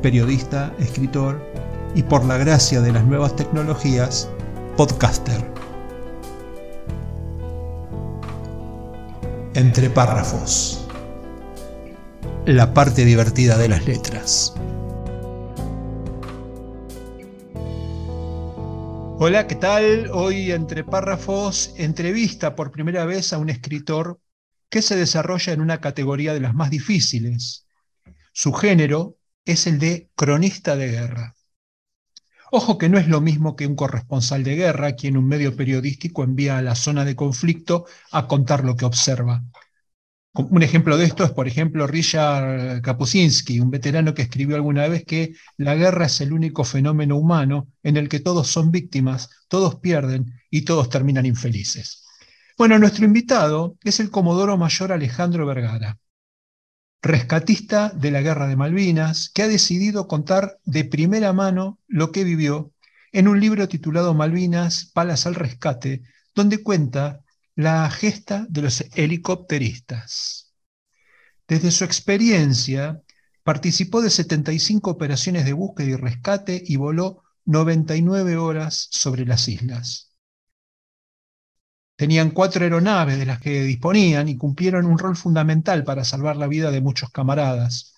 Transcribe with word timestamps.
periodista, 0.00 0.74
escritor 0.78 1.40
y 1.94 2.02
por 2.02 2.24
la 2.24 2.38
gracia 2.38 2.80
de 2.80 2.92
las 2.92 3.04
nuevas 3.04 3.36
tecnologías, 3.36 4.28
podcaster. 4.76 5.44
Entre 9.54 9.90
párrafos. 9.90 10.86
La 12.46 12.72
parte 12.72 13.04
divertida 13.04 13.58
de 13.58 13.68
las 13.68 13.86
letras. 13.86 14.54
Hola, 19.22 19.46
¿qué 19.46 19.54
tal? 19.54 20.08
Hoy 20.14 20.50
entre 20.50 20.82
párrafos 20.82 21.74
entrevista 21.76 22.56
por 22.56 22.70
primera 22.70 23.04
vez 23.04 23.34
a 23.34 23.38
un 23.38 23.50
escritor 23.50 24.18
que 24.70 24.80
se 24.80 24.96
desarrolla 24.96 25.52
en 25.52 25.60
una 25.60 25.78
categoría 25.82 26.32
de 26.32 26.40
las 26.40 26.54
más 26.54 26.70
difíciles. 26.70 27.66
Su 28.32 28.54
género, 28.54 29.18
es 29.50 29.66
el 29.66 29.78
de 29.78 30.10
cronista 30.14 30.76
de 30.76 30.88
guerra. 30.88 31.34
Ojo 32.52 32.78
que 32.78 32.88
no 32.88 32.98
es 32.98 33.06
lo 33.06 33.20
mismo 33.20 33.54
que 33.54 33.66
un 33.66 33.76
corresponsal 33.76 34.42
de 34.42 34.56
guerra, 34.56 34.96
quien 34.96 35.16
un 35.16 35.28
medio 35.28 35.54
periodístico 35.56 36.24
envía 36.24 36.58
a 36.58 36.62
la 36.62 36.74
zona 36.74 37.04
de 37.04 37.14
conflicto 37.14 37.86
a 38.10 38.26
contar 38.26 38.64
lo 38.64 38.76
que 38.76 38.84
observa. 38.84 39.42
Un 40.32 40.62
ejemplo 40.62 40.96
de 40.96 41.06
esto 41.06 41.24
es, 41.24 41.30
por 41.32 41.48
ejemplo, 41.48 41.86
Richard 41.86 42.82
Kapuscinski, 42.82 43.60
un 43.60 43.70
veterano 43.70 44.14
que 44.14 44.22
escribió 44.22 44.56
alguna 44.56 44.86
vez 44.88 45.04
que 45.04 45.34
la 45.56 45.74
guerra 45.74 46.06
es 46.06 46.20
el 46.20 46.32
único 46.32 46.64
fenómeno 46.64 47.16
humano 47.16 47.68
en 47.82 47.96
el 47.96 48.08
que 48.08 48.20
todos 48.20 48.48
son 48.48 48.70
víctimas, 48.70 49.28
todos 49.48 49.76
pierden 49.76 50.32
y 50.50 50.62
todos 50.62 50.88
terminan 50.88 51.26
infelices. 51.26 52.04
Bueno, 52.56 52.78
nuestro 52.78 53.04
invitado 53.04 53.76
es 53.82 54.00
el 54.00 54.10
comodoro 54.10 54.56
mayor 54.56 54.92
Alejandro 54.92 55.46
Vergara 55.46 55.98
rescatista 57.02 57.90
de 57.90 58.10
la 58.10 58.20
Guerra 58.20 58.46
de 58.46 58.56
Malvinas, 58.56 59.30
que 59.32 59.42
ha 59.42 59.48
decidido 59.48 60.06
contar 60.06 60.58
de 60.64 60.84
primera 60.84 61.32
mano 61.32 61.78
lo 61.88 62.12
que 62.12 62.24
vivió 62.24 62.72
en 63.12 63.28
un 63.28 63.40
libro 63.40 63.68
titulado 63.68 64.14
Malvinas, 64.14 64.90
Palas 64.92 65.26
al 65.26 65.34
Rescate, 65.34 66.02
donde 66.34 66.62
cuenta 66.62 67.24
la 67.54 67.90
gesta 67.90 68.46
de 68.48 68.62
los 68.62 68.84
helicópteristas. 68.94 70.52
Desde 71.48 71.70
su 71.70 71.84
experiencia, 71.84 73.02
participó 73.42 74.02
de 74.02 74.10
75 74.10 74.90
operaciones 74.90 75.44
de 75.44 75.52
búsqueda 75.52 75.88
y 75.88 75.96
rescate 75.96 76.62
y 76.64 76.76
voló 76.76 77.24
99 77.46 78.36
horas 78.36 78.88
sobre 78.90 79.26
las 79.26 79.48
islas. 79.48 80.09
Tenían 82.00 82.30
cuatro 82.30 82.64
aeronaves 82.64 83.18
de 83.18 83.26
las 83.26 83.40
que 83.40 83.62
disponían 83.62 84.26
y 84.26 84.38
cumplieron 84.38 84.86
un 84.86 84.98
rol 84.98 85.16
fundamental 85.16 85.84
para 85.84 86.02
salvar 86.02 86.34
la 86.38 86.46
vida 86.46 86.70
de 86.70 86.80
muchos 86.80 87.10
camaradas. 87.10 87.92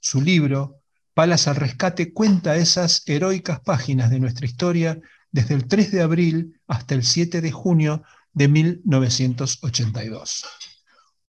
Su 0.00 0.20
libro, 0.20 0.80
Palas 1.14 1.46
al 1.46 1.54
Rescate, 1.54 2.12
cuenta 2.12 2.56
esas 2.56 3.04
heroicas 3.06 3.60
páginas 3.60 4.10
de 4.10 4.18
nuestra 4.18 4.46
historia 4.46 4.98
desde 5.30 5.54
el 5.54 5.68
3 5.68 5.92
de 5.92 6.02
abril 6.02 6.60
hasta 6.66 6.96
el 6.96 7.04
7 7.04 7.40
de 7.40 7.52
junio 7.52 8.02
de 8.32 8.48
1982. 8.48 10.44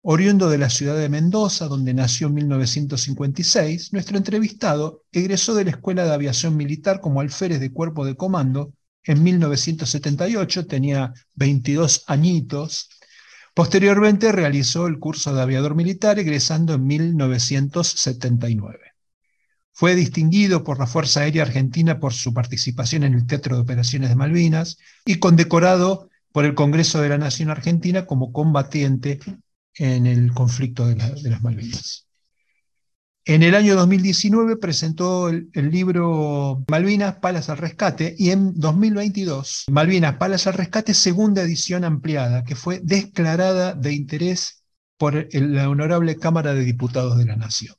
Oriundo 0.00 0.48
de 0.48 0.56
la 0.56 0.70
ciudad 0.70 0.96
de 0.96 1.10
Mendoza, 1.10 1.68
donde 1.68 1.92
nació 1.92 2.28
en 2.28 2.34
1956, 2.36 3.92
nuestro 3.92 4.16
entrevistado 4.16 5.02
egresó 5.12 5.54
de 5.54 5.64
la 5.64 5.72
Escuela 5.72 6.06
de 6.06 6.14
Aviación 6.14 6.56
Militar 6.56 7.02
como 7.02 7.20
alférez 7.20 7.60
de 7.60 7.70
cuerpo 7.70 8.06
de 8.06 8.16
comando 8.16 8.72
en 9.04 9.22
1978, 9.22 10.66
tenía 10.66 11.12
22 11.34 12.04
añitos. 12.06 12.88
Posteriormente 13.54 14.32
realizó 14.32 14.86
el 14.86 14.98
curso 14.98 15.34
de 15.34 15.42
aviador 15.42 15.74
militar, 15.74 16.18
egresando 16.18 16.74
en 16.74 16.86
1979. 16.86 18.78
Fue 19.72 19.94
distinguido 19.94 20.64
por 20.64 20.78
la 20.78 20.86
Fuerza 20.86 21.20
Aérea 21.20 21.42
Argentina 21.42 21.98
por 21.98 22.12
su 22.12 22.32
participación 22.32 23.02
en 23.02 23.14
el 23.14 23.26
Teatro 23.26 23.56
de 23.56 23.62
Operaciones 23.62 24.08
de 24.08 24.16
Malvinas 24.16 24.78
y 25.04 25.16
condecorado 25.16 26.08
por 26.32 26.44
el 26.44 26.54
Congreso 26.54 27.00
de 27.00 27.08
la 27.08 27.18
Nación 27.18 27.50
Argentina 27.50 28.06
como 28.06 28.32
combatiente 28.32 29.18
en 29.74 30.06
el 30.06 30.32
conflicto 30.32 30.86
de, 30.86 30.94
de 30.94 31.30
las 31.30 31.42
Malvinas. 31.42 32.03
En 33.26 33.42
el 33.42 33.54
año 33.54 33.74
2019 33.74 34.58
presentó 34.58 35.30
el, 35.30 35.50
libro 35.54 36.62
Malvinas, 36.68 37.16
Palas 37.20 37.48
al 37.48 37.56
Rescate 37.56 38.14
y 38.18 38.28
en 38.30 38.52
2022 38.60 39.64
Malvinas, 39.70 40.16
Palas 40.16 40.46
al 40.46 40.52
Rescate, 40.52 40.92
segunda 40.92 41.40
edición 41.40 41.84
ampliada, 41.84 42.44
que 42.44 42.54
fue 42.54 42.80
declarada 42.82 43.72
de 43.72 43.94
interés 43.94 44.62
por 44.98 45.26
la 45.32 45.70
Honorable 45.70 46.16
Cámara 46.16 46.52
de 46.52 46.64
Diputados 46.64 47.16
de 47.16 47.24
la 47.24 47.36
Nación. 47.36 47.74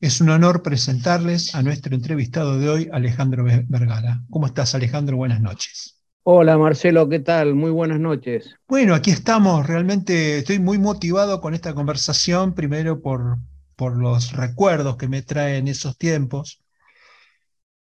Es 0.00 0.20
un 0.20 0.30
honor 0.30 0.62
presentarles 0.62 1.54
a 1.54 1.62
nuestro 1.62 1.94
entrevistado 1.94 2.58
de 2.58 2.68
hoy, 2.68 2.88
Alejandro 2.92 3.44
Vergara. 3.44 4.24
¿Cómo 4.30 4.46
estás, 4.46 4.74
Alejandro? 4.74 5.16
Buenas 5.16 5.40
noches. 5.40 6.00
Hola 6.24 6.58
Marcelo, 6.58 7.08
¿qué 7.08 7.20
tal? 7.20 7.54
Muy 7.54 7.70
buenas 7.70 8.00
noches. 8.00 8.56
Bueno, 8.66 8.96
aquí 8.96 9.12
estamos. 9.12 9.64
Realmente 9.64 10.38
estoy 10.38 10.58
muy 10.58 10.78
motivado 10.78 11.40
con 11.40 11.54
esta 11.54 11.72
conversación, 11.72 12.54
primero 12.54 13.00
por, 13.00 13.38
por 13.76 13.96
los 13.96 14.32
recuerdos 14.32 14.96
que 14.96 15.08
me 15.08 15.22
traen 15.22 15.68
esos 15.68 15.96
tiempos 15.96 16.64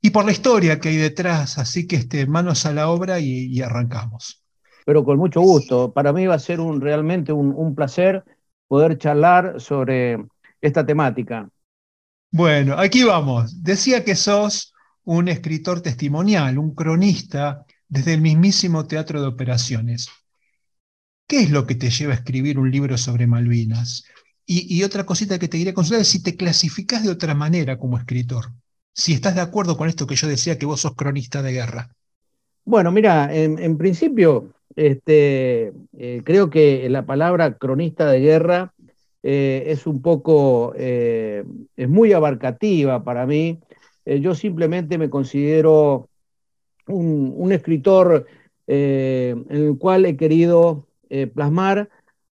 y 0.01 0.11
por 0.11 0.25
la 0.25 0.31
historia 0.31 0.79
que 0.79 0.89
hay 0.89 0.97
detrás. 0.97 1.57
Así 1.57 1.87
que 1.87 1.97
este, 1.97 2.25
manos 2.27 2.65
a 2.65 2.73
la 2.73 2.89
obra 2.89 3.19
y, 3.19 3.61
arrancamos. 3.61 4.43
Pero 4.85 5.03
con 5.03 5.17
mucho 5.17 5.41
gusto. 5.41 5.91
Para 5.91 6.13
mí 6.13 6.25
va 6.27 6.35
a 6.35 6.39
ser 6.39 6.59
un, 6.59 6.79
realmente 6.79 7.33
un, 7.33 7.75
placer 7.75 8.23
poder 8.67 8.97
charlar 8.97 9.59
sobre 9.59 10.17
esta 10.61 10.85
temática. 10.85 11.49
Bueno, 12.31 12.75
aquí 12.77 13.03
vamos. 13.03 13.63
Decía 13.63 14.03
que 14.03 14.15
sos 14.15 14.73
un 15.03 15.27
escritor 15.27 15.81
testimonial, 15.81 16.57
un 16.57 16.73
cronista 16.73 17.65
desde 17.87 18.13
el 18.13 18.21
mismísimo 18.21 18.85
teatro 18.87 19.21
de 19.21 19.27
operaciones. 19.27 20.09
¿Qué 21.27 21.41
es 21.41 21.51
lo 21.51 21.65
que 21.65 21.75
te 21.75 21.89
lleva 21.89 22.13
a 22.13 22.17
escribir 22.17 22.59
un 22.59 22.71
libro 22.71 22.97
sobre 22.97 23.27
Malvinas? 23.27 24.05
Y, 24.49 24.81
otra 24.83 25.05
cosita 25.05 25.37
que 25.37 25.49
te 25.49 25.57
quería 25.57 25.73
consultar 25.73 26.01
es 26.01 26.07
si 26.07 26.23
te 26.23 26.37
clasificas 26.37 27.03
de 27.03 27.09
otra 27.09 27.35
manera 27.35 27.77
como 27.77 27.97
escritor. 27.97 28.45
Si 28.93 29.11
estás 29.11 29.35
de 29.35 29.41
acuerdo 29.41 29.75
con 29.75 29.89
esto 29.89 30.07
que 30.07 30.15
yo 30.15 30.25
decía, 30.25 30.57
que 30.57 30.65
vos 30.65 30.79
sos 30.79 30.95
cronista 30.95 31.41
de 31.41 31.51
guerra. 31.51 31.89
Bueno, 32.63 32.89
mira, 32.93 33.27
en, 33.35 33.77
principio, 33.77 34.53
este, 34.73 35.73
eh, 35.97 36.21
creo 36.23 36.49
que 36.49 36.87
la 36.89 37.05
palabra 37.05 37.57
cronista 37.57 38.09
de 38.09 38.21
guerra 38.21 38.73
eh, 39.21 39.65
es 39.67 39.85
un 39.85 40.01
poco, 40.01 40.73
eh, 40.77 41.43
es 41.75 41.89
muy 41.89 42.13
abarcativa 42.13 43.03
para 43.03 43.25
mí. 43.25 43.59
yo 44.05 44.33
simplemente 44.33 44.97
me 44.97 45.09
considero 45.09 46.07
un, 46.87 47.33
un 47.35 47.51
escritor 47.51 48.25
en 48.65 49.45
el 49.49 49.77
cual 49.77 50.05
he 50.05 50.15
querido 50.15 50.87
plasmar 51.33 51.89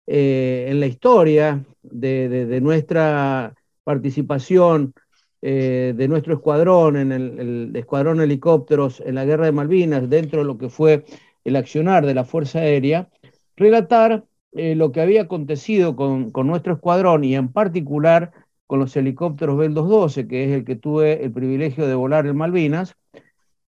en 0.07 0.79
la 0.79 0.87
historia 0.87 1.65
de, 1.91 2.59
nuestra 2.61 3.53
participación 3.83 4.93
eh, 5.41 5.93
de 5.95 6.07
nuestro 6.07 6.35
escuadrón, 6.35 6.97
en 6.97 7.11
el, 7.11 7.75
escuadrón 7.75 8.21
helicópteros 8.21 9.01
en 9.05 9.15
la 9.15 9.25
guerra 9.25 9.45
de 9.45 9.51
Malvinas, 9.51 10.09
dentro 10.09 10.39
de 10.39 10.45
lo 10.45 10.57
que 10.57 10.69
fue 10.69 11.05
el 11.43 11.55
accionar 11.55 12.05
de 12.05 12.13
la 12.13 12.25
Fuerza 12.25 12.59
Aérea, 12.59 13.09
relatar 13.55 14.25
eh, 14.53 14.75
lo 14.75 14.91
que 14.91 15.01
había 15.01 15.23
acontecido 15.23 15.95
con, 15.95 16.31
nuestro 16.45 16.73
escuadrón 16.73 17.23
y 17.23 17.35
en 17.35 17.51
particular 17.51 18.31
con 18.67 18.79
los 18.79 18.95
helicópteros 18.95 19.57
Bell 19.57 19.73
212, 19.73 20.27
que 20.27 20.45
es 20.45 20.51
el 20.51 20.65
que 20.65 20.75
tuve 20.75 21.23
el 21.23 21.31
privilegio 21.31 21.87
de 21.87 21.95
volar 21.95 22.25
en 22.27 22.37
Malvinas. 22.37 22.95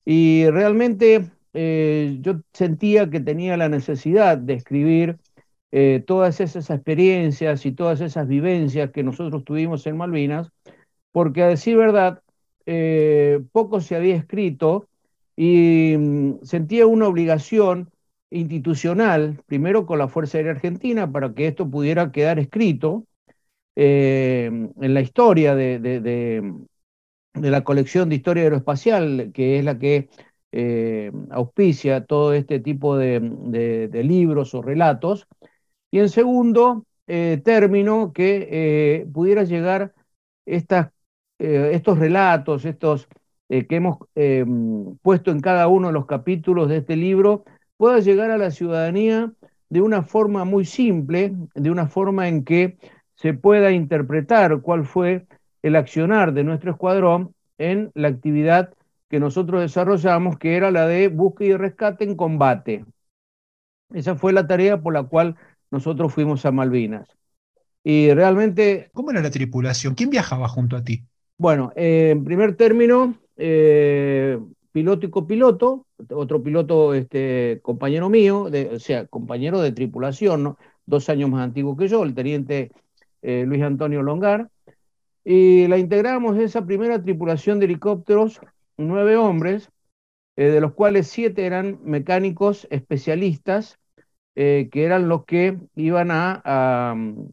Y 0.05 0.49
realmente 0.51 1.31
eh, 1.55 2.19
yo 2.21 2.41
sentía 2.53 3.11
que 3.11 3.21
tenía 3.21 3.57
la 3.57 3.69
necesidad 3.69 4.39
de 4.39 4.55
escribir 4.55 5.19
eh, 5.73 6.05
todas 6.07 6.41
esas 6.41 6.69
experiencias 6.71 7.65
y 7.65 7.73
todas 7.73 8.03
esas 8.03 8.29
vivencias 8.29 8.91
que 8.91 9.03
nosotros 9.03 9.43
tuvimos 9.45 9.87
en 9.87 9.97
Malvinas, 9.97 10.51
porque 11.13 11.43
a 11.43 11.49
decir 11.49 11.77
verdad, 11.79 12.23
eh, 12.67 13.41
poco 13.53 13.81
se 13.81 13.97
había 13.97 14.17
escrito 14.17 14.89
y 15.35 15.97
mm, 15.99 16.43
sentía 16.43 16.87
una 16.87 17.09
obligación 17.09 17.91
institucional, 18.31 19.43
primero 19.47 19.87
con 19.87 19.99
la 19.99 20.09
Fuerza 20.09 20.39
Aérea 20.39 20.53
Argentina, 20.53 21.11
para 21.11 21.35
que 21.35 21.47
esto 21.49 21.69
pudiera 21.71 22.13
quedar 22.13 22.39
escrito 22.39 23.07
eh, 23.77 24.47
en 24.81 24.95
la 24.95 25.01
historia 25.01 25.55
de, 25.55 25.79
de 25.81 27.51
la 27.51 27.65
colección 27.65 28.09
de 28.11 28.17
historia 28.17 28.45
aeroespacial, 28.45 29.33
que 29.35 29.59
es 29.59 29.65
la 29.65 29.79
que 29.79 30.09
auspicia 31.31 32.05
todo 32.05 32.35
este 32.35 32.61
tipo 32.61 32.97
de, 32.99 33.21
libros 34.05 34.55
o 34.55 34.61
relatos. 34.63 35.27
Y 35.93 36.01
en 36.01 36.09
segundo 36.09 36.85
eh, 37.07 37.41
término, 37.45 38.13
que 38.13 38.49
eh, 38.51 39.07
pudiera 39.13 39.45
llegar 39.45 39.95
estas, 40.45 40.91
estos 41.39 41.99
relatos, 41.99 42.65
estos 42.65 43.09
que 43.49 43.67
hemos 43.69 43.99
puesto 45.03 45.31
en 45.33 45.41
cada 45.41 45.67
uno 45.67 45.89
de 45.89 45.93
los 45.93 46.07
capítulos 46.07 46.69
de 46.69 46.79
este 46.79 46.97
libro, 46.97 47.45
pueda 47.77 47.99
llegar 47.99 48.31
a 48.31 48.39
la 48.39 48.53
ciudadanía 48.53 49.33
de 49.71 49.81
una 49.81 50.03
forma 50.03 50.45
muy 50.45 50.65
simple, 50.65 51.33
de 51.55 51.71
una 51.71 51.87
forma 51.87 52.29
en 52.29 52.45
que 52.45 52.79
se 53.15 53.35
pueda 53.35 53.73
interpretar 53.73 54.61
cuál 54.61 54.85
fue 54.85 55.27
el 55.63 55.77
accionar 55.77 56.33
de 56.33 56.45
nuestro 56.45 56.73
escuadrón 56.73 57.35
en 57.59 57.91
la 57.95 58.09
actividad 58.09 58.75
que 59.09 59.21
nosotros 59.21 59.61
desarrollamos, 59.61 60.39
que 60.39 60.57
era 60.57 60.71
la 60.71 60.87
de 60.87 61.09
búsqueda 61.09 61.49
y 61.49 61.57
rescate 61.57 62.05
en 62.05 62.17
combate. 62.17 62.85
Esa 63.93 64.15
fue 64.15 64.33
la 64.33 64.47
tarea 64.47 64.81
por 64.81 64.93
la 64.93 65.05
cual 65.05 65.37
nosotros 65.73 66.13
fuimos 66.13 66.45
a 66.47 66.53
Malvinas. 66.53 67.09
Y 67.83 68.13
realmente... 68.13 68.91
¿Cómo 68.93 69.11
era 69.11 69.23
la 69.23 69.31
tripulación? 69.31 69.95
¿Quién 69.95 70.11
viajaba 70.11 70.47
junto 70.47 70.77
a 70.77 70.85
ti? 70.85 71.03
Bueno, 71.39 71.73
eh, 71.75 72.11
en 72.13 72.23
primer 72.23 72.57
término, 72.57 73.17
eh, 73.37 74.39
piloto 74.71 75.07
y 75.07 75.11
copiloto, 75.11 75.87
otro 76.11 76.43
piloto 76.43 76.95
este, 76.95 77.59
compañero 77.63 78.09
mío, 78.11 78.49
o 78.73 78.79
sea, 78.79 79.07
compañero 79.07 79.61
de 79.61 79.73
tripulación, 79.73 80.57
dos 80.87 81.09
años 81.09 81.31
más 81.31 81.43
antiguo 81.43 81.77
que 81.77 81.89
yo, 81.89 82.05
el 82.05 82.15
teniente 82.15 82.71
eh, 83.23 83.45
Luis 83.47 83.63
Antonio 83.63 84.03
Longar, 84.03 84.51
y 85.25 85.67
la 85.69 85.79
integramos 85.79 86.39
esa 86.39 86.67
primera 86.67 87.03
tripulación 87.03 87.59
de 87.59 87.65
helicópteros, 87.65 88.41
nueve 88.77 89.17
hombres, 89.17 89.71
de 90.35 90.61
los 90.61 90.73
cuales 90.73 91.09
siete 91.09 91.45
eran 91.45 91.79
mecánicos 91.85 92.67
especialistas, 92.71 93.79
eh, 94.35 94.69
que 94.73 94.85
eran 94.85 95.09
los 95.09 95.25
que 95.25 95.59
iban 95.77 96.09
a, 96.11 96.95
mm, 96.97 97.29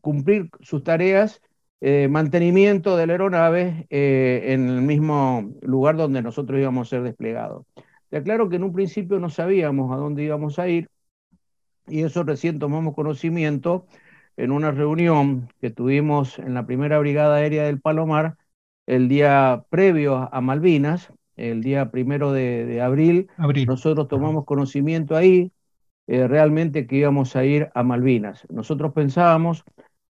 cumplir 0.00 0.50
sus 0.60 0.82
tareas 0.84 1.40
eh, 1.80 2.08
mantenimiento 2.08 2.96
de 2.96 3.06
la 3.06 3.14
aeronave 3.14 3.86
en 3.90 4.68
el 4.68 4.80
mismo 4.82 5.52
lugar 5.62 5.96
donde 5.96 6.22
nosotros 6.22 6.58
íbamos 6.58 6.88
a 6.88 6.90
ser 6.90 7.02
desplegados. 7.02 7.66
Te 8.08 8.18
aclaro 8.18 8.48
que 8.48 8.56
en 8.56 8.64
un 8.64 8.72
principio 8.72 9.18
no 9.18 9.28
sabíamos 9.28 9.92
a 9.92 9.96
dónde 9.96 10.22
íbamos 10.24 10.58
a 10.58 10.68
ir 10.68 10.88
y 11.86 12.02
eso 12.02 12.22
recién 12.22 12.58
tomamos 12.58 12.94
conocimiento 12.94 13.86
en 14.36 14.50
una 14.50 14.70
reunión 14.70 15.48
que 15.60 15.70
tuvimos 15.70 16.38
en 16.38 16.54
la 16.54 16.66
primera 16.66 16.98
brigada 16.98 17.36
aérea 17.36 17.64
del 17.64 17.80
Palomar 17.80 18.36
el 18.86 19.08
día 19.08 19.64
previo 19.70 20.28
a 20.32 20.40
Malvinas, 20.40 21.12
el 21.36 21.62
día 21.62 21.90
primero 21.90 22.32
de, 22.32 22.80
abril, 22.80 23.28
nosotros 23.66 24.08
tomamos 24.08 24.44
conocimiento 24.44 25.16
ahí 25.16 25.52
eh, 26.06 26.28
realmente 26.28 26.86
que 26.86 26.96
íbamos 26.96 27.36
a 27.36 27.44
ir 27.44 27.70
a 27.74 27.82
Malvinas. 27.82 28.46
Nosotros 28.50 28.92
pensábamos 28.92 29.64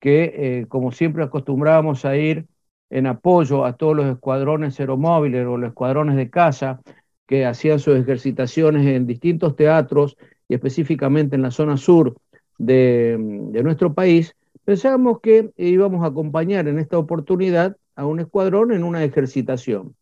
que, 0.01 0.61
eh, 0.61 0.67
como 0.69 0.93
siempre 0.93 1.25
acostumbrábamos 1.25 2.05
a 2.05 2.17
ir 2.17 2.47
en 2.91 3.07
apoyo 3.07 3.65
a 3.65 3.77
todos 3.77 3.97
los 3.97 4.07
escuadrones 4.07 4.79
aeromóviles 4.79 5.47
o 5.47 5.57
los 5.57 5.69
escuadrones 5.69 6.17
de 6.17 6.31
caza 6.31 6.81
que 7.27 7.45
hacían 7.45 7.79
sus 7.81 7.97
ejercitaciones 7.97 8.87
en 8.87 9.07
distintos 9.07 9.57
teatros 9.57 10.17
y 10.49 10.55
específicamente 10.55 11.37
en 11.37 11.43
la 11.43 11.51
zona 11.51 11.77
sur 11.77 12.17
de, 12.59 13.17
nuestro 13.63 13.95
país, 13.95 14.37
pensábamos 14.65 15.21
que 15.21 15.51
íbamos 15.57 16.05
a 16.05 16.09
acompañar 16.09 16.69
en 16.69 16.79
esta 16.79 16.99
oportunidad 16.99 17.77
a 17.97 18.07
un 18.07 18.21
escuadrón 18.21 18.73
en 18.73 18.85
una 18.85 19.05
ejercitación. 19.05 19.95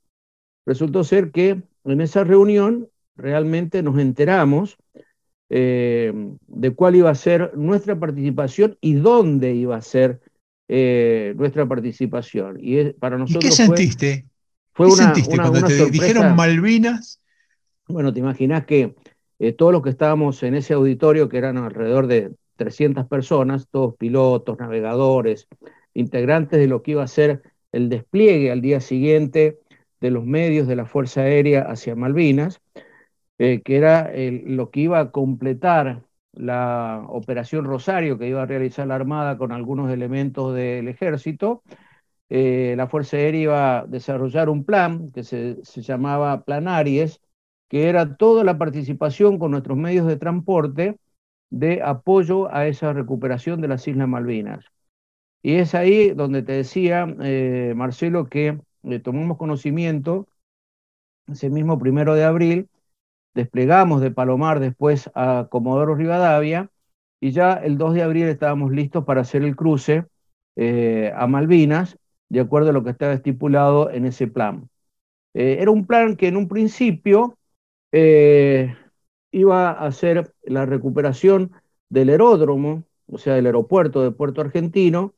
Resultó 0.67 1.05
ser 1.05 1.31
que 1.31 1.63
en 1.85 2.01
esa 2.01 2.25
reunión 2.25 2.89
realmente 3.17 3.83
nos 3.83 3.99
enteramos 3.99 4.77
eh, 5.51 6.13
de 6.47 6.71
cuál 6.71 6.97
iba 6.97 7.11
a 7.11 7.15
ser 7.15 7.57
nuestra 7.57 7.99
participación 7.99 8.79
y 8.81 8.95
dónde 8.95 9.55
iba 9.55 9.77
a 9.77 9.83
ser 9.83 10.21
eh, 10.69 11.35
nuestra 11.37 11.67
participación. 11.67 12.59
Y 12.61 12.93
para 12.95 13.19
nosotros 13.19 13.45
¿Y 13.45 13.49
qué 13.49 13.55
sentiste? 13.55 14.27
Fue, 14.73 14.89
¿Qué 14.89 14.97
sentiste 14.97 15.37
cuando 15.37 15.67
te 15.67 15.91
dijeron 15.91 16.35
Malvinas? 16.35 17.21
Bueno, 17.87 18.13
te 18.13 18.21
imaginas 18.21 18.65
que 18.65 18.95
eh, 19.39 19.53
todos 19.53 19.73
los 19.73 19.83
que 19.83 19.91
estábamos 19.91 20.43
en 20.43 20.55
ese 20.55 20.75
auditorio, 20.75 21.29
que 21.29 21.39
eran 21.39 21.59
alrededor 21.59 22.07
de 22.07 22.33
300 22.57 23.07
personas, 23.07 23.69
todos 23.71 23.95
pilotos, 23.97 24.59
navegadores, 24.59 25.49
integrantes 25.93 26.59
de 26.59 26.67
lo 26.67 26.83
que 26.83 26.93
iba 26.93 27.03
a 27.03 27.09
ser 27.09 27.43
el 27.73 27.89
despliegue 27.89 28.51
al 28.51 28.61
día 28.61 28.81
siguiente 28.81 29.59
de 30.01 30.11
los 30.11 30.25
medios 30.25 30.67
de 30.67 30.77
la 30.77 30.87
Fuerza 30.87 31.23
Aérea 31.23 31.63
hacia 31.63 31.95
Malvinas, 31.97 32.61
eh, 33.39 33.63
que 33.63 33.77
era 33.77 34.13
lo 34.15 34.71
que 34.71 34.81
iba 34.81 35.01
a 35.01 35.11
completar 35.11 36.03
la 36.37 37.05
operación 37.09 37.65
Rosario 37.65 38.19
que 38.19 38.29
iba 38.29 38.43
a 38.43 38.47
realizar 38.47 38.87
la 38.87 38.97
Armada 38.97 39.39
con 39.39 39.53
algunos 39.53 39.91
elementos 39.91 40.55
del 40.55 40.89
ejército. 40.89 41.63
Eh, 42.29 42.75
la 42.77 42.89
Fuerza 42.89 43.17
Aérea 43.17 43.41
iba 43.41 43.79
a 43.81 43.87
desarrollar 43.87 44.49
un 44.49 44.65
plan 44.65 45.11
que 45.13 45.23
se, 45.25 45.65
se 45.65 45.83
llamaba 45.83 46.45
Plan 46.45 46.69
Aries, 46.69 47.21
que 47.69 47.89
era 47.89 48.17
toda 48.17 48.45
la 48.45 48.59
participación 48.59 49.39
con 49.39 49.53
nuestros 49.53 49.79
medios 49.79 50.07
de 50.07 50.17
transporte 50.17 50.99
de 51.51 51.83
apoyo 51.83 52.53
a 52.53 52.67
esa 52.67 52.93
recuperación 52.93 53.61
de 53.61 53.69
las 53.69 53.87
Islas 53.87 54.09
Malvinas. 54.09 54.65
Y 55.43 55.57
es 55.57 55.75
ahí 55.75 56.11
donde 56.11 56.43
te 56.43 56.53
decía, 56.53 57.07
eh, 57.21 57.75
Marcelo, 57.77 58.27
que 58.29 58.59
eh, 58.85 58.99
tomamos 59.01 59.37
conocimiento 59.37 60.27
ese 61.29 61.51
mismo 61.51 61.79
primero 61.79 62.15
de 62.15 62.25
abril, 62.25 62.69
desplegamos 63.35 64.01
de 64.01 64.11
Palomar 64.11 64.61
después 64.61 65.11
a 65.15 65.49
Comodoro 65.51 65.95
Rivadavia 65.95 66.71
y 67.21 67.33
ya 67.33 67.55
el 67.55 67.79
2 67.79 67.95
de 67.95 68.03
abril 68.03 68.25
estábamos 68.25 68.73
listos 68.73 69.05
para 69.05 69.23
hacer 69.23 69.43
el 69.43 69.57
cruce 69.57 70.07
eh, 70.57 71.13
a 71.17 71.27
Malvinas, 71.27 71.99
de 72.29 72.41
acuerdo 72.41 72.71
a 72.71 72.73
lo 72.73 72.85
que 72.85 72.91
estaba 72.91 73.13
estipulado 73.13 73.91
en 73.91 74.07
ese 74.07 74.27
plan. 74.27 74.69
era 75.35 75.71
un 75.71 75.87
plan 75.87 76.17
que 76.17 76.29
en 76.29 76.37
un 76.37 76.49
principio 76.49 77.37
iba 79.35 79.71
a 79.71 79.87
hacer 79.87 80.33
la 80.45 80.67
recuperación 80.67 81.53
del 81.89 82.11
aeródromo, 82.11 82.85
o 83.07 83.19
sea, 83.19 83.35
del 83.35 83.47
aeropuerto 83.47 84.03
de 84.03 84.13
Puerto 84.13 84.41
Argentino, 84.41 85.15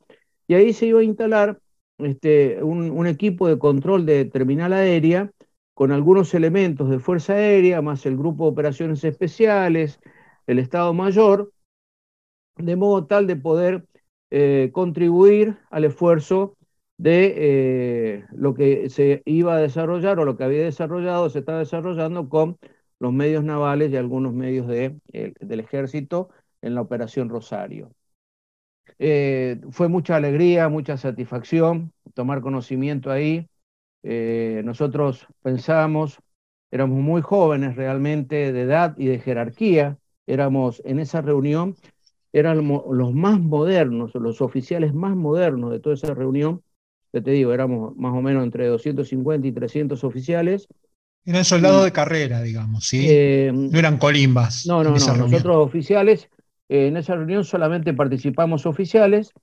y 0.47 0.55
ahí 0.55 0.73
se 0.73 0.87
iba 0.87 1.01
a 1.01 1.03
instalar 1.03 1.59
este, 1.99 2.63
un, 2.63 3.07
equipo 3.07 3.47
de 3.47 3.59
control 3.59 4.05
de 4.05 4.25
terminal 4.25 4.73
aérea 4.73 5.31
con 5.77 5.91
algunos 5.91 6.33
elementos 6.33 6.89
de 6.89 6.97
Fuerza 6.97 7.33
Aérea, 7.33 7.83
más 7.83 8.03
el 8.07 8.17
Grupo 8.17 8.45
de 8.45 8.49
Operaciones 8.49 9.03
Especiales, 9.03 9.99
el 10.47 10.57
Estado 10.57 10.91
Mayor, 10.91 11.53
de 12.55 12.75
modo 12.75 13.05
tal 13.05 13.27
de 13.27 13.35
poder 13.35 13.85
eh, 14.31 14.71
contribuir 14.73 15.59
al 15.69 15.85
esfuerzo 15.85 16.57
de 16.97 17.33
eh, 17.37 18.25
lo 18.31 18.55
que 18.55 18.89
se 18.89 19.21
iba 19.25 19.53
a 19.55 19.59
desarrollar 19.59 20.17
o 20.17 20.25
lo 20.25 20.35
que 20.35 20.45
había 20.45 20.63
desarrollado, 20.63 21.29
se 21.29 21.39
estaba 21.39 21.59
desarrollando 21.59 22.27
con 22.27 22.57
los 22.97 23.13
medios 23.13 23.43
navales 23.43 23.91
y 23.91 23.97
algunos 23.97 24.33
medios 24.33 24.67
de, 24.67 24.99
del 25.39 25.59
ejército 25.59 26.29
en 26.63 26.73
la 26.73 26.81
Operación 26.81 27.29
Rosario. 27.29 27.91
Eh, 28.97 29.61
fue 29.69 29.89
mucha 29.89 30.15
alegría, 30.15 30.69
mucha 30.69 30.97
satisfacción 30.97 31.93
tomar 32.15 32.41
conocimiento 32.41 33.11
ahí. 33.11 33.47
Eh, 34.03 34.61
nosotros 34.63 35.27
pensábamos, 35.41 36.19
éramos 36.71 36.99
muy 36.99 37.21
jóvenes 37.21 37.75
realmente 37.75 38.53
de 38.53 38.61
edad 38.61 38.95
y 38.97 39.07
de 39.07 39.19
jerarquía, 39.19 39.97
éramos 40.25 40.81
en 40.85 40.99
esa 40.99 41.21
reunión, 41.21 41.75
eran 42.33 42.67
los 42.67 43.13
más 43.13 43.39
modernos, 43.39 44.13
los 44.15 44.41
oficiales 44.41 44.93
más 44.93 45.15
modernos 45.15 45.71
de 45.71 45.79
toda 45.79 45.95
esa 45.95 46.13
reunión. 46.13 46.61
Ya 47.13 47.21
te 47.21 47.31
digo, 47.31 47.53
éramos 47.53 47.95
más 47.95 48.13
o 48.13 48.21
menos 48.21 48.43
entre 48.43 48.67
250 48.67 49.47
y 49.47 49.51
300 49.51 50.03
oficiales 50.03 50.67
eran 51.27 51.43
soldados 51.43 51.83
de 51.83 51.91
carrera, 51.91 52.41
digamos, 52.41 52.87
¿sí? 52.87 53.05
Eh, 53.09 53.51
no 53.53 53.77
eran 53.77 53.97
colimbas. 53.97 54.65
No, 54.65 54.81
no, 54.81 54.91
no. 54.91 55.17
Nosotros 55.17 55.57
oficiales, 55.57 56.29
eh, 56.69 56.87
en 56.87 56.95
esa 56.95 57.15
reunión 57.15 57.43
solamente 57.43 57.93
participamos 57.93 58.65
oficiales, 58.65 59.33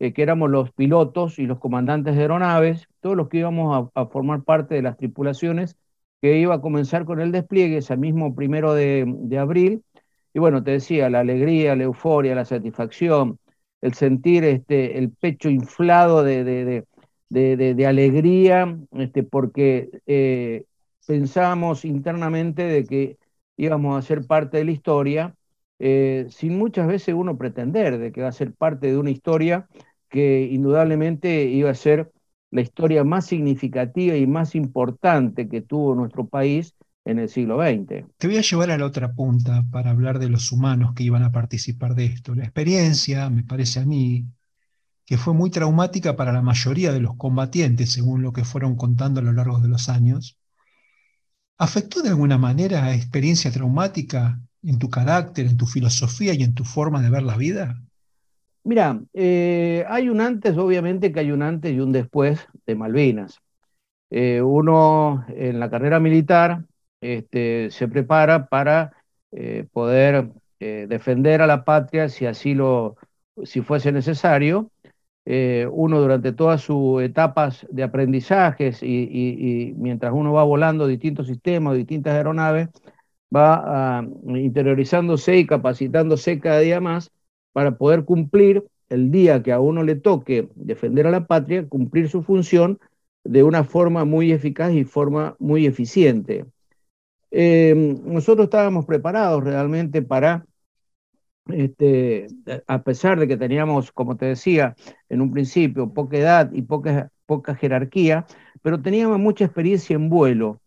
eh, 0.00 0.12
que 0.12 0.22
éramos 0.22 0.50
los 0.50 0.72
pilotos 0.72 1.38
y 1.38 1.46
los 1.46 1.58
comandantes 1.58 2.16
de 2.16 2.22
aeronaves, 2.22 2.88
todos 3.00 3.16
los 3.16 3.28
que 3.28 3.38
íbamos 3.38 3.90
a, 3.94 4.06
formar 4.06 4.42
parte 4.44 4.74
de 4.74 4.82
las 4.82 4.96
tripulaciones, 4.96 5.76
que 6.20 6.38
iba 6.38 6.54
a 6.56 6.60
comenzar 6.60 7.04
con 7.04 7.20
el 7.20 7.32
despliegue 7.32 7.78
ese 7.78 7.96
mismo 7.96 8.34
primero 8.34 8.74
de, 8.74 9.38
abril. 9.38 9.82
Y 10.34 10.38
bueno, 10.38 10.62
te 10.64 10.72
decía, 10.72 11.10
la 11.10 11.20
alegría, 11.20 11.76
la 11.76 11.84
euforia, 11.84 12.34
la 12.34 12.44
satisfacción, 12.44 13.38
el 13.80 13.94
sentir 13.94 14.44
este, 14.44 14.98
el 14.98 15.10
pecho 15.10 15.48
inflado 15.50 16.22
de, 16.24 16.84
de, 17.28 17.86
alegría, 17.86 18.78
este, 18.92 19.22
porque 19.22 19.90
pensamos 21.06 21.84
internamente 21.84 22.64
de 22.64 22.84
que 22.84 23.16
íbamos 23.56 23.98
a 23.98 24.06
ser 24.06 24.26
parte 24.26 24.58
de 24.58 24.64
la 24.64 24.70
historia, 24.70 25.34
eh, 25.78 26.26
sin 26.30 26.58
muchas 26.58 26.86
veces 26.86 27.14
uno 27.14 27.38
pretender 27.38 27.98
de 27.98 28.12
que 28.12 28.22
va 28.22 28.28
a 28.28 28.32
ser 28.32 28.52
parte 28.52 28.88
de 28.88 28.98
una 28.98 29.10
historia 29.10 29.66
que 30.10 30.48
indudablemente 30.50 31.44
iba 31.44 31.70
a 31.70 31.74
ser 31.74 32.12
la 32.50 32.60
historia 32.60 33.04
más 33.04 33.26
significativa 33.26 34.16
y 34.16 34.26
más 34.26 34.54
importante 34.54 35.48
que 35.48 35.62
tuvo 35.62 35.94
nuestro 35.94 36.26
país 36.26 36.74
en 37.04 37.18
el 37.18 37.28
siglo 37.28 37.56
XX. 37.56 38.06
Te 38.18 38.26
voy 38.26 38.36
a 38.36 38.42
llevar 38.42 38.70
a 38.70 38.78
la 38.78 38.84
otra 38.84 39.12
punta 39.12 39.64
para 39.70 39.90
hablar 39.90 40.18
de 40.18 40.28
los 40.28 40.52
humanos 40.52 40.92
que 40.94 41.04
iban 41.04 41.22
a 41.22 41.32
participar 41.32 41.94
de 41.94 42.06
esto. 42.06 42.34
La 42.34 42.44
experiencia, 42.44 43.30
me 43.30 43.44
parece 43.44 43.80
a 43.80 43.86
mí, 43.86 44.26
que 45.06 45.16
fue 45.16 45.32
muy 45.32 45.50
traumática 45.50 46.16
para 46.16 46.32
la 46.32 46.42
mayoría 46.42 46.92
de 46.92 47.00
los 47.00 47.16
combatientes, 47.16 47.92
según 47.92 48.22
lo 48.22 48.32
que 48.32 48.44
fueron 48.44 48.76
contando 48.76 49.20
a 49.20 49.24
lo 49.24 49.32
largo 49.32 49.60
de 49.60 49.68
los 49.68 49.88
años, 49.88 50.36
¿afectó 51.58 52.02
de 52.02 52.10
alguna 52.10 52.38
manera 52.38 52.94
experiencia 52.94 53.50
traumática 53.50 54.40
en 54.62 54.78
tu 54.78 54.90
carácter, 54.90 55.46
en 55.46 55.56
tu 55.56 55.66
filosofía 55.66 56.34
y 56.34 56.42
en 56.42 56.54
tu 56.54 56.64
forma 56.64 57.00
de 57.00 57.10
ver 57.10 57.22
la 57.22 57.36
vida? 57.36 57.80
Mira, 58.62 59.00
eh, 59.14 59.84
hay 59.88 60.08
un 60.10 60.20
antes, 60.20 60.56
obviamente 60.58 61.12
que 61.12 61.20
hay 61.20 61.32
un 61.32 61.42
antes 61.42 61.72
y 61.72 61.80
un 61.80 61.92
después 61.92 62.46
de 62.66 62.74
Malvinas. 62.74 63.40
Eh, 64.10 64.42
uno 64.42 65.24
en 65.28 65.60
la 65.60 65.70
carrera 65.70 66.00
militar 66.00 66.64
este, 67.00 67.70
se 67.70 67.88
prepara 67.88 68.46
para 68.48 68.92
eh, 69.32 69.66
poder 69.72 70.30
defender 70.60 71.40
a 71.40 71.46
la 71.46 71.64
patria 71.64 72.10
si 72.10 72.26
así 72.26 72.54
lo, 72.54 72.96
si 73.44 73.62
fuese 73.62 73.92
necesario. 73.92 74.70
uno 75.72 76.00
durante 76.00 76.32
todas 76.32 76.60
sus 76.62 77.02
etapas 77.02 77.66
de 77.70 77.82
aprendizajes 77.82 78.82
y, 78.82 79.74
mientras 79.78 80.12
uno 80.12 80.32
va 80.34 80.44
volando 80.44 80.86
distintos 80.86 81.28
sistemas, 81.28 81.76
distintas 81.76 82.14
aeronaves, 82.14 82.68
va 83.34 84.00
ah, 84.00 84.06
interiorizándose 84.26 85.38
y 85.38 85.46
capacitándose 85.46 86.40
cada 86.40 86.60
día 86.60 86.80
más 86.80 87.10
para 87.52 87.76
poder 87.76 88.04
cumplir 88.04 88.64
el 88.88 89.10
día 89.10 89.42
que 89.42 89.52
a 89.52 89.60
uno 89.60 89.82
le 89.82 89.94
toque 89.94 90.48
defender 90.54 91.06
a 91.06 91.10
la 91.10 91.26
patria, 91.26 91.66
cumplir 91.68 92.08
su 92.08 92.22
función 92.22 92.78
de 93.24 93.42
una 93.42 93.64
forma 93.64 94.04
muy 94.04 94.32
eficaz 94.32 94.72
y 94.72 94.84
forma 94.84 95.36
muy 95.38 95.66
eficiente. 95.66 96.46
Eh, 97.30 97.74
nosotros 98.04 98.44
estábamos 98.44 98.86
preparados 98.86 99.44
realmente 99.44 100.02
para, 100.02 100.44
este, 101.46 102.26
a 102.66 102.82
pesar 102.82 103.20
de 103.20 103.28
que 103.28 103.36
teníamos, 103.36 103.92
como 103.92 104.16
te 104.16 104.26
decía, 104.26 104.74
en 105.08 105.20
un 105.20 105.30
principio 105.30 105.92
poca 105.92 106.16
edad 106.16 106.50
y 106.52 106.62
poca, 106.62 107.10
poca 107.26 107.54
jerarquía, 107.54 108.26
pero 108.62 108.82
teníamos 108.82 109.18
mucha 109.18 109.44
experiencia 109.44 109.94
en 109.94 110.08
vuelo, 110.08 110.60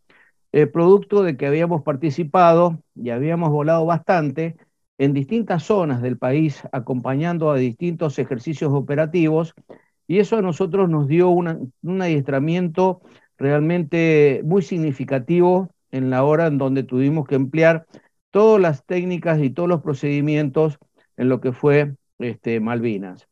eh, 0.54 0.68
producto 0.68 1.24
de 1.24 1.36
que 1.36 1.48
habíamos 1.48 1.84
participado 1.84 2.82
y 2.96 3.10
habíamos 3.10 3.50
volado 3.50 3.86
bastante 3.86 4.56
en 4.98 5.14
distintas 5.14 5.64
zonas 5.64 6.02
del 6.02 6.18
país, 6.18 6.62
acompañando 6.72 7.52
a 7.52 7.58
distintos 7.58 8.20
ejercicios 8.20 8.72
operativos, 8.74 9.54
y 10.08 10.20
eso 10.20 10.38
a 10.38 10.42
nosotros 10.42 10.90
nos 10.90 11.08
dio 11.08 11.30
un 11.30 12.02
adiestramiento 12.02 13.02
realmente 13.38 14.42
muy 14.44 14.62
significativo 14.62 15.70
en 15.92 16.10
la 16.10 16.24
hora 16.24 16.48
en 16.48 16.58
donde 16.58 16.84
tuvimos 16.84 17.28
que 17.28 17.36
emplear 17.36 17.86
todas 18.32 18.62
las 18.62 18.86
técnicas 18.86 19.42
y 19.42 19.50
todos 19.50 19.70
los 19.70 19.82
procedimientos 19.82 20.80
en 21.18 21.30
lo 21.30 21.40
que 21.42 21.54
fue 21.54 21.96
este, 22.20 22.60
Malvinas. 22.60 23.28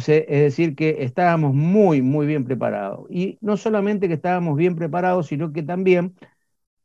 Sea, 0.00 0.18
es 0.18 0.42
decir, 0.42 0.76
que 0.76 0.98
estábamos 1.00 1.54
muy, 1.54 2.02
muy 2.02 2.26
bien 2.26 2.44
preparados. 2.44 3.06
Y 3.10 3.38
no 3.40 3.56
solamente 3.56 4.06
que 4.06 4.14
estábamos 4.14 4.56
bien 4.56 4.76
preparados, 4.76 5.28
sino 5.28 5.52
que 5.52 5.62
también 5.62 6.14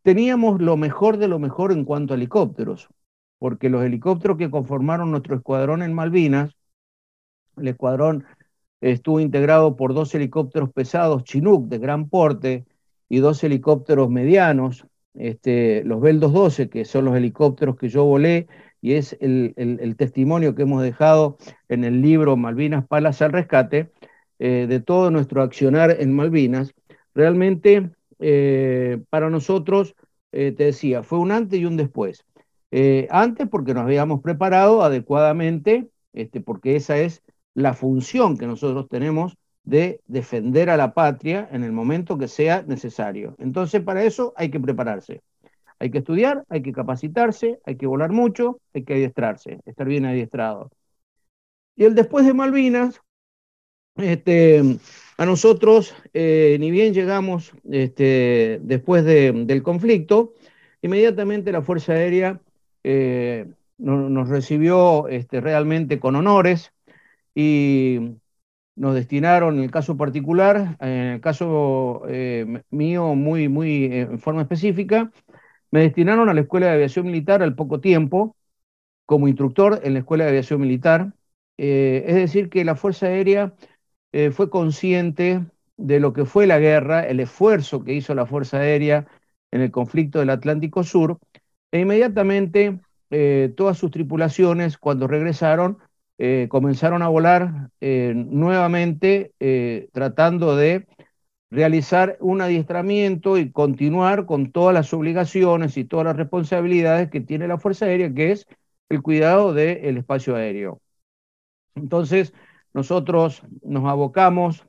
teníamos 0.03 0.61
lo 0.61 0.77
mejor 0.77 1.17
de 1.17 1.27
lo 1.27 1.39
mejor 1.39 1.71
en 1.71 1.85
cuanto 1.85 2.13
a 2.13 2.17
helicópteros 2.17 2.89
porque 3.43 3.69
los 3.69 3.83
helicópteros 3.83 4.37
que 4.37 4.49
conformaron 4.49 5.11
nuestro 5.11 5.35
escuadrón 5.35 5.83
en 5.83 5.93
Malvinas, 5.93 6.55
el 7.57 7.67
escuadrón 7.67 8.23
estuvo 8.79 9.19
integrado 9.19 9.75
por 9.75 9.93
dos 9.93 10.15
helicópteros 10.15 10.71
pesados 10.71 11.25
Chinook 11.25 11.67
de 11.67 11.77
gran 11.77 12.07
porte 12.07 12.63
y 13.09 13.17
dos 13.17 13.43
helicópteros 13.43 14.09
medianos, 14.09 14.87
este, 15.13 15.83
los 15.83 15.99
Bell 15.99 16.21
212, 16.21 16.69
que 16.69 16.85
son 16.85 17.03
los 17.03 17.17
helicópteros 17.17 17.75
que 17.75 17.89
yo 17.89 18.05
volé, 18.05 18.47
y 18.79 18.93
es 18.93 19.17
el, 19.19 19.95
testimonio 19.97 20.55
que 20.55 20.61
hemos 20.61 20.81
dejado 20.81 21.37
en 21.67 21.83
el 21.83 22.01
libro 22.01 22.37
Malvinas 22.37 22.87
Palas 22.87 23.21
al 23.21 23.33
Rescate, 23.33 23.91
eh, 24.39 24.67
de 24.69 24.79
todo 24.79 25.11
nuestro 25.11 25.41
accionar 25.41 25.97
en 25.99 26.15
Malvinas. 26.15 26.73
Realmente, 27.13 27.91
eh, 28.19 29.03
para 29.09 29.29
nosotros, 29.29 29.95
eh, 30.31 30.53
te 30.53 30.63
decía, 30.63 31.03
fue 31.03 31.19
un 31.19 31.33
antes 31.33 31.59
y 31.59 31.65
un 31.65 31.75
después. 31.75 32.23
Eh, 32.75 33.07
antes 33.11 33.47
porque 33.47 33.75
nos 33.75 33.83
habíamos 33.83 34.21
preparado 34.21 34.81
adecuadamente, 34.81 35.89
este, 36.11 36.41
porque 36.41 36.75
esa 36.75 36.97
es 36.97 37.21
la 37.53 37.75
función 37.75 38.35
que 38.35 38.47
nosotros 38.47 38.87
tenemos 38.89 39.37
de 39.63 40.01
defender 40.07 40.71
a 40.71 40.77
la 40.77 40.95
patria 40.95 41.47
en 41.51 41.63
el 41.63 41.71
momento 41.71 42.17
que 42.17 42.27
sea 42.27 42.63
necesario. 42.63 43.35
Entonces, 43.37 43.83
para 43.83 44.03
eso 44.03 44.33
hay 44.35 44.49
que 44.49 44.59
prepararse. 44.59 45.21
Hay 45.77 45.91
que 45.91 45.99
estudiar, 45.99 46.45
hay 46.49 46.63
que 46.63 46.71
capacitarse, 46.73 47.59
hay 47.63 47.75
que 47.75 47.85
volar 47.85 48.11
mucho, 48.11 48.59
hay 48.73 48.83
que 48.83 48.95
adiestrarse, 48.95 49.59
estar 49.65 49.87
bien 49.87 50.07
adiestrado. 50.07 50.71
Y 51.75 51.83
el 51.83 51.93
después 51.93 52.25
de 52.25 52.33
Malvinas, 52.33 53.01
este, 53.97 54.79
a 55.17 55.25
nosotros, 55.27 55.93
eh, 56.15 56.57
ni 56.59 56.71
bien 56.71 56.95
llegamos 56.95 57.51
este, 57.69 58.59
después 58.63 59.05
del 59.05 59.61
conflicto, 59.61 60.33
inmediatamente 60.81 61.51
la 61.51 61.61
Fuerza 61.61 61.93
Aérea 61.93 62.41
eh, 62.83 63.47
nos 63.77 64.29
recibió 64.29 65.07
este, 65.07 65.41
realmente 65.41 65.99
con 65.99 66.15
honores 66.15 66.71
y 67.35 68.17
nos 68.75 68.95
destinaron, 68.95 69.57
en 69.57 69.63
el 69.63 69.71
caso 69.71 69.97
particular, 69.97 70.77
en 70.79 70.89
el 70.89 71.21
caso 71.21 72.03
eh, 72.07 72.63
mío, 72.69 73.15
muy, 73.15 73.49
muy 73.49 73.85
eh, 73.85 74.01
en 74.01 74.19
forma 74.19 74.41
específica, 74.41 75.11
me 75.71 75.81
destinaron 75.81 76.29
a 76.29 76.33
la 76.33 76.41
Escuela 76.41 76.67
de 76.67 76.73
Aviación 76.73 77.05
Militar 77.07 77.43
al 77.43 77.55
poco 77.55 77.79
tiempo 77.81 78.35
como 79.05 79.27
instructor 79.27 79.81
en 79.83 79.93
la 79.93 79.99
Escuela 79.99 80.25
de 80.25 80.31
Aviación 80.31 80.61
Militar. 80.61 81.13
es 81.57 82.15
decir, 82.15 82.49
que 82.49 82.65
la 82.65 82.75
Fuerza 82.75 83.07
Aérea 83.07 83.53
fue 84.31 84.49
consciente 84.49 85.45
de 85.77 85.99
lo 85.99 86.13
que 86.13 86.25
fue 86.25 86.47
la 86.47 86.59
guerra, 86.59 87.05
el 87.07 87.19
esfuerzo 87.19 87.83
que 87.83 87.93
hizo 87.93 88.15
la 88.15 88.25
Fuerza 88.25 88.57
Aérea 88.59 89.07
en 89.51 89.61
el 89.61 89.71
conflicto 89.71 90.19
del 90.19 90.29
Atlántico 90.29 90.83
Sur, 90.83 91.19
e 91.73 91.79
inmediatamente 91.79 92.79
eh, 93.09 93.51
todas 93.57 93.79
sus 93.79 93.89
tripulaciones, 93.89 94.77
cuando 94.77 95.07
regresaron, 95.07 95.79
eh, 96.19 96.47
comenzaron 96.47 97.01
a 97.01 97.07
volar 97.07 97.71
eh, 97.81 98.13
nuevamente 98.15 99.33
tratando 99.91 100.55
de 100.55 100.85
realizar 101.49 102.17
un 102.19 102.41
adiestramiento 102.41 103.39
y 103.39 103.51
continuar 103.51 104.27
con 104.27 104.51
todas 104.51 104.75
las 104.75 104.93
obligaciones 104.93 105.75
y 105.75 105.83
todas 105.83 106.05
las 106.05 106.15
responsabilidades 106.15 107.09
que 107.09 107.21
tiene 107.21 107.47
la 107.47 107.57
Fuerza 107.57 107.85
Aérea, 107.85 108.13
que 108.13 108.31
es 108.31 108.45
el 108.89 109.01
cuidado 109.01 109.53
del 109.53 109.97
espacio 109.97 110.35
aéreo. 110.35 110.79
Entonces, 111.73 112.33
nosotros 112.73 113.41
nos 113.63 113.85
abocamos 113.85 114.63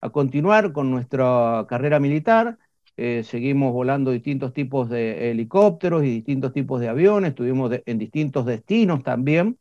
a 0.00 0.10
continuar 0.10 0.72
con 0.72 0.90
nuestra 0.90 1.66
carrera 1.68 2.00
militar, 2.00 2.58
eh, 2.98 3.22
seguimos 3.22 3.72
volando 3.72 4.10
distintos 4.10 4.52
tipos 4.52 4.88
de 4.90 5.30
helicópteros 5.30 6.02
y 6.04 6.08
distintos 6.08 6.52
tipos 6.52 6.80
de 6.80 6.88
aviones, 6.88 7.30
estuvimos 7.30 7.70
en 7.86 7.98
distintos 7.98 8.44
destinos 8.44 9.04
también, 9.04 9.56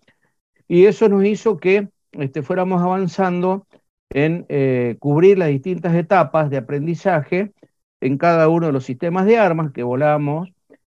y 0.67 0.85
eso 0.85 1.07
nos 1.07 1.23
hizo 1.23 1.57
que 1.57 1.89
este, 2.13 2.41
fuéramos 2.41 2.81
avanzando 2.81 3.67
en 4.09 4.45
eh, 4.49 4.97
cubrir 4.99 5.37
las 5.37 5.49
distintas 5.49 5.95
etapas 5.95 6.49
de 6.49 6.57
aprendizaje 6.57 7.53
en 8.01 8.17
cada 8.17 8.49
uno 8.49 8.67
de 8.67 8.73
los 8.73 8.85
sistemas 8.85 9.27
de 9.27 9.37
armas 9.37 9.71
que 9.71 9.83
volamos 9.83 10.49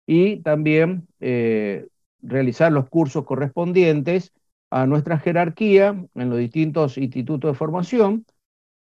y 0.07 0.39
también 0.43 1.07
eh, 1.21 1.87
realizar 2.21 2.73
los 2.73 2.89
cursos 2.91 3.25
correspondientes 3.25 4.33
a 4.71 4.87
nuestra 4.87 5.19
jerarquía 5.19 6.07
en 6.15 6.31
los 6.31 6.39
distintos 6.39 6.99
institutos 6.99 7.53
de 7.53 7.59
formación 7.59 8.27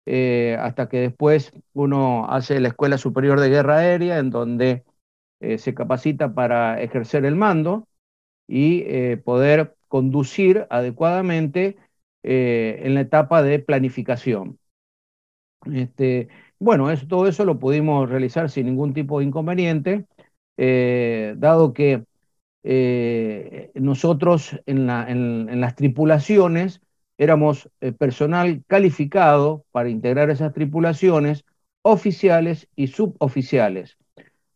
eh, 0.06 0.58
hasta 0.60 0.90
que 0.90 1.00
después 1.00 1.54
uno 1.74 2.26
hace 2.30 2.60
la 2.60 2.70
Escuela 2.70 2.98
Superior 2.98 3.40
de 3.40 3.50
Guerra 3.50 3.78
Aérea, 3.78 4.18
en 4.18 4.32
donde 4.32 4.84
eh, 5.40 5.58
se 5.58 5.74
capacita 5.74 6.34
para 6.34 6.82
ejercer 6.82 7.26
el 7.26 7.36
mando 7.36 7.88
y 8.48 8.84
eh, 8.88 9.18
poder 9.18 9.76
conducir 9.88 10.68
adecuadamente 10.70 11.78
en 12.24 12.94
la 12.94 13.02
etapa 13.02 13.42
de 13.42 13.60
planificación. 13.60 14.60
Este, 15.72 16.30
bueno, 16.60 16.88
todo 17.08 17.28
eso 17.28 17.46
lo 17.46 17.58
pudimos 17.60 18.10
realizar 18.10 18.50
sin 18.50 18.68
ningún 18.68 18.94
tipo 18.94 19.20
de 19.20 19.26
inconveniente, 19.26 20.06
dado 21.38 21.74
que 21.74 22.06
nosotros 23.74 24.60
en 24.68 24.86
las 25.62 25.76
tripulaciones 25.76 26.82
éramos 27.22 27.70
eh, 27.82 27.92
personal 27.92 28.64
calificado 28.66 29.64
para 29.72 29.90
integrar 29.90 30.32
esas 30.32 30.54
tripulaciones, 30.54 31.46
oficiales 31.84 32.68
y 32.76 32.88
suboficiales. 32.88 33.98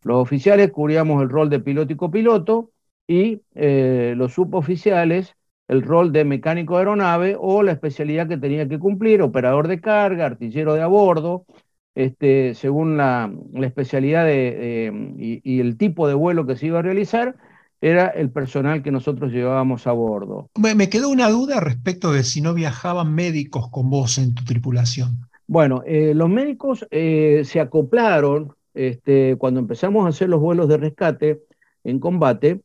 Los 0.02 0.18
oficiales 0.18 0.72
cubríamos 0.72 1.22
el 1.22 1.30
rol 1.30 1.52
de 1.52 1.60
piloto 1.60 1.94
y 1.94 1.96
copiloto 1.96 2.72
y 3.08 3.42
eh, 3.54 4.16
los 4.18 4.34
suboficiales 4.34 5.36
el 5.68 5.84
rol 5.84 6.12
de 6.12 6.26
mecánico 6.26 6.74
de 6.74 6.80
aeronave 6.80 7.38
o 7.40 7.62
la 7.62 7.72
especialidad 7.72 8.28
que 8.28 8.38
tenía 8.38 8.68
que 8.68 8.80
cumplir, 8.80 9.22
operador 9.22 9.68
de 9.68 9.80
carga, 9.80 10.26
artillero 10.26 10.74
de 10.74 10.82
a 10.82 10.88
bordo, 10.88 11.46
este, 11.94 12.56
según 12.56 12.98
la, 12.98 13.32
especialidad 13.62 14.28
y, 14.28 15.60
el 15.60 15.78
tipo 15.78 16.08
de 16.08 16.14
vuelo 16.16 16.48
que 16.48 16.56
se 16.56 16.68
iba 16.68 16.80
a 16.80 16.82
realizar, 16.84 17.36
era 17.86 18.08
el 18.08 18.32
personal 18.32 18.82
que 18.82 18.90
nosotros 18.90 19.32
llevábamos 19.32 19.86
a 19.86 19.92
bordo. 19.92 20.50
Me, 20.56 20.90
quedó 20.90 21.10
una 21.10 21.30
duda 21.30 21.60
respecto 21.60 22.12
de 22.12 22.24
si 22.24 22.42
no 22.42 22.56
viajaban 22.56 23.14
médicos 23.14 23.70
con 23.70 23.92
vos 23.92 24.18
en 24.18 24.34
tu 24.34 24.44
tripulación. 24.44 25.20
Bueno, 25.46 25.84
eh, 25.86 26.16
los 26.16 26.28
médicos 26.28 26.88
eh, 26.90 27.44
se 27.46 27.60
acoplaron 27.60 28.56
este, 28.74 29.36
cuando 29.38 29.60
empezamos 29.60 30.04
a 30.04 30.10
hacer 30.10 30.30
los 30.30 30.42
vuelos 30.42 30.68
de 30.68 30.78
rescate 30.78 31.44
en 31.84 32.00
combate, 32.00 32.62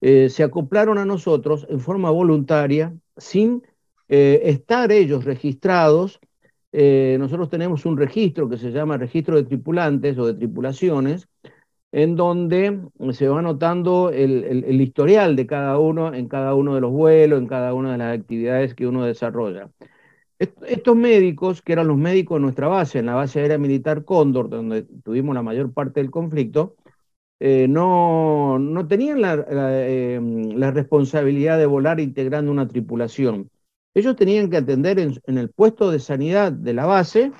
eh, 0.00 0.30
se 0.30 0.42
acoplaron 0.42 0.96
a 0.96 1.04
nosotros 1.04 1.66
en 1.68 1.78
forma 1.78 2.10
voluntaria, 2.10 2.94
sin 3.16 3.62
estar 4.08 4.92
ellos 4.92 5.24
registrados. 5.24 6.20
nosotros 6.70 7.48
tenemos 7.48 7.86
un 7.86 7.96
registro 7.96 8.46
que 8.46 8.58
se 8.58 8.70
llama 8.70 8.98
registro 8.98 9.36
de 9.36 9.44
tripulantes 9.44 10.18
o 10.18 10.26
de 10.26 10.34
tripulaciones, 10.34 11.28
en 11.92 12.16
donde 12.16 12.80
se 13.12 13.28
va 13.28 13.40
anotando 13.40 14.10
el, 14.10 14.80
historial 14.80 15.36
de 15.36 15.46
cada 15.46 15.78
uno 15.78 16.14
en 16.14 16.26
cada 16.28 16.54
uno 16.54 16.74
de 16.74 16.80
los 16.80 16.90
vuelos, 16.90 17.38
en 17.38 17.46
cada 17.46 17.74
una 17.74 17.92
de 17.92 17.98
las 17.98 18.18
actividades 18.18 18.74
que 18.74 18.86
uno 18.86 19.04
desarrolla. 19.04 19.70
estos 20.38 20.96
médicos, 20.96 21.62
que 21.62 21.72
eran 21.74 21.88
los 21.88 21.98
médicos 21.98 22.36
de 22.36 22.42
nuestra 22.42 22.68
base, 22.68 22.98
en 22.98 23.06
la 23.06 23.14
base 23.14 23.40
aérea 23.40 23.58
militar 23.58 24.04
Cóndor, 24.04 24.48
donde 24.50 24.82
tuvimos 25.04 25.34
la 25.34 25.42
mayor 25.42 25.72
parte 25.72 26.00
del 26.00 26.10
conflicto, 26.10 26.76
eh, 27.40 27.66
no, 27.68 28.58
tenían 28.88 29.18
em, 29.18 30.52
la, 30.58 30.70
responsabilidad 30.70 31.58
de 31.58 31.66
volar 31.66 32.00
integrando 32.00 32.52
una 32.52 32.68
tripulación. 32.68 33.50
Ellos 33.94 34.16
tenían 34.16 34.48
que 34.50 34.58
atender 34.58 34.98
en, 34.98 35.38
el 35.38 35.50
puesto 35.50 35.90
de 35.90 35.98
sanidad 36.00 36.52
de 36.52 36.72
la 36.74 36.86
base, 36.86 37.32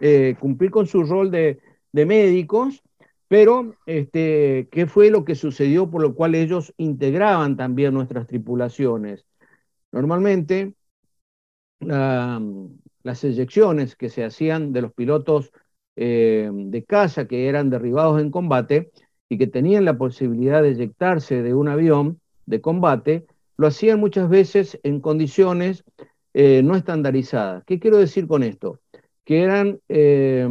eh, 0.00 0.36
cumplir 0.40 0.70
con 0.70 0.86
su 0.86 1.04
rol 1.04 1.30
de, 1.30 1.60
de 1.92 2.06
médicos 2.06 2.82
pero, 3.28 3.76
este, 3.86 4.68
¿qué 4.70 4.86
fue 4.86 5.10
lo 5.10 5.24
que 5.24 5.34
sucedió 5.34 5.90
por 5.90 6.02
lo 6.02 6.14
cual 6.14 6.34
ellos 6.34 6.72
integraban 6.76 7.56
también 7.56 7.94
nuestras 7.94 8.26
tripulaciones? 8.26 9.26
Normalmente, 9.92 10.74
las 11.80 13.24
eyecciones 13.24 13.96
que 13.96 14.08
se 14.08 14.24
hacían 14.24 14.72
de 14.72 14.82
los 14.82 14.92
pilotos 14.92 15.52
eh, 15.96 16.50
de 16.52 16.84
caza 16.84 17.26
que 17.28 17.48
eran 17.48 17.70
derribados 17.70 18.20
en 18.20 18.30
combate 18.30 18.90
y 19.28 19.38
que 19.38 19.46
tenían 19.46 19.84
la 19.84 19.96
posibilidad 19.96 20.62
de 20.62 20.70
eyectarse 20.70 21.42
de 21.42 21.54
un 21.54 21.68
avión 21.68 22.20
de 22.46 22.60
combate, 22.60 23.26
lo 23.56 23.66
hacían 23.66 24.00
muchas 24.00 24.28
veces 24.28 24.78
en 24.82 25.00
condiciones 25.00 25.84
eh, 26.34 26.62
no 26.64 26.76
estandarizadas. 26.76 27.64
¿Qué 27.64 27.78
quiero 27.78 27.98
decir 27.98 28.26
con 28.26 28.42
esto? 28.42 28.80
Que 29.24 29.42
eran 29.42 29.80
eh, 29.88 30.48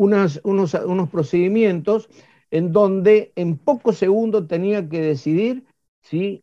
unos, 0.00 0.40
unos 0.42 1.10
procedimientos 1.10 2.08
en 2.50 2.72
donde 2.72 3.32
en 3.36 3.58
pocos 3.58 3.98
segundos 3.98 4.48
tenía 4.48 4.88
que 4.88 5.00
decidir 5.00 5.64
si 6.00 6.42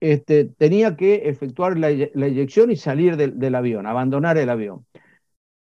este, 0.00 0.44
tenía 0.44 0.96
que 0.96 1.28
efectuar 1.28 1.78
la, 1.78 1.90
eyección 1.90 2.70
y 2.70 2.76
salir 2.76 3.16
del, 3.16 3.54
avión, 3.54 3.86
abandonar 3.86 4.38
el 4.38 4.50
avión. 4.50 4.86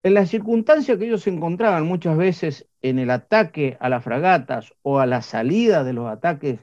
En 0.02 0.14
las 0.14 0.30
circunstancias 0.30 0.98
que 0.98 1.06
ellos 1.06 1.22
se 1.22 1.30
encontraban 1.30 1.86
muchas 1.86 2.16
veces 2.16 2.68
en 2.82 2.98
el 2.98 3.10
ataque 3.10 3.76
a 3.80 3.88
las 3.88 4.04
fragatas 4.04 4.74
o 4.82 4.98
a 4.98 5.06
la 5.06 5.22
salida 5.22 5.84
de 5.84 5.92
los 5.92 6.08
ataques 6.10 6.60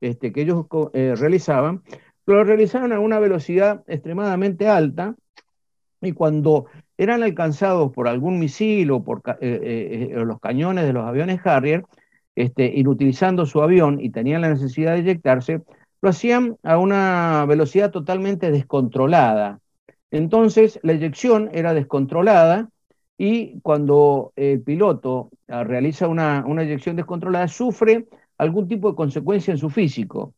este, 0.00 0.32
que 0.32 0.42
ellos 0.42 0.66
eh, 0.94 1.14
realizaban, 1.16 1.82
lo 2.26 2.42
realizaban 2.44 2.92
a 2.92 3.00
una 3.00 3.18
velocidad 3.20 3.84
extremadamente 3.86 4.68
alta 4.68 5.14
y 6.00 6.12
cuando 6.12 6.66
eran 6.98 7.22
alcanzados 7.22 7.92
por 7.92 8.08
algún 8.08 8.38
misil 8.38 8.90
o 8.90 9.02
por 9.04 9.22
eh, 9.26 9.36
eh, 9.40 10.08
eh, 10.12 10.24
los 10.24 10.40
cañones 10.40 10.84
de 10.84 10.92
los 10.92 11.04
aviones 11.06 11.40
Harrier, 11.44 11.84
este, 12.34 12.66
inutilizando 12.66 13.46
su 13.46 13.62
avión 13.62 14.00
y 14.00 14.10
tenían 14.10 14.42
la 14.42 14.50
necesidad 14.50 14.94
de 14.94 15.00
eyectarse, 15.00 15.62
lo 16.02 16.10
hacían 16.10 16.56
a 16.62 16.78
una 16.78 17.44
velocidad 17.48 17.90
totalmente 17.90 18.50
descontrolada. 18.50 19.60
Entonces, 20.10 20.80
la 20.82 20.92
eyección 20.92 21.50
era 21.52 21.74
descontrolada 21.74 22.68
y 23.16 23.60
cuando 23.60 24.32
el 24.36 24.62
piloto 24.62 25.30
ah, 25.48 25.64
realiza 25.64 26.08
una, 26.08 26.44
una 26.46 26.62
eyección 26.62 26.96
descontrolada, 26.96 27.48
sufre 27.48 28.06
algún 28.38 28.68
tipo 28.68 28.90
de 28.90 28.96
consecuencia 28.96 29.52
en 29.52 29.58
su 29.58 29.70
físico. 29.70 30.34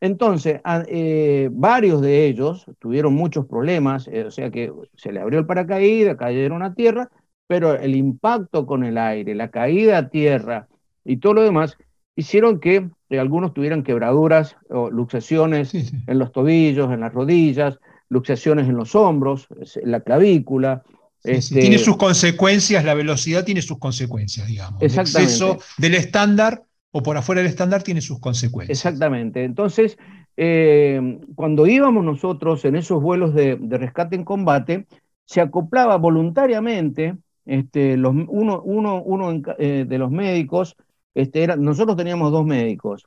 Entonces, 0.00 0.60
eh, 0.86 1.48
varios 1.50 2.00
de 2.00 2.26
ellos 2.26 2.66
tuvieron 2.78 3.14
muchos 3.14 3.46
problemas, 3.46 4.06
eh, 4.08 4.24
o 4.24 4.30
sea 4.30 4.50
que 4.50 4.72
se 4.96 5.12
le 5.12 5.20
abrió 5.20 5.40
el 5.40 5.46
paracaídas, 5.46 6.16
cayeron 6.16 6.62
a 6.62 6.74
tierra, 6.74 7.10
pero 7.48 7.74
el 7.74 7.96
impacto 7.96 8.64
con 8.64 8.84
el 8.84 8.96
aire, 8.96 9.34
la 9.34 9.50
caída 9.50 9.98
a 9.98 10.08
tierra 10.08 10.68
y 11.04 11.16
todo 11.16 11.34
lo 11.34 11.42
demás 11.42 11.76
hicieron 12.14 12.60
que 12.60 12.88
eh, 13.10 13.18
algunos 13.18 13.54
tuvieran 13.54 13.82
quebraduras 13.82 14.56
o 14.70 14.90
luxaciones 14.90 15.74
en 15.74 16.18
los 16.18 16.30
tobillos, 16.30 16.92
en 16.92 17.00
las 17.00 17.12
rodillas, 17.12 17.78
luxaciones 18.08 18.68
en 18.68 18.76
los 18.76 18.94
hombros, 18.94 19.48
en 19.74 19.90
la 19.90 20.00
clavícula. 20.00 20.84
Este 21.24 21.60
tiene 21.60 21.78
sus 21.78 21.96
consecuencias, 21.96 22.84
la 22.84 22.94
velocidad 22.94 23.44
tiene 23.44 23.62
sus 23.62 23.78
consecuencias, 23.78 24.46
digamos. 24.46 24.80
El 24.80 24.96
exceso 24.96 25.58
del 25.76 25.96
estándar 25.96 26.62
o 26.90 27.02
por 27.02 27.16
afuera 27.16 27.42
del 27.42 27.50
estándar 27.50 27.82
tiene 27.82 28.00
sus 28.00 28.18
consecuencias. 28.20 28.78
Exactamente. 28.78 29.44
Entonces, 29.44 29.98
eh, 30.36 31.18
cuando 31.34 31.66
íbamos 31.66 32.04
nosotros 32.04 32.64
en 32.64 32.76
esos 32.76 33.02
vuelos 33.02 33.34
de, 33.34 33.58
rescate 33.70 34.16
en 34.16 34.24
combate, 34.24 34.86
se 35.24 35.40
acoplaba 35.40 35.96
voluntariamente 35.96 37.16
este, 37.44 37.96
uno, 37.96 39.42
eh, 39.58 39.84
de 39.86 39.98
los 39.98 40.10
médicos, 40.10 40.76
este, 41.14 41.46
nosotros 41.56 41.96
teníamos 41.96 42.32
dos 42.32 42.46
médicos, 42.46 43.06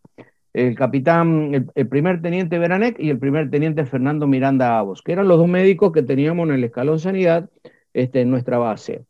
el 0.54 0.76
capitán, 0.76 1.70
el, 1.74 1.88
primer 1.88 2.22
teniente 2.22 2.60
Beranek 2.60 3.00
y 3.00 3.10
el 3.10 3.18
primer 3.18 3.50
teniente 3.50 3.86
Fernando 3.86 4.28
Miranda 4.28 4.78
Avos, 4.78 5.02
que 5.02 5.14
eran 5.14 5.28
los 5.28 5.38
dos 5.38 5.48
médicos 5.48 5.94
que 5.94 6.04
teníamos 6.04 6.50
en 6.50 6.56
el 6.56 6.64
escalón 6.66 7.00
sanidad 7.00 7.50
este, 7.94 8.22
en 8.22 8.30
nuestra 8.30 8.58
base 8.58 9.06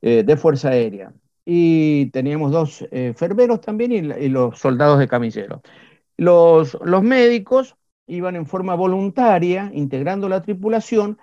eh, 0.00 0.22
de 0.24 0.36
Fuerza 0.36 0.70
Aérea 0.70 1.12
y 1.44 2.10
teníamos 2.10 2.52
dos 2.52 2.86
eh, 2.90 3.14
también 3.64 3.92
y, 3.92 4.28
los 4.28 4.58
soldados 4.58 4.98
de 4.98 5.08
camillero. 5.08 5.62
Los, 6.16 6.78
los 6.84 7.02
médicos 7.02 7.76
iban 8.06 8.36
en 8.36 8.46
forma 8.46 8.74
voluntaria, 8.74 9.70
integrando 9.74 10.28
la 10.28 10.42
tripulación, 10.42 11.18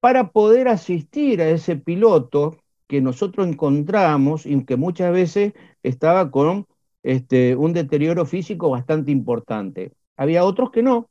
para 0.00 0.30
poder 0.30 0.68
asistir 0.68 1.40
a 1.40 1.48
ese 1.48 1.76
piloto 1.76 2.58
que 2.88 3.00
nosotros 3.00 3.46
encontramos 3.46 4.46
y 4.46 4.64
que 4.64 4.76
muchas 4.76 5.12
veces 5.12 5.52
estaba 5.82 6.30
con 6.30 6.66
este, 7.02 7.56
un 7.56 7.72
deterioro 7.72 8.26
físico 8.26 8.70
bastante 8.70 9.10
importante. 9.10 9.92
Había 10.16 10.44
otros 10.44 10.70
que 10.70 10.82
no, 10.82 11.08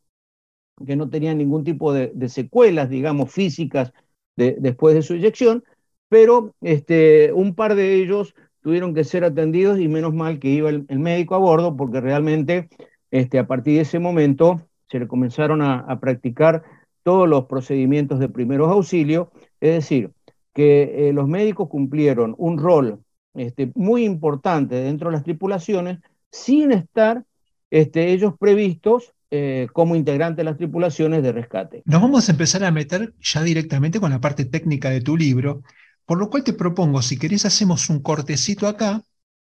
que 0.86 0.96
no 0.96 1.10
tenían 1.10 1.38
ningún 1.38 1.64
tipo 1.64 1.94
de, 1.94 2.12
secuelas, 2.30 2.90
digamos, 2.90 3.32
físicas 3.32 3.94
después 4.36 4.96
de 4.96 5.02
su 5.02 5.16
inyección, 5.16 5.64
pero 6.10 6.54
este, 6.62 7.32
un 7.34 7.56
par 7.56 7.76
de 7.76 7.96
ellos 7.96 8.36
tuvieron 8.62 8.94
que 8.94 9.04
ser 9.04 9.24
atendidos 9.24 9.80
y 9.80 9.88
menos 9.88 10.14
mal 10.14 10.40
que 10.40 10.50
iba 10.50 10.70
el, 10.70 10.86
médico 10.90 11.36
a 11.36 11.40
bordo 11.40 11.76
porque 11.76 12.00
realmente 12.00 12.70
este, 13.10 13.40
a 13.40 13.48
partir 13.48 13.76
de 13.76 13.82
ese 13.82 14.00
momento 14.00 14.62
se 14.90 15.00
le 15.00 15.08
comenzaron 15.08 15.62
a, 15.62 16.00
practicar 16.00 16.64
todos 17.04 17.28
los 17.28 17.46
procedimientos 17.46 18.20
de 18.20 18.30
primeros 18.30 18.70
auxilios, 18.70 19.30
es 19.60 19.74
decir, 19.74 20.12
que 20.54 21.10
eh, 21.10 21.14
los 21.14 21.28
médicos 21.28 21.70
cumplieron 21.70 22.36
un 22.38 22.58
rol 22.58 23.00
este, 23.34 23.72
muy 23.76 24.04
importante 24.04 24.76
dentro 24.76 25.10
de 25.10 25.14
las 25.14 25.24
tripulaciones 25.24 26.00
sin 26.30 26.72
estar 26.72 27.24
este, 27.70 28.12
ellos 28.12 28.34
previstos 28.38 29.14
eh, 29.32 29.68
como 29.72 29.96
integrantes 29.96 30.38
de 30.38 30.44
las 30.44 30.58
tripulaciones 30.58 31.24
de 31.24 31.32
rescate. 31.32 31.84
Nos 31.86 32.02
vamos 32.02 32.28
a 32.28 32.34
empezar 32.34 32.66
a 32.66 32.72
meter 32.72 33.14
ya 33.22 33.42
directamente 33.42 34.02
con 34.02 34.12
la 34.12 34.20
parte 34.20 34.44
técnica 34.44 34.90
de 34.90 35.00
tu 35.00 35.16
libro, 35.16 35.64
por 36.12 36.20
lo 36.20 36.30
cual 36.30 36.44
te 36.44 36.52
propongo, 36.52 37.02
si 37.02 37.18
querés, 37.18 37.46
hacemos 37.46 37.90
un 37.90 38.02
cortecito 38.02 38.68
acá 38.68 39.02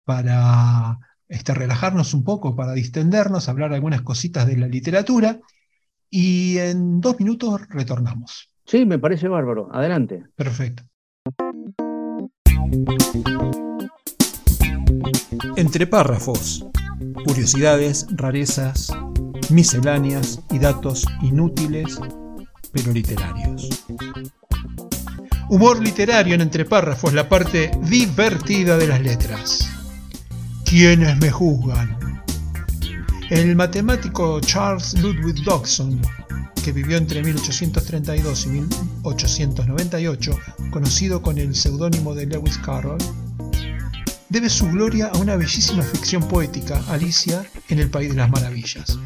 para 0.03 0.99
este, 1.29 1.53
relajarnos 1.53 2.13
un 2.13 2.25
poco, 2.25 2.53
para 2.53 2.73
distendernos, 2.73 3.47
hablar 3.47 3.71
algunas 3.71 4.01
cositas 4.01 4.45
de 4.45 4.57
la 4.57 4.67
literatura 4.67 5.39
y 6.09 6.57
en 6.57 6.99
dos 6.99 7.17
minutos 7.17 7.61
retornamos. 7.69 8.49
Sí, 8.65 8.85
me 8.85 8.99
parece 8.99 9.29
bárbaro. 9.29 9.69
Adelante. 9.71 10.25
Perfecto. 10.35 10.83
Entre 15.55 15.87
párrafos, 15.87 16.67
curiosidades, 17.23 18.05
rarezas, 18.11 18.91
misceláneas 19.49 20.43
y 20.51 20.59
datos 20.59 21.05
inútiles, 21.21 22.01
pero 22.73 22.91
literarios. 22.91 23.69
Humor 25.49 25.81
literario 25.81 26.35
en 26.35 26.41
entre 26.41 26.63
párrafos, 26.63 27.13
la 27.13 27.27
parte 27.27 27.71
divertida 27.81 28.77
de 28.77 28.88
las 28.88 29.01
letras. 29.01 29.69
¿Quiénes 30.63 31.17
me 31.17 31.31
juzgan? 31.31 32.21
El 33.29 33.55
matemático 33.55 34.39
Charles 34.41 34.93
Ludwig 35.01 35.43
Dodson 35.43 35.99
que 36.63 36.71
vivió 36.71 36.97
entre 36.97 37.23
1832 37.23 38.45
y 38.45 38.49
1898, 38.49 40.39
conocido 40.71 41.21
con 41.21 41.38
el 41.38 41.55
seudónimo 41.55 42.13
de 42.13 42.25
Lewis 42.25 42.57
Carroll, 42.57 42.97
debe 44.29 44.49
su 44.49 44.69
gloria 44.69 45.07
a 45.07 45.17
una 45.17 45.35
bellísima 45.35 45.83
ficción 45.83 46.27
poética, 46.27 46.83
Alicia 46.89 47.45
en 47.69 47.79
el 47.79 47.89
País 47.89 48.09
de 48.12 48.17
las 48.17 48.29
Maravillas. 48.29 48.99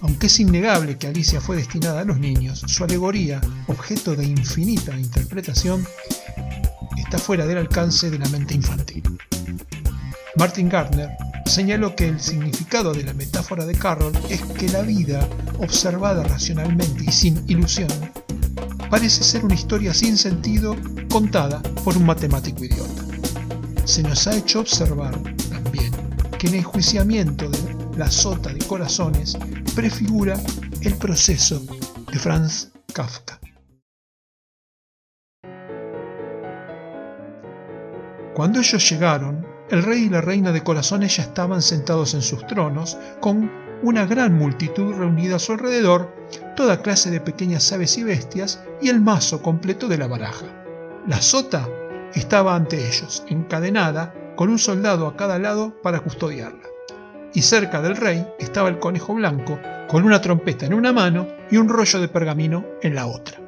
Aunque 0.00 0.26
es 0.26 0.40
innegable 0.40 0.98
que 0.98 1.06
Alicia 1.06 1.40
fue 1.40 1.56
destinada 1.56 2.00
a 2.00 2.04
los 2.04 2.18
niños, 2.18 2.62
su 2.66 2.84
alegoría, 2.84 3.40
objeto 3.68 4.14
de 4.14 4.26
infinita 4.26 4.98
interpretación, 4.98 5.86
está 6.96 7.18
fuera 7.18 7.46
del 7.46 7.58
alcance 7.58 8.10
de 8.10 8.18
la 8.18 8.28
mente 8.28 8.54
infantil. 8.54 9.02
Martin 10.36 10.68
Gardner 10.68 11.10
señaló 11.46 11.94
que 11.94 12.08
el 12.08 12.20
significado 12.20 12.92
de 12.92 13.04
la 13.04 13.14
metáfora 13.14 13.64
de 13.66 13.74
Carroll 13.74 14.16
es 14.28 14.42
que 14.42 14.68
la 14.68 14.82
vida, 14.82 15.26
observada 15.58 16.24
racionalmente 16.24 17.04
y 17.06 17.12
sin 17.12 17.44
ilusión, 17.48 17.88
parece 18.90 19.22
ser 19.22 19.44
una 19.44 19.54
historia 19.54 19.94
sin 19.94 20.16
sentido 20.16 20.76
contada 21.10 21.62
por 21.84 21.96
un 21.96 22.06
matemático 22.06 22.64
idiota. 22.64 23.04
Se 23.84 24.02
nos 24.02 24.26
ha 24.26 24.36
hecho 24.36 24.60
observar 24.60 25.16
también 25.50 25.92
que 26.38 26.48
el 26.48 26.54
enjuiciamiento 26.54 27.48
de 27.48 27.83
la 27.96 28.10
sota 28.10 28.52
de 28.52 28.64
corazones 28.66 29.36
prefigura 29.74 30.36
el 30.82 30.96
proceso 30.96 31.60
de 32.10 32.18
Franz 32.18 32.72
Kafka. 32.92 33.38
Cuando 38.34 38.58
ellos 38.58 38.90
llegaron, 38.90 39.46
el 39.70 39.84
rey 39.84 40.04
y 40.04 40.08
la 40.08 40.20
reina 40.20 40.50
de 40.50 40.64
corazones 40.64 41.16
ya 41.16 41.22
estaban 41.22 41.62
sentados 41.62 42.14
en 42.14 42.22
sus 42.22 42.44
tronos, 42.48 42.98
con 43.20 43.50
una 43.82 44.06
gran 44.06 44.36
multitud 44.36 44.94
reunida 44.94 45.36
a 45.36 45.38
su 45.38 45.52
alrededor, 45.52 46.12
toda 46.56 46.82
clase 46.82 47.12
de 47.12 47.20
pequeñas 47.20 47.72
aves 47.72 47.96
y 47.96 48.02
bestias 48.02 48.62
y 48.82 48.88
el 48.88 49.00
mazo 49.00 49.40
completo 49.40 49.86
de 49.86 49.98
la 49.98 50.08
baraja. 50.08 50.46
La 51.06 51.22
sota 51.22 51.68
estaba 52.12 52.56
ante 52.56 52.88
ellos, 52.88 53.24
encadenada, 53.28 54.12
con 54.34 54.48
un 54.48 54.58
soldado 54.58 55.06
a 55.06 55.16
cada 55.16 55.38
lado 55.38 55.80
para 55.80 56.00
custodiarla 56.00 56.73
y 57.34 57.42
cerca 57.42 57.82
del 57.82 57.96
rey 57.96 58.26
estaba 58.38 58.68
el 58.68 58.78
conejo 58.78 59.14
blanco 59.14 59.58
con 59.88 60.04
una 60.04 60.20
trompeta 60.20 60.64
en 60.64 60.74
una 60.74 60.92
mano 60.92 61.28
y 61.50 61.56
un 61.56 61.68
rollo 61.68 62.00
de 62.00 62.08
pergamino 62.08 62.64
en 62.80 62.94
la 62.94 63.06
otra. 63.06 63.38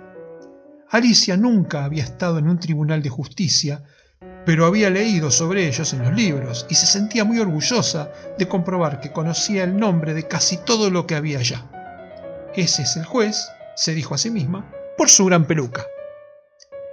Alicia 0.91 1.37
nunca 1.37 1.85
había 1.85 2.05
estado 2.05 2.39
en 2.39 2.49
un 2.49 2.59
tribunal 2.59 3.03
de 3.03 3.09
justicia, 3.09 3.83
pero 4.45 4.67
había 4.67 4.91
leído 4.91 5.31
sobre 5.31 5.67
ellos 5.67 5.93
en 5.93 6.03
los 6.03 6.15
libros 6.15 6.67
y 6.69 6.75
se 6.75 6.87
sentía 6.87 7.25
muy 7.25 7.39
orgullosa 7.39 8.11
de 8.39 8.47
comprobar 8.47 9.01
que 9.01 9.13
conocía 9.13 9.65
el 9.65 9.77
nombre 9.77 10.15
de 10.15 10.29
casi 10.29 10.59
todo 10.59 10.91
lo 10.91 11.07
que 11.07 11.17
había 11.17 11.39
allá. 11.39 11.65
Ese 12.55 12.83
es 12.83 12.97
el 12.97 13.05
juez, 13.05 13.49
se 13.75 13.95
dijo 13.95 14.15
a 14.15 14.19
sí 14.19 14.31
misma, 14.31 14.71
por 14.97 15.09
su 15.09 15.25
gran 15.27 15.47
peluca. 15.47 15.85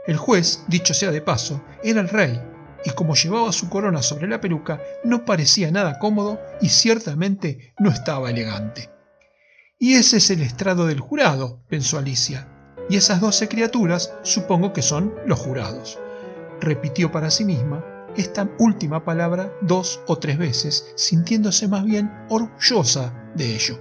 El 0.06 0.18
juez, 0.18 0.64
dicho 0.68 0.94
sea 0.94 1.12
de 1.12 1.22
paso, 1.22 1.64
era 1.84 2.02
el 2.02 2.10
rey, 2.10 2.42
y 2.86 2.92
como 2.92 3.16
llevaba 3.16 3.52
su 3.52 3.70
corona 3.70 4.02
sobre 4.02 4.28
la 4.28 4.42
peluca, 4.42 4.82
no 5.04 5.26
parecía 5.26 5.72
nada 5.72 6.00
cómodo 6.00 6.40
y 6.62 6.70
ciertamente 6.70 7.74
no 7.80 7.90
estaba 7.90 8.30
elegante. 8.30 8.90
Y 9.80 9.96
ese 9.96 10.18
es 10.18 10.30
el 10.30 10.42
estrado 10.42 10.88
del 10.88 11.00
jurado, 11.00 11.62
pensó 11.68 11.98
Alicia, 11.98 12.48
y 12.90 12.98
esas 12.98 13.22
doce 13.22 13.48
criaturas 13.48 14.14
supongo 14.24 14.74
que 14.74 14.82
son 14.82 15.14
los 15.26 15.40
jurados. 15.40 16.00
Repitió 16.62 17.12
para 17.12 17.32
sí 17.32 17.46
misma 17.46 17.84
esta 18.16 18.50
última 18.60 19.04
palabra 19.04 19.52
dos 19.62 20.02
o 20.08 20.18
tres 20.18 20.38
veces, 20.38 20.94
sintiéndose 20.96 21.68
más 21.68 21.84
bien 21.84 22.12
orgullosa 22.30 23.14
de 23.36 23.56
ello, 23.56 23.80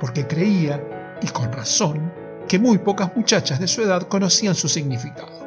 porque 0.00 0.26
creía, 0.26 0.82
y 1.20 1.26
con 1.28 1.52
razón, 1.52 2.12
que 2.46 2.58
muy 2.58 2.78
pocas 2.78 3.14
muchachas 3.16 3.60
de 3.60 3.68
su 3.68 3.82
edad 3.82 4.02
conocían 4.02 4.54
su 4.54 4.68
significado. 4.68 5.46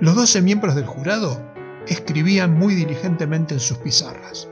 Los 0.00 0.14
doce 0.14 0.42
miembros 0.42 0.74
del 0.74 0.86
jurado 0.86 1.53
escribían 1.88 2.54
muy 2.58 2.74
diligentemente 2.74 3.54
en 3.54 3.60
sus 3.60 3.78
pizarras. 3.78 4.48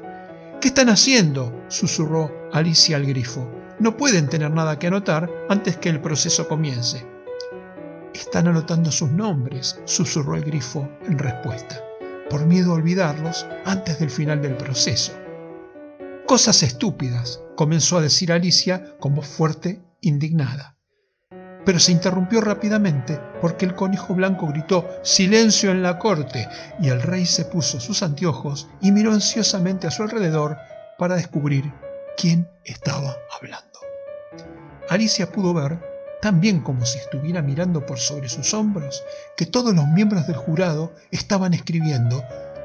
¿Qué 0.61 0.69
están 0.69 0.89
haciendo? 0.89 1.65
susurró 1.69 2.31
Alicia 2.53 2.97
al 2.97 3.07
grifo. 3.07 3.51
No 3.79 3.97
pueden 3.97 4.29
tener 4.29 4.51
nada 4.51 4.79
que 4.79 4.87
anotar 4.87 5.31
antes 5.49 5.77
que 5.77 5.89
el 5.89 6.01
proceso 6.01 6.47
comience. 6.47 7.07
Están 8.15 8.49
anotando 8.49 8.93
sus 8.93 9.11
nombres, 9.11 9.81
susurró 9.85 10.37
el 10.37 10.45
grifo 10.45 10.89
en 11.07 11.19
respuesta, 11.19 11.83
por 12.31 12.47
miedo 12.47 12.73
a 12.73 12.75
olvidarlos 12.75 13.47
antes 13.65 13.99
del 13.99 14.11
final 14.11 14.43
del 14.43 14.57
proceso. 14.57 15.13
Cosas 16.27 16.63
estúpidas, 16.63 17.41
comenzó 17.57 17.99
a 17.99 18.03
decir 18.03 18.33
Alicia 18.33 18.97
con 19.01 19.15
voz 19.15 19.27
fuerte, 19.27 19.83
indignada 20.01 20.77
pero 21.65 21.79
se 21.79 21.93
interrumpió 21.93 22.41
rápidamente 22.41 23.21
porque 23.41 23.65
el 23.65 23.75
conejo 23.75 24.15
blanco 24.15 24.49
gritó 24.49 24.89
Silencio 25.03 25.71
en 25.71 25.83
la 25.83 25.99
corte 25.99 26.49
y 26.81 26.89
el 26.89 27.03
rey 27.03 27.27
se 27.27 27.45
puso 27.45 27.81
sus 27.81 28.03
anteojos 28.03 28.69
y 28.81 28.93
miró 28.93 29.13
ansiosamente 29.13 29.87
a 29.87 29.91
su 29.91 30.03
alrededor 30.03 30.57
para 30.99 31.17
descubrir 31.17 31.73
quién 32.17 32.49
estaba 32.65 33.17
hablando. 33.37 33.81
Alicia 34.89 35.31
pudo 35.31 35.55
ver, 35.55 35.79
tan 36.21 36.41
bien 36.41 36.61
como 36.61 36.85
si 36.85 36.99
estuviera 36.99 37.43
mirando 37.43 37.87
por 37.87 37.99
sobre 37.99 38.29
sus 38.29 38.53
hombros, 38.55 39.03
que 39.37 39.47
todos 39.47 39.75
los 39.75 39.87
miembros 39.89 40.27
del 40.27 40.37
jurado 40.37 40.93
estaban 41.11 41.55
escribiendo 41.55 42.23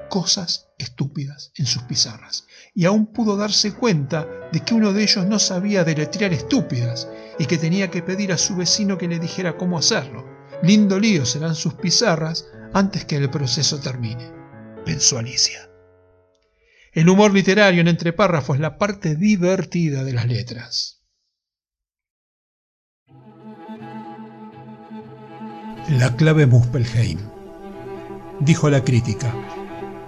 cosas 0.09 0.66
estúpidas 0.77 1.51
en 1.55 1.65
sus 1.65 1.83
pizarras, 1.83 2.45
y 2.73 2.85
aún 2.85 3.07
pudo 3.07 3.37
darse 3.37 3.73
cuenta 3.73 4.27
de 4.51 4.59
que 4.59 4.73
uno 4.73 4.93
de 4.93 5.03
ellos 5.03 5.25
no 5.25 5.39
sabía 5.39 5.83
deletrear 5.83 6.33
estúpidas 6.33 7.07
y 7.39 7.45
que 7.45 7.57
tenía 7.57 7.89
que 7.89 8.01
pedir 8.01 8.31
a 8.31 8.37
su 8.37 8.55
vecino 8.55 8.97
que 8.97 9.07
le 9.07 9.19
dijera 9.19 9.57
cómo 9.57 9.77
hacerlo. 9.77 10.25
Lindo 10.63 10.99
lío 10.99 11.25
serán 11.25 11.55
sus 11.55 11.73
pizarras 11.75 12.47
antes 12.73 13.05
que 13.05 13.15
el 13.15 13.29
proceso 13.29 13.79
termine, 13.79 14.31
pensó 14.85 15.17
Alicia. 15.17 15.69
El 16.93 17.09
humor 17.09 17.33
literario 17.33 17.81
en 17.81 17.87
entre 17.87 18.13
párrafos 18.13 18.55
es 18.55 18.61
la 18.61 18.77
parte 18.77 19.15
divertida 19.15 20.03
de 20.03 20.13
las 20.13 20.25
letras. 20.25 21.03
La 25.89 26.15
clave 26.15 26.45
Muspelheim, 26.47 27.19
dijo 28.41 28.69
la 28.69 28.83
crítica. 28.83 29.33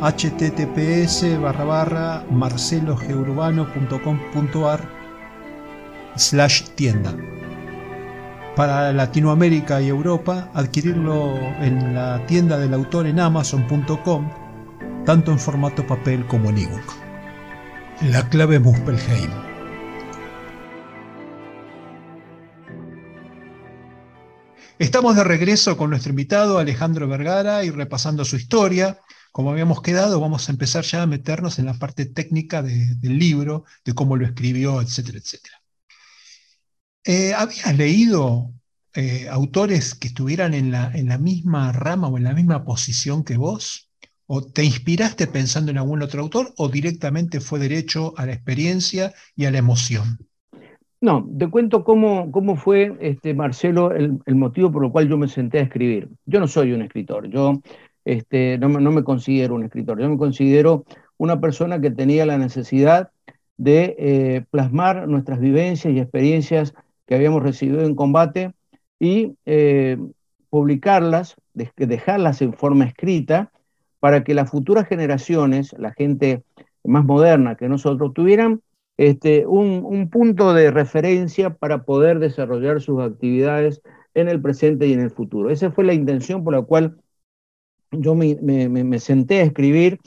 https 0.00 1.40
barra 1.40 1.64
barra 1.64 2.24
marcelogeurbano.com.ar 2.30 4.80
slash 6.16 6.62
tienda. 6.74 7.16
Para 8.54 8.92
Latinoamérica 8.92 9.80
y 9.80 9.88
Europa, 9.88 10.50
adquirirlo 10.54 11.34
en 11.60 11.94
la 11.94 12.26
tienda 12.26 12.58
del 12.58 12.74
autor 12.74 13.06
en 13.06 13.20
amazon.com, 13.20 14.30
tanto 15.04 15.32
en 15.32 15.38
formato 15.38 15.86
papel 15.86 16.26
como 16.26 16.50
en 16.50 16.58
ebook. 16.58 16.92
La 18.10 18.28
clave 18.28 18.58
Muspelheim. 18.58 19.30
Estamos 24.78 25.16
de 25.16 25.24
regreso 25.24 25.78
con 25.78 25.88
nuestro 25.88 26.10
invitado 26.10 26.58
Alejandro 26.58 27.08
Vergara 27.08 27.64
y 27.64 27.70
repasando 27.70 28.26
su 28.26 28.36
historia. 28.36 29.00
Como 29.36 29.50
habíamos 29.50 29.82
quedado, 29.82 30.18
vamos 30.18 30.48
a 30.48 30.52
empezar 30.52 30.82
ya 30.82 31.02
a 31.02 31.06
meternos 31.06 31.58
en 31.58 31.66
la 31.66 31.74
parte 31.74 32.06
técnica 32.06 32.62
del 32.62 33.18
libro, 33.18 33.64
de 33.84 33.92
cómo 33.92 34.16
lo 34.16 34.24
escribió, 34.24 34.80
etcétera, 34.80 35.18
etcétera. 35.18 35.56
Eh, 37.04 37.34
¿Habías 37.34 37.76
leído 37.76 38.54
eh, 38.94 39.28
autores 39.28 39.94
que 39.94 40.08
estuvieran 40.08 40.54
en 40.54 40.70
la, 40.70 41.18
misma 41.18 41.70
rama 41.72 42.08
o 42.08 42.16
en 42.16 42.24
la 42.24 42.32
misma 42.32 42.64
posición 42.64 43.24
que 43.24 43.36
vos? 43.36 43.90
¿O 44.24 44.40
te 44.40 44.64
inspiraste 44.64 45.26
pensando 45.26 45.70
en 45.70 45.76
algún 45.76 46.00
otro 46.00 46.22
autor 46.22 46.54
o 46.56 46.70
directamente 46.70 47.40
fue 47.40 47.58
derecho 47.58 48.14
a 48.16 48.24
la 48.24 48.32
experiencia 48.32 49.12
y 49.36 49.44
a 49.44 49.50
la 49.50 49.58
emoción? 49.58 50.18
No, 51.02 51.28
te 51.38 51.46
cuento 51.48 51.84
cómo, 51.84 52.32
cómo 52.32 52.56
fue, 52.56 52.96
este, 53.00 53.34
Marcelo, 53.34 53.92
el, 53.92 54.18
motivo 54.34 54.72
por 54.72 54.86
el 54.86 54.90
cual 54.90 55.10
yo 55.10 55.18
me 55.18 55.28
senté 55.28 55.58
a 55.58 55.62
escribir. 55.64 56.08
Yo 56.24 56.40
no 56.40 56.48
soy 56.48 56.72
un 56.72 56.80
escritor, 56.80 57.28
yo 57.28 57.60
este, 58.06 58.56
no, 58.56 58.68
no 58.68 58.92
me 58.92 59.04
considero 59.04 59.56
un 59.56 59.64
escritor, 59.64 60.00
yo 60.00 60.08
me 60.08 60.16
considero 60.16 60.84
una 61.18 61.40
persona 61.40 61.80
que 61.80 61.90
tenía 61.90 62.24
la 62.24 62.38
necesidad 62.38 63.10
de 63.58 63.96
eh, 63.98 64.44
plasmar 64.50 65.08
nuestras 65.08 65.40
vivencias 65.40 65.92
y 65.92 65.98
experiencias 65.98 66.72
que 67.06 67.16
habíamos 67.16 67.42
recibido 67.42 67.82
en 67.82 67.94
combate 67.94 68.52
y 69.00 69.34
eh, 69.44 69.98
publicarlas, 70.50 71.36
dejarlas 71.52 72.40
en 72.42 72.54
forma 72.54 72.84
escrita, 72.84 73.50
para 73.98 74.22
que 74.22 74.34
las 74.34 74.50
futuras 74.50 74.86
generaciones, 74.86 75.74
la 75.78 75.92
gente 75.92 76.44
más 76.84 77.04
moderna 77.04 77.56
que 77.56 77.68
nosotros, 77.68 78.14
tuvieran 78.14 78.60
este, 78.98 79.46
un, 79.46 80.08
punto 80.10 80.54
de 80.54 80.70
referencia 80.70 81.50
para 81.50 81.82
poder 81.82 82.20
desarrollar 82.20 82.80
sus 82.80 83.02
actividades 83.02 83.82
en 84.14 84.28
el 84.28 84.40
presente 84.40 84.86
y 84.86 84.92
en 84.92 85.00
el 85.00 85.10
futuro. 85.10 85.50
Esa 85.50 85.72
fue 85.72 85.84
la 85.84 85.92
intención 85.92 86.44
por 86.44 86.54
la 86.54 86.62
cual 86.62 86.96
yo 87.90 88.14
me, 88.14 88.98
senté 88.98 89.40
a 89.40 89.44
escribir 89.44 89.98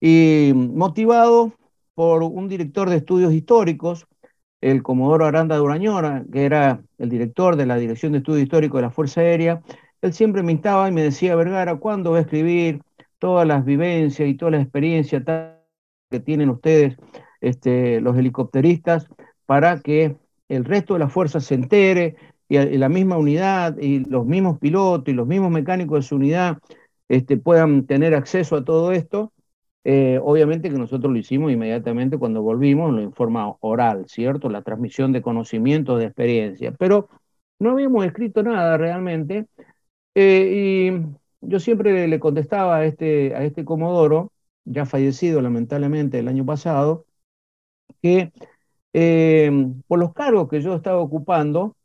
y 0.00 0.52
motivado 0.54 1.52
por 1.94 2.22
un 2.22 2.48
director 2.48 2.88
de 2.88 2.96
estudios 2.96 3.32
históricos, 3.32 4.06
el 4.60 4.82
Comodoro 4.82 5.26
Aranda 5.26 5.56
Durañora, 5.56 6.24
que 6.32 6.44
era 6.44 6.82
el 6.98 7.08
director 7.08 7.56
de 7.56 7.66
la 7.66 7.76
Dirección 7.76 8.12
de 8.12 8.18
Estudios 8.18 8.42
Históricos 8.42 8.78
de 8.78 8.82
la 8.82 8.90
Fuerza 8.90 9.20
Aérea, 9.20 9.62
él 10.00 10.12
siempre 10.12 10.42
me 10.42 10.52
instaba 10.52 10.88
y 10.88 10.92
me 10.92 11.02
decía, 11.02 11.34
Vergara, 11.34 11.76
¿cuándo 11.76 12.12
va 12.12 12.18
a 12.18 12.22
escribir 12.22 12.82
todas 13.18 13.46
las 13.46 13.64
vivencias 13.64 14.28
y 14.28 14.34
todas 14.34 14.52
las 14.52 14.62
experiencias 14.62 15.24
que 16.10 16.20
tienen 16.20 16.50
ustedes, 16.50 16.96
este, 17.40 18.00
los 18.00 18.16
helicópteristas, 18.16 19.08
para 19.46 19.80
que 19.80 20.16
el 20.48 20.64
resto 20.64 20.94
de 20.94 21.00
la 21.00 21.08
fuerza 21.08 21.40
se 21.40 21.54
entere 21.54 22.16
y, 22.48 22.56
la 22.56 22.88
misma 22.88 23.18
unidad 23.18 23.76
y 23.78 24.00
los 24.04 24.26
mismos 24.26 24.58
pilotos 24.58 25.08
y 25.08 25.16
los 25.16 25.26
mismos 25.26 25.50
mecánicos 25.50 25.98
de 25.98 26.08
su 26.08 26.16
unidad 26.16 26.58
este, 27.08 27.36
puedan 27.36 27.86
tener 27.86 28.14
acceso 28.14 28.56
a 28.56 28.64
todo 28.64 28.92
esto? 28.92 29.32
Eh, 29.84 30.20
obviamente 30.22 30.70
que 30.70 30.76
nosotros 30.78 31.12
lo 31.12 31.18
hicimos 31.18 31.52
inmediatamente 31.52 32.18
cuando 32.18 32.42
volvimos, 32.42 32.98
en 33.00 33.12
forma 33.12 33.56
oral, 33.60 34.06
¿cierto? 34.08 34.50
La 34.50 34.62
transmisión 34.62 35.12
de 35.12 35.22
conocimiento, 35.22 35.96
de 35.96 36.06
experiencia. 36.06 36.72
Pero 36.72 37.08
no 37.58 37.70
habíamos 37.72 38.04
escrito 38.04 38.42
nada 38.42 38.76
realmente. 38.76 39.46
Eh, 40.14 40.92
y 40.92 41.48
yo 41.48 41.60
siempre 41.60 42.08
le 42.08 42.20
contestaba 42.20 42.78
a 42.78 42.84
este, 42.84 43.34
a 43.34 43.44
este 43.44 43.64
Comodoro, 43.64 44.32
ya 44.64 44.84
fallecido 44.86 45.40
lamentablemente 45.40 46.18
el 46.18 46.28
año 46.28 46.44
pasado, 46.44 47.06
que 48.02 48.32
eh, 48.92 49.50
por 49.86 49.98
los 49.98 50.12
cargos 50.12 50.48
que 50.48 50.60
yo 50.60 50.74
estaba 50.74 50.98
ocupando, 51.00 51.76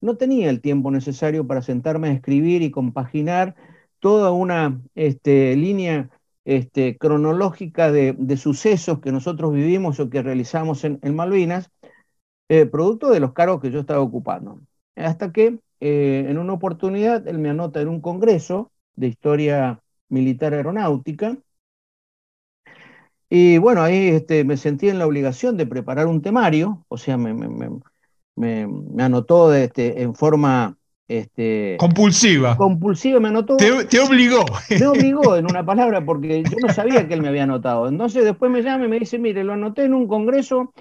no 0.00 0.16
tenía 0.16 0.50
el 0.50 0.60
tiempo 0.60 0.90
necesario 0.90 1.46
para 1.46 1.62
sentarme 1.62 2.08
a 2.08 2.12
escribir 2.12 2.62
y 2.62 2.70
compaginar 2.70 3.56
toda 4.00 4.32
una 4.32 4.80
este, 4.94 5.56
línea 5.56 6.10
este, 6.44 6.96
cronológica 6.96 7.92
de, 7.92 8.36
sucesos 8.36 9.00
que 9.00 9.12
nosotros 9.12 9.52
vivimos 9.52 10.00
o 10.00 10.10
que 10.10 10.22
realizamos 10.22 10.84
en, 10.84 11.00
Malvinas, 11.14 11.70
eh, 12.48 12.66
producto 12.66 13.10
de 13.10 13.20
los 13.20 13.32
cargos 13.32 13.60
que 13.60 13.70
yo 13.70 13.80
estaba 13.80 14.00
ocupando. 14.00 14.60
Hasta 14.96 15.32
que 15.32 15.58
eh, 15.80 16.26
en 16.28 16.38
una 16.38 16.54
oportunidad 16.54 17.26
él 17.28 17.38
me 17.38 17.50
anota 17.50 17.80
en 17.80 17.88
un 17.88 18.00
congreso 18.00 18.72
de 18.96 19.08
historia 19.08 19.82
militar 20.08 20.54
aeronáutica. 20.54 21.36
Y 23.30 23.58
bueno, 23.58 23.82
ahí 23.82 24.08
este, 24.08 24.44
me 24.44 24.56
sentí 24.56 24.88
en 24.88 24.98
la 24.98 25.06
obligación 25.06 25.56
de 25.56 25.66
preparar 25.66 26.06
un 26.06 26.22
temario, 26.22 26.86
o 26.88 26.96
sea, 26.96 27.18
me, 27.18 27.34
anotó 28.98 29.54
en 29.54 30.14
forma 30.14 30.77
este, 31.08 31.76
compulsiva. 31.78 32.54
Compulsiva 32.56 33.18
me 33.18 33.28
anotó. 33.28 33.56
Te, 33.56 33.98
obligó. 33.98 34.44
Me 34.68 34.86
obligó, 34.86 35.36
en 35.38 35.46
una 35.46 35.64
palabra, 35.64 36.04
porque 36.04 36.42
yo 36.42 36.58
no 36.60 36.72
sabía 36.72 37.08
que 37.08 37.14
él 37.14 37.22
me 37.22 37.28
había 37.28 37.44
anotado. 37.44 37.88
Entonces 37.88 38.24
después 38.24 38.52
me 38.52 38.62
llama 38.62 38.84
y 38.84 38.88
me 38.88 38.98
dice, 38.98 39.18
mire, 39.18 39.42
lo 39.42 39.54
anoté 39.54 39.84
en 39.84 39.94
un 39.94 40.06
congreso. 40.06 40.74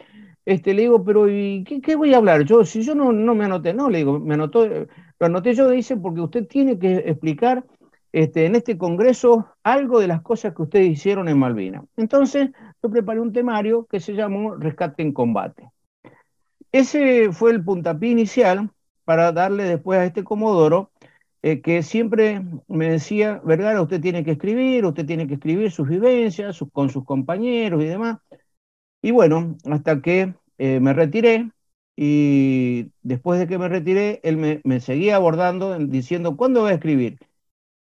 Este, 0.46 0.74
le 0.74 0.84
digo, 0.84 1.04
pero 1.04 1.30
¿y 1.30 1.63
qué, 1.63 1.96
voy 1.96 2.13
a 2.13 2.18
hablar? 2.18 2.44
Yo, 2.44 2.66
si 2.66 2.82
yo 2.82 2.94
no, 2.94 3.13
no 3.13 3.36
me 3.36 3.46
anoté, 3.46 3.74
no, 3.74 3.90
le 3.90 4.00
digo, 4.00 4.20
me 4.20 4.34
anotó, 4.34 4.68
lo 4.68 5.26
anoté 5.26 5.54
yo, 5.54 5.70
dice, 5.70 5.98
porque 5.98 6.22
usted 6.22 6.46
tiene 6.46 6.78
que 6.78 6.96
explicar 7.06 7.66
este, 8.12 8.46
en 8.46 8.56
este 8.56 8.78
congreso 8.78 9.48
algo 9.63 10.00
de 10.00 10.08
las 10.08 10.22
cosas 10.22 10.54
que 10.54 10.62
ustedes 10.62 10.90
hicieron 10.90 11.28
en 11.28 11.38
Malvinas. 11.38 11.84
Entonces, 11.98 12.50
yo 12.82 12.90
preparé 12.90 13.20
un 13.20 13.34
temario 13.34 13.88
que 13.90 14.00
se 14.00 14.13
llamó 14.13 14.56
Rescate 14.56 15.04
en 15.04 15.12
Combate. 15.12 15.70
Ese 16.72 17.32
fue 17.32 17.52
el 17.52 17.63
puntapié 17.63 18.12
inicial 18.12 18.70
para 19.08 19.32
darle 19.32 19.63
después 19.63 19.98
a 19.98 20.04
este 20.04 20.26
Comodoro, 20.26 20.91
eh, 21.41 21.62
que 21.62 21.82
siempre 21.82 22.41
me 22.67 22.89
decía, 22.89 23.39
Vergara, 23.41 23.82
usted 23.82 24.02
tiene 24.02 24.26
que 24.26 24.32
escribir, 24.32 24.84
usted 24.84 25.06
tiene 25.06 25.28
que 25.28 25.36
escribir 25.36 25.72
sus 25.72 25.88
vivencias 25.88 26.60
con 26.74 26.89
sus 26.89 27.06
compañeros 27.06 27.82
y 27.82 27.86
demás. 27.86 28.17
Y 29.02 29.12
bueno, 29.12 29.56
hasta 29.63 30.02
que 30.02 30.34
eh, 30.58 30.82
me 30.82 30.91
retiré, 30.91 31.50
y 31.96 32.88
después 33.02 33.39
de 33.39 33.48
que 33.48 33.58
me 33.58 33.70
retiré, 33.70 34.20
él 34.24 34.62
me, 34.62 34.80
seguía 34.82 35.15
abordando 35.15 35.80
diciendo, 35.80 36.36
¿cuándo 36.36 36.63
voy 36.63 36.72
a 36.72 36.76
escribir? 36.76 37.17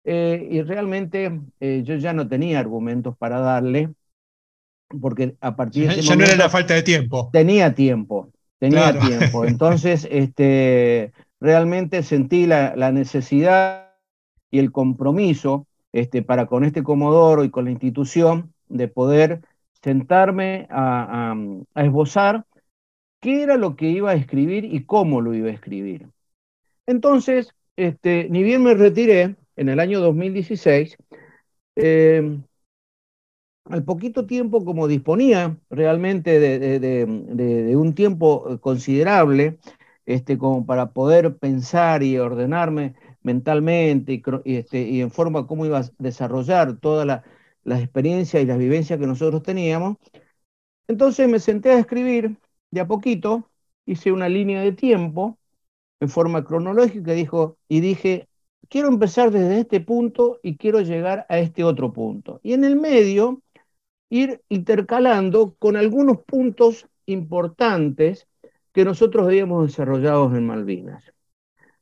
Eh, 0.05 0.47
y 0.51 0.61
realmente 0.61 1.41
yo 1.59 1.95
ya 1.97 2.13
no 2.13 2.29
tenía 2.29 2.61
argumentos 2.61 3.17
para 3.17 3.41
darle, 3.41 3.89
porque 5.01 5.35
a 5.41 5.57
partir 5.57 5.87
de 5.89 5.95
ese 5.95 6.03
ya 6.03 6.15
no 6.15 6.25
era 6.25 6.37
la 6.37 6.51
falta 6.51 6.75
de 6.75 6.83
tiempo. 6.83 7.31
Tenía 7.33 7.75
tiempo, 7.75 8.31
tenía 8.59 8.99
tiempo. 8.99 9.45
Entonces, 9.47 10.07
este, 10.11 11.13
realmente 11.41 12.03
sentí 12.03 12.47
la, 12.47 12.75
necesidad 12.93 13.93
y 14.51 14.59
el 14.59 14.73
compromiso 14.73 15.67
este, 15.93 16.23
para 16.23 16.47
con 16.47 16.65
este 16.65 16.83
Comodoro 16.83 17.45
y 17.45 17.51
con 17.51 17.65
la 17.65 17.71
institución 17.71 18.53
de 18.69 18.89
poder 18.89 19.41
sentarme 19.83 20.67
a, 20.71 21.35
esbozar 21.77 22.45
qué 23.21 23.43
era 23.43 23.57
lo 23.57 23.77
que 23.77 23.89
iba 23.89 24.11
a 24.11 24.15
escribir 24.15 24.65
y 24.65 24.85
cómo 24.85 25.21
lo 25.21 25.35
iba 25.35 25.49
a 25.49 25.53
escribir. 25.53 26.09
Entonces, 26.87 27.55
este, 27.77 28.29
ni 28.31 28.43
bien 28.43 28.63
me 28.63 28.75
retiré 28.75 29.37
en 29.57 29.69
el 29.69 29.81
año 29.81 30.01
2016, 30.01 30.97
al 33.71 33.85
poquito 33.85 34.27
tiempo, 34.27 34.65
como 34.65 34.89
disponía 34.89 35.59
realmente 35.71 36.39
de, 36.39 37.77
un 37.77 37.95
tiempo 37.95 38.59
considerable, 38.61 39.59
este, 40.07 40.39
como 40.39 40.67
para 40.67 40.93
poder 40.93 41.37
pensar 41.37 42.03
y 42.03 42.19
ordenarme 42.19 42.95
mentalmente 43.23 44.15
y, 44.45 44.57
este, 44.57 45.01
en 45.01 45.11
forma 45.11 45.47
cómo 45.47 45.67
iba 45.67 45.81
a 45.81 45.91
desarrollar 45.99 46.79
todas 46.79 47.23
las 47.65 47.81
experiencias 47.83 48.43
y 48.43 48.47
las 48.47 48.59
vivencias 48.59 48.99
que 48.99 49.07
nosotros 49.07 49.43
teníamos. 49.43 49.97
Entonces 50.89 51.29
me 51.29 51.41
senté 51.41 51.73
a 51.73 51.79
escribir 51.79 52.37
de 52.71 52.81
a 52.81 52.87
poquito, 52.87 53.51
hice 53.87 54.13
una 54.13 54.29
línea 54.29 54.63
de 54.63 54.73
tiempo 54.73 55.39
en 56.01 56.09
forma 56.09 56.45
cronológica 56.45 57.13
dijo, 57.13 57.59
y 57.69 57.81
dije, 57.81 58.29
quiero 58.69 58.89
empezar 58.89 59.31
desde 59.31 59.61
este 59.61 59.81
punto 59.81 60.39
y 60.43 60.57
quiero 60.57 60.81
llegar 60.81 61.27
a 61.29 61.39
este 61.39 61.65
otro 61.65 61.93
punto. 61.93 62.41
Y 62.43 62.53
en 62.53 62.65
el 62.65 62.77
medio 62.77 63.43
ir 64.09 64.43
intercalando 64.49 65.55
con 65.59 65.77
algunos 65.77 66.19
puntos 66.23 66.89
importantes 67.07 68.29
que 68.73 68.85
nosotros 68.85 69.27
habíamos 69.27 69.67
desarrollado 69.69 70.35
en 70.37 70.47
Malvinas. 70.47 71.13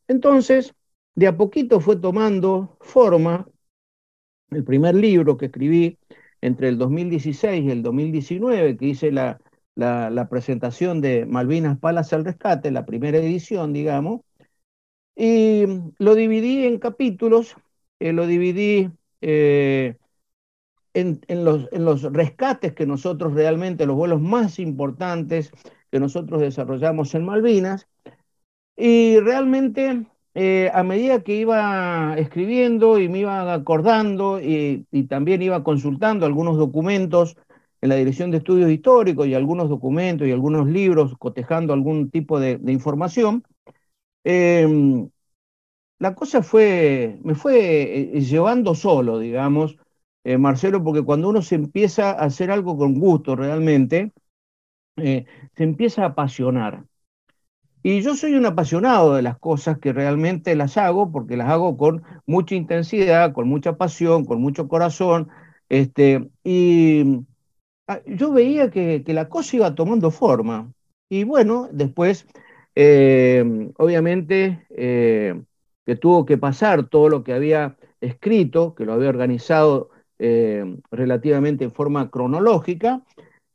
Entonces, 0.09 0.75
de 1.15 1.27
a 1.27 1.37
poquito 1.37 1.81
fue 1.81 1.97
tomando 1.97 2.77
forma 2.81 3.49
el 4.51 4.65
primer 4.65 4.95
libro 4.95 5.37
que 5.37 5.47
escribí 5.47 5.99
entre 6.41 6.69
el 6.69 6.79
2016 6.79 7.65
y 7.65 7.71
el 7.71 7.83
2019, 7.83 8.77
que 8.77 8.87
hice 8.87 9.11
la, 9.11 9.41
la, 9.75 10.29
presentación 10.29 11.01
de 11.01 11.27
Malvinas 11.27 11.79
Palas 11.79 12.13
al 12.13 12.25
Rescate, 12.25 12.71
la 12.71 12.85
primera 12.85 13.19
edición, 13.19 13.73
digamos, 13.73 14.21
y 15.17 15.65
lo 15.99 16.15
dividí 16.15 16.67
en 16.67 16.79
capítulos, 16.79 17.57
eh, 17.99 18.13
lo 18.13 18.27
dividí 18.27 18.91
eh, 19.21 19.97
en, 20.95 21.21
los, 21.45 21.69
en 21.73 21.85
los 21.85 22.03
rescates 22.03 22.73
que 22.73 22.87
nosotros 22.87 23.35
realmente, 23.35 23.87
los 23.87 23.97
vuelos 23.97 24.21
más 24.21 24.59
importantes 24.59 25.53
que 25.91 26.01
nosotros 26.01 26.41
desarrollamos 26.41 27.15
en 27.15 27.25
Malvinas. 27.25 27.89
Y 28.77 29.19
realmente 29.21 30.07
eh, 30.35 30.71
a 30.75 30.83
medida 30.83 31.23
que 31.23 31.37
iba 31.37 32.17
escribiendo 32.19 32.99
y 32.99 33.09
me 33.09 33.21
iba 33.21 33.53
acordando 33.53 34.41
y, 34.41 34.85
también 35.09 35.43
iba 35.43 35.63
consultando 35.63 36.27
algunos 36.27 36.57
documentos 36.57 37.37
en 37.81 37.91
la 37.91 37.97
Dirección 37.97 38.31
de 38.31 38.39
Estudios 38.39 38.71
Históricos 38.71 39.29
y 39.29 39.35
algunos 39.35 39.69
documentos 39.69 40.27
y 40.27 40.33
algunos 40.33 40.67
libros 40.67 41.17
cotejando 41.19 41.73
algún 41.73 42.11
tipo 42.11 42.41
de, 42.41 42.59
información, 42.67 43.45
em, 44.25 45.09
la 45.99 46.15
cosa 46.15 46.43
fue, 46.43 47.19
me 47.25 47.35
fue 47.35 48.17
eh, 48.17 48.21
llevando 48.21 48.75
solo, 48.75 49.19
digamos, 49.19 49.77
eh, 50.25 50.39
Marcelo, 50.39 50.83
porque 50.83 51.03
cuando 51.03 51.29
uno 51.29 51.43
se 51.43 51.55
empieza 51.57 52.11
a 52.11 52.25
hacer 52.25 52.51
algo 52.51 52.77
con 52.77 52.95
gusto 52.95 53.37
realmente, 53.37 54.13
se 54.97 55.27
empieza 55.57 56.03
a 56.03 56.07
apasionar. 56.09 56.85
Y 57.87 58.01
yo 58.01 58.15
soy 58.17 58.35
un 58.35 58.47
apasionado 58.47 59.15
de 59.15 59.21
las 59.21 59.39
cosas 59.39 59.79
que 59.79 59.93
realmente 59.93 60.57
las 60.57 60.79
hago, 60.79 61.13
porque 61.13 61.37
las 61.37 61.51
hago 61.51 61.77
con 61.77 62.03
mucha 62.27 62.55
intensidad, 62.55 63.35
con 63.35 63.47
mucha 63.47 63.77
pasión, 63.77 64.25
con 64.25 64.41
mucho 64.41 64.69
corazón. 64.69 65.29
Este, 65.69 66.31
y 66.43 67.21
ah, 67.87 68.01
yo 68.07 68.33
veía 68.33 68.71
que, 68.71 69.05
la 69.09 69.29
cosa 69.29 69.57
iba 69.57 69.75
tomando 69.75 70.11
forma. 70.11 70.73
Y 71.11 71.25
bueno, 71.25 71.69
después, 71.73 72.27
eh, 72.75 73.71
obviamente, 73.77 74.67
eh, 74.71 75.43
que 75.85 75.97
tuvo 75.97 76.25
que 76.25 76.39
pasar 76.39 76.89
todo 76.89 77.11
lo 77.11 77.23
que 77.23 77.35
había 77.35 77.77
escrito, 78.01 78.75
que 78.75 78.87
lo 78.87 78.95
había 78.95 79.11
organizado 79.11 79.91
eh, 80.19 80.65
relativamente 80.91 81.65
en 81.65 81.73
forma 81.73 82.11
cronológica, 82.11 83.03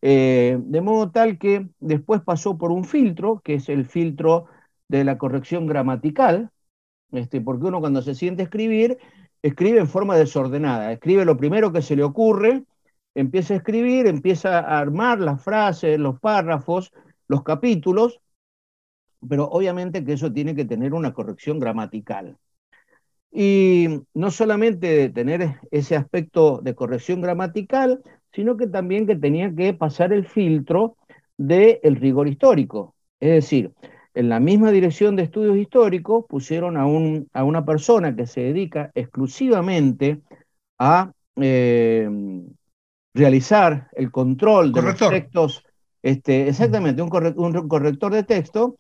de 0.02 0.82
modo 0.82 1.12
tal 1.12 1.38
que 1.38 1.68
después 1.82 2.22
pasó 2.22 2.58
por 2.58 2.72
un 2.72 2.86
filtro, 2.86 3.42
que 3.44 3.56
es 3.56 3.68
el 3.68 3.86
filtro 3.86 4.46
de 4.88 5.04
la 5.04 5.18
corrección 5.18 5.68
gramatical, 5.68 6.52
este, 7.12 7.42
porque 7.42 7.66
uno 7.66 7.80
cuando 7.80 8.02
se 8.02 8.16
siente 8.16 8.44
escribir, 8.44 8.98
escribe 9.42 9.80
en 9.80 9.88
forma 9.88 10.18
desordenada, 10.18 10.92
escribe 10.92 11.26
lo 11.26 11.38
primero 11.38 11.72
que 11.72 11.82
se 11.82 11.96
le 11.96 12.04
ocurre, 12.04 12.64
empieza 13.16 13.54
a 13.54 13.58
escribir, 13.58 14.08
empieza 14.08 14.60
a 14.60 14.80
armar 14.80 15.20
las 15.20 15.42
frases, 15.44 16.00
los 16.00 16.20
párrafos, 16.20 16.92
los 17.28 17.44
capítulos, 17.44 18.20
pero 19.28 19.46
obviamente 19.46 20.04
que 20.04 20.14
eso 20.14 20.32
tiene 20.32 20.56
que 20.56 20.66
tener 20.66 20.94
una 20.94 21.14
corrección 21.14 21.60
gramatical. 21.60 22.38
Y 23.32 23.88
no 24.14 24.32
solamente 24.32 25.10
tener 25.10 25.60
ese 25.72 25.96
aspecto 25.96 26.60
de 26.64 26.74
corrección 26.74 27.22
gramatical, 27.22 28.02
sino 28.34 28.58
que 28.58 28.68
también 28.68 29.06
que 29.06 29.16
tenía 29.16 29.54
que 29.54 29.74
pasar 29.74 30.14
el 30.14 30.26
filtro 30.26 30.98
del 31.38 31.96
rigor 31.96 32.28
histórico. 32.28 32.96
Es 33.20 33.30
decir, 33.30 33.72
en 34.14 34.30
la 34.30 34.40
misma 34.40 34.72
dirección 34.72 35.16
de 35.16 35.24
estudios 35.24 35.58
históricos 35.58 36.26
pusieron 36.28 36.78
a, 36.78 36.86
un, 36.86 37.30
a 37.34 37.44
una 37.44 37.66
persona 37.66 38.16
que 38.16 38.26
se 38.26 38.42
dedica 38.42 38.92
exclusivamente 38.96 40.22
a 40.78 41.12
eh, 41.36 42.10
realizar 43.14 43.90
el 43.94 44.12
control 44.12 44.72
de 44.72 44.82
los 44.82 44.98
textos, 44.98 45.64
este, 46.02 46.50
exactamente, 46.50 47.02
un, 47.02 47.10
corrector 47.10 48.14
de 48.14 48.24
texto, 48.24 48.78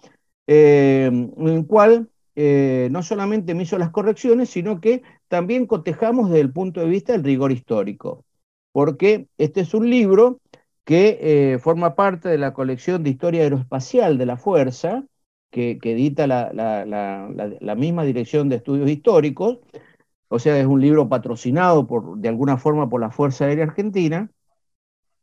eh, 0.47 1.09
en 1.11 1.47
el 1.47 1.65
cual 1.65 2.09
eh, 2.41 2.87
no 2.91 3.03
solamente 3.03 3.53
me 3.53 3.63
hizo 3.63 3.77
las 3.77 3.89
correcciones, 3.91 4.49
sino 4.49 4.79
que 4.79 5.03
también 5.27 5.65
cotejamos 5.65 6.29
desde 6.29 6.41
el 6.41 6.53
punto 6.53 6.79
de 6.79 6.87
vista 6.87 7.11
del 7.11 7.25
rigor 7.25 7.51
histórico, 7.51 8.23
porque 8.71 9.27
este 9.37 9.61
es 9.61 9.73
un 9.73 9.89
libro 9.89 10.39
que 10.85 11.59
forma 11.61 11.95
parte 11.95 12.29
de 12.29 12.37
la 12.37 12.53
colección 12.53 13.03
de 13.03 13.09
historia 13.09 13.43
aeroespacial 13.43 14.17
de 14.17 14.25
la 14.25 14.37
Fuerza, 14.37 15.03
que, 15.51 15.79
edita 15.83 16.27
la, 16.27 17.75
misma 17.75 18.03
dirección 18.05 18.47
de 18.49 18.57
estudios 18.57 18.89
históricos, 18.89 19.59
o 20.29 20.39
sea, 20.39 20.57
es 20.59 20.65
un 20.65 20.81
libro 20.81 21.09
patrocinado 21.09 21.87
por, 21.87 22.17
de 22.19 22.29
alguna 22.29 22.57
forma 22.57 22.89
por 22.89 23.01
la 23.01 23.11
Fuerza 23.11 23.45
Aérea 23.45 23.65
Argentina, 23.65 24.31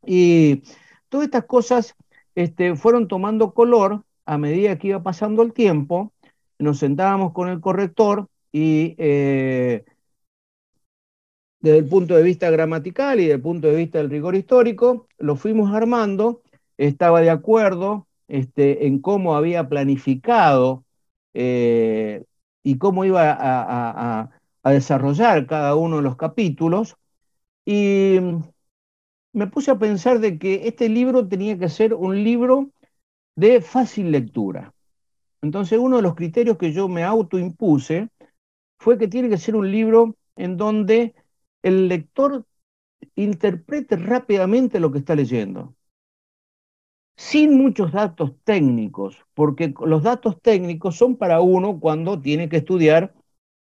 y 0.05 0.62
todas 1.09 1.26
estas 1.26 1.46
cosas 1.46 1.94
este, 2.35 2.76
fueron 2.76 3.09
tomando 3.09 3.55
color 3.55 4.05
a 4.26 4.38
medida 4.38 4.79
que 4.79 4.88
iba 4.88 5.02
pasando 5.02 5.42
el 5.42 5.52
tiempo, 5.52 6.12
nos 6.58 6.78
sentábamos 6.78 7.32
con 7.32 7.48
el 7.48 7.60
corrector 7.60 8.28
y 8.52 8.94
eh, 8.98 9.84
desde 11.60 11.78
el 11.78 11.88
punto 11.88 12.14
de 12.16 12.22
vista 12.22 12.50
gramatical 12.50 13.18
y 13.18 13.24
desde 13.24 13.34
el 13.34 13.42
punto 13.42 13.68
de 13.68 13.76
vista 13.76 13.98
del 13.98 14.10
rigor 14.10 14.36
histórico, 14.36 15.08
lo 15.18 15.36
fuimos 15.36 15.74
armando, 15.74 16.42
estaba 16.76 17.20
de 17.20 17.30
acuerdo 17.30 18.06
este, 18.28 18.86
en 18.86 19.00
cómo 19.00 19.34
había 19.36 19.68
planificado 19.68 20.84
eh, 21.34 22.24
y 22.62 22.78
cómo 22.78 23.04
iba 23.04 23.36
a, 23.38 24.30
desarrollar 24.64 25.46
cada 25.46 25.76
uno 25.76 25.96
de 25.96 26.02
los 26.02 26.16
capítulos. 26.16 26.96
Y 27.64 28.18
me 29.32 29.46
puse 29.46 29.70
a 29.70 29.78
pensar 29.78 30.18
de 30.20 30.38
que 30.38 30.66
este 30.68 30.88
libro 30.88 31.28
tenía 31.28 31.58
que 31.58 31.68
ser 31.68 31.94
un 31.94 32.24
libro 32.24 32.70
de 33.36 33.60
fácil 33.60 34.10
lectura. 34.10 34.74
Entonces 35.42 35.79
uno 35.79 35.96
de 35.96 36.03
los 36.03 36.14
criterios 36.14 36.59
que 36.59 36.72
yo 36.72 36.88
me 36.88 37.05
autoimpuse 37.05 38.09
fue 38.79 38.99
que 38.99 39.09
tiene 39.09 39.29
que 39.29 39.38
ser 39.38 39.57
un 39.57 39.70
libro 39.70 40.16
en 40.37 40.57
donde 40.57 41.14
el 41.62 41.88
lector 41.88 42.46
interprete 43.16 43.96
rápidamente 43.96 44.81
lo 44.81 44.92
que 44.92 44.99
está 44.99 45.14
leyendo. 45.14 45.75
Sin 47.16 47.57
muchos 47.57 47.92
datos 47.92 48.33
técnicos, 48.44 49.16
porque 49.35 49.72
los 49.85 50.03
datos 50.03 50.40
técnicos 50.42 50.96
son 50.96 51.16
para 51.16 51.40
uno 51.40 51.81
cuando 51.81 52.20
tiene 52.20 52.49
que 52.49 52.59
estudiar 52.59 53.14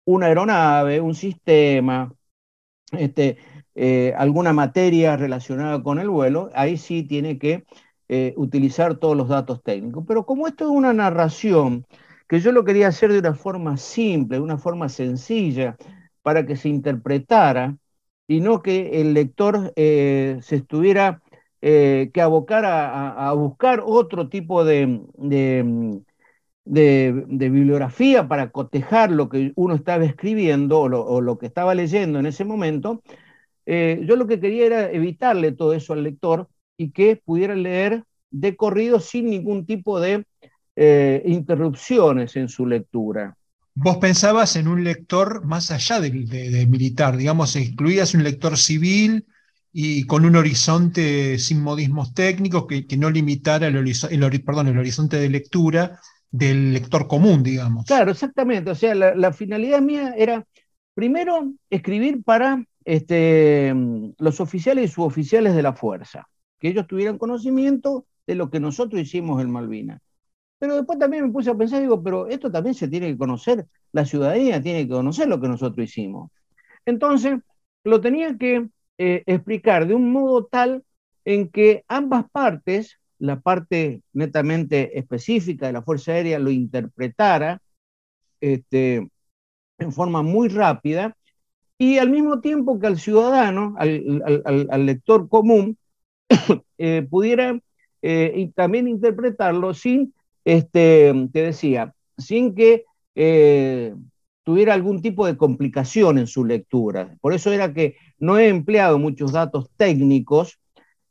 una 0.06 0.28
aeronave, 0.28 1.02
un 1.02 1.16
sistema, 1.16 2.14
este, 2.92 3.38
eh, 3.76 4.14
alguna 4.18 4.54
materia 4.54 5.18
relacionada 5.18 5.84
con 5.84 6.00
el 6.00 6.10
vuelo, 6.10 6.50
ahí 6.54 6.78
sí 6.78 7.04
tiene 7.04 7.38
que 7.40 7.66
eh, 8.10 8.34
utilizar 8.38 8.96
todos 8.98 9.16
los 9.16 9.30
datos 9.30 9.64
técnicos. 9.64 10.04
Pero 10.08 10.26
como 10.26 10.48
esto 10.48 10.66
es 10.66 10.72
una 10.72 10.94
narración, 10.94 11.86
que 12.28 12.40
yo 12.40 12.52
lo 12.52 12.66
quería 12.66 12.88
hacer 12.90 13.12
de 13.14 13.20
una 13.20 13.34
forma 13.34 13.78
simple, 13.78 14.38
de 14.38 14.44
una 14.44 14.58
forma 14.58 14.90
sencilla, 14.90 15.78
para 16.22 16.46
que 16.46 16.56
se 16.58 16.70
interpretara 16.70 17.78
y 18.28 18.40
no 18.42 18.62
que 18.62 19.02
el 19.02 19.14
lector 19.14 19.74
eh, 19.76 20.40
se 20.42 20.58
estuviera 20.58 21.22
eh, 21.62 22.12
que 22.14 22.22
abocar 22.22 22.66
a, 22.66 23.32
buscar 23.34 23.84
otro 23.86 24.30
tipo 24.30 24.66
de, 24.66 25.02
bibliografía 26.66 28.28
para 28.28 28.52
cotejar 28.52 29.12
lo 29.12 29.30
que 29.30 29.54
uno 29.56 29.76
estaba 29.76 30.04
escribiendo 30.06 30.82
o 30.82 31.22
lo, 31.22 31.38
que 31.38 31.46
estaba 31.48 31.76
leyendo 31.76 32.20
en 32.20 32.26
ese 32.26 32.46
momento, 32.46 33.02
yo 33.66 34.16
lo 34.16 34.28
que 34.28 34.40
quería 34.40 34.66
era 34.66 34.92
evitarle 34.92 35.52
todo 35.54 35.74
eso 35.74 35.94
al 35.94 36.04
lector 36.04 36.50
y 36.78 36.92
que 36.92 37.16
pudiera 37.16 37.56
leer 37.56 38.04
de 38.32 38.56
corrido 38.56 39.00
sin 39.00 39.30
ningún 39.30 39.66
tipo 39.66 40.00
de 40.00 40.26
eh, 40.76 41.22
interrupciones 41.26 42.36
en 42.36 42.50
su 42.50 42.66
lectura. 42.66 43.38
Vos 43.76 43.98
pensabas 43.98 44.56
en 44.56 44.68
un 44.68 44.84
lector 44.84 45.46
más 45.46 45.72
allá 45.72 46.00
de, 46.00 46.12
militar, 46.68 47.18
digamos, 47.18 47.56
incluías 47.56 48.14
un 48.14 48.24
lector 48.24 48.58
civil 48.58 49.26
y 49.72 50.06
con 50.06 50.26
un 50.26 50.36
horizonte 50.36 51.40
sin 51.40 51.62
modismos 51.62 52.14
técnicos 52.14 52.66
que, 52.68 52.98
no 52.98 53.10
limitara 53.10 53.68
el, 53.68 54.44
perdón, 54.44 54.68
el 54.68 54.78
horizonte 54.78 55.18
de 55.18 55.30
lectura 55.30 56.00
del 56.30 56.74
lector 56.74 57.08
común, 57.08 57.42
digamos. 57.42 57.86
Claro, 57.86 58.12
exactamente. 58.12 58.70
O 58.70 58.76
sea, 58.76 58.94
la, 58.94 59.34
finalidad 59.34 59.82
mía 59.82 60.14
era, 60.18 60.46
primero, 60.94 61.52
escribir 61.72 62.24
para 62.24 62.64
este, 62.86 63.74
los 64.20 64.40
oficiales 64.40 64.90
y 64.90 64.94
suboficiales 64.94 65.56
de 65.56 65.64
la 65.64 65.74
fuerza, 65.74 66.28
que 66.64 66.70
ellos 66.70 66.88
tuvieran 66.88 67.18
conocimiento 67.18 68.06
de 68.26 68.36
lo 68.36 68.50
que 68.50 68.62
nosotros 68.62 69.02
hicimos 69.02 69.42
en 69.42 69.52
Malvinas. 69.52 70.00
Pero 70.60 70.78
después 70.78 70.98
también 70.98 71.26
me 71.26 71.32
puse 71.34 71.50
a 71.50 71.56
pensar, 71.56 71.82
digo, 71.82 72.02
pero 72.02 72.28
esto 72.28 72.50
también 72.50 72.74
se 72.74 72.88
tiene 72.88 73.08
que 73.08 73.18
conocer, 73.18 73.68
la 73.92 74.06
ciudadanía 74.06 74.62
tiene 74.62 74.84
que 74.84 74.94
conocer 74.94 75.28
lo 75.28 75.42
que 75.42 75.50
nosotros 75.50 75.90
hicimos. 75.90 76.32
Entonces, 76.86 77.38
lo 77.84 78.00
tenía 78.00 78.38
que 78.38 78.70
eh, 78.98 79.24
explicar 79.26 79.88
de 79.88 79.94
un 79.94 80.10
modo 80.10 80.46
tal 80.46 80.86
en 81.26 81.50
que 81.50 81.84
ambas 81.90 82.30
partes, 82.32 82.98
la 83.20 83.42
parte 83.42 84.02
netamente 84.14 84.98
específica 84.98 85.68
de 85.68 85.74
la 85.74 85.82
Fuerza 85.82 86.14
Aérea 86.14 86.40
lo 86.40 86.50
interpretara 86.50 87.62
este, 88.40 89.10
en 89.80 89.92
forma 89.92 90.22
muy 90.22 90.48
rápida 90.48 91.18
y 91.78 91.98
al 91.98 92.10
mismo 92.10 92.40
tiempo 92.40 92.80
que 92.80 92.88
al 92.88 93.00
ciudadano, 93.00 93.76
al, 93.78 94.86
lector 94.86 95.28
común, 95.28 95.78
eh, 96.78 97.06
pudiera 97.10 97.60
eh, 98.02 98.52
también 98.56 98.88
interpretarlo 98.88 99.74
sin, 99.74 100.14
este, 100.46 101.14
te 101.32 101.42
decía, 101.42 101.94
sin 102.18 102.56
que 102.56 102.86
tuviera 104.44 104.74
algún 104.74 105.02
tipo 105.02 105.26
de 105.26 105.38
complicación 105.38 106.18
en 106.18 106.28
su 106.28 106.46
lectura. 106.46 107.16
Por 107.22 107.34
eso 107.34 107.52
era 107.52 107.74
que 107.74 107.96
no 108.20 108.38
he 108.38 108.50
empleado 108.50 109.00
muchos 109.00 109.32
datos 109.32 109.70
técnicos, 109.78 110.60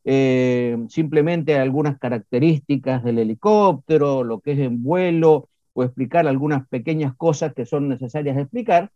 eh, 0.04 0.76
simplemente 0.88 1.56
algunas 1.56 1.98
características 1.98 3.02
del 3.02 3.18
helicóptero, 3.18 4.24
lo 4.24 4.40
que 4.40 4.52
es 4.52 4.58
en 4.58 4.82
vuelo, 4.82 5.48
o 5.74 5.84
explicar 5.84 6.26
algunas 6.26 6.68
pequeñas 6.68 7.14
cosas 7.16 7.54
que 7.54 7.64
son 7.64 7.88
necesarias 7.88 8.36
de 8.36 8.42
explicar, 8.42 8.90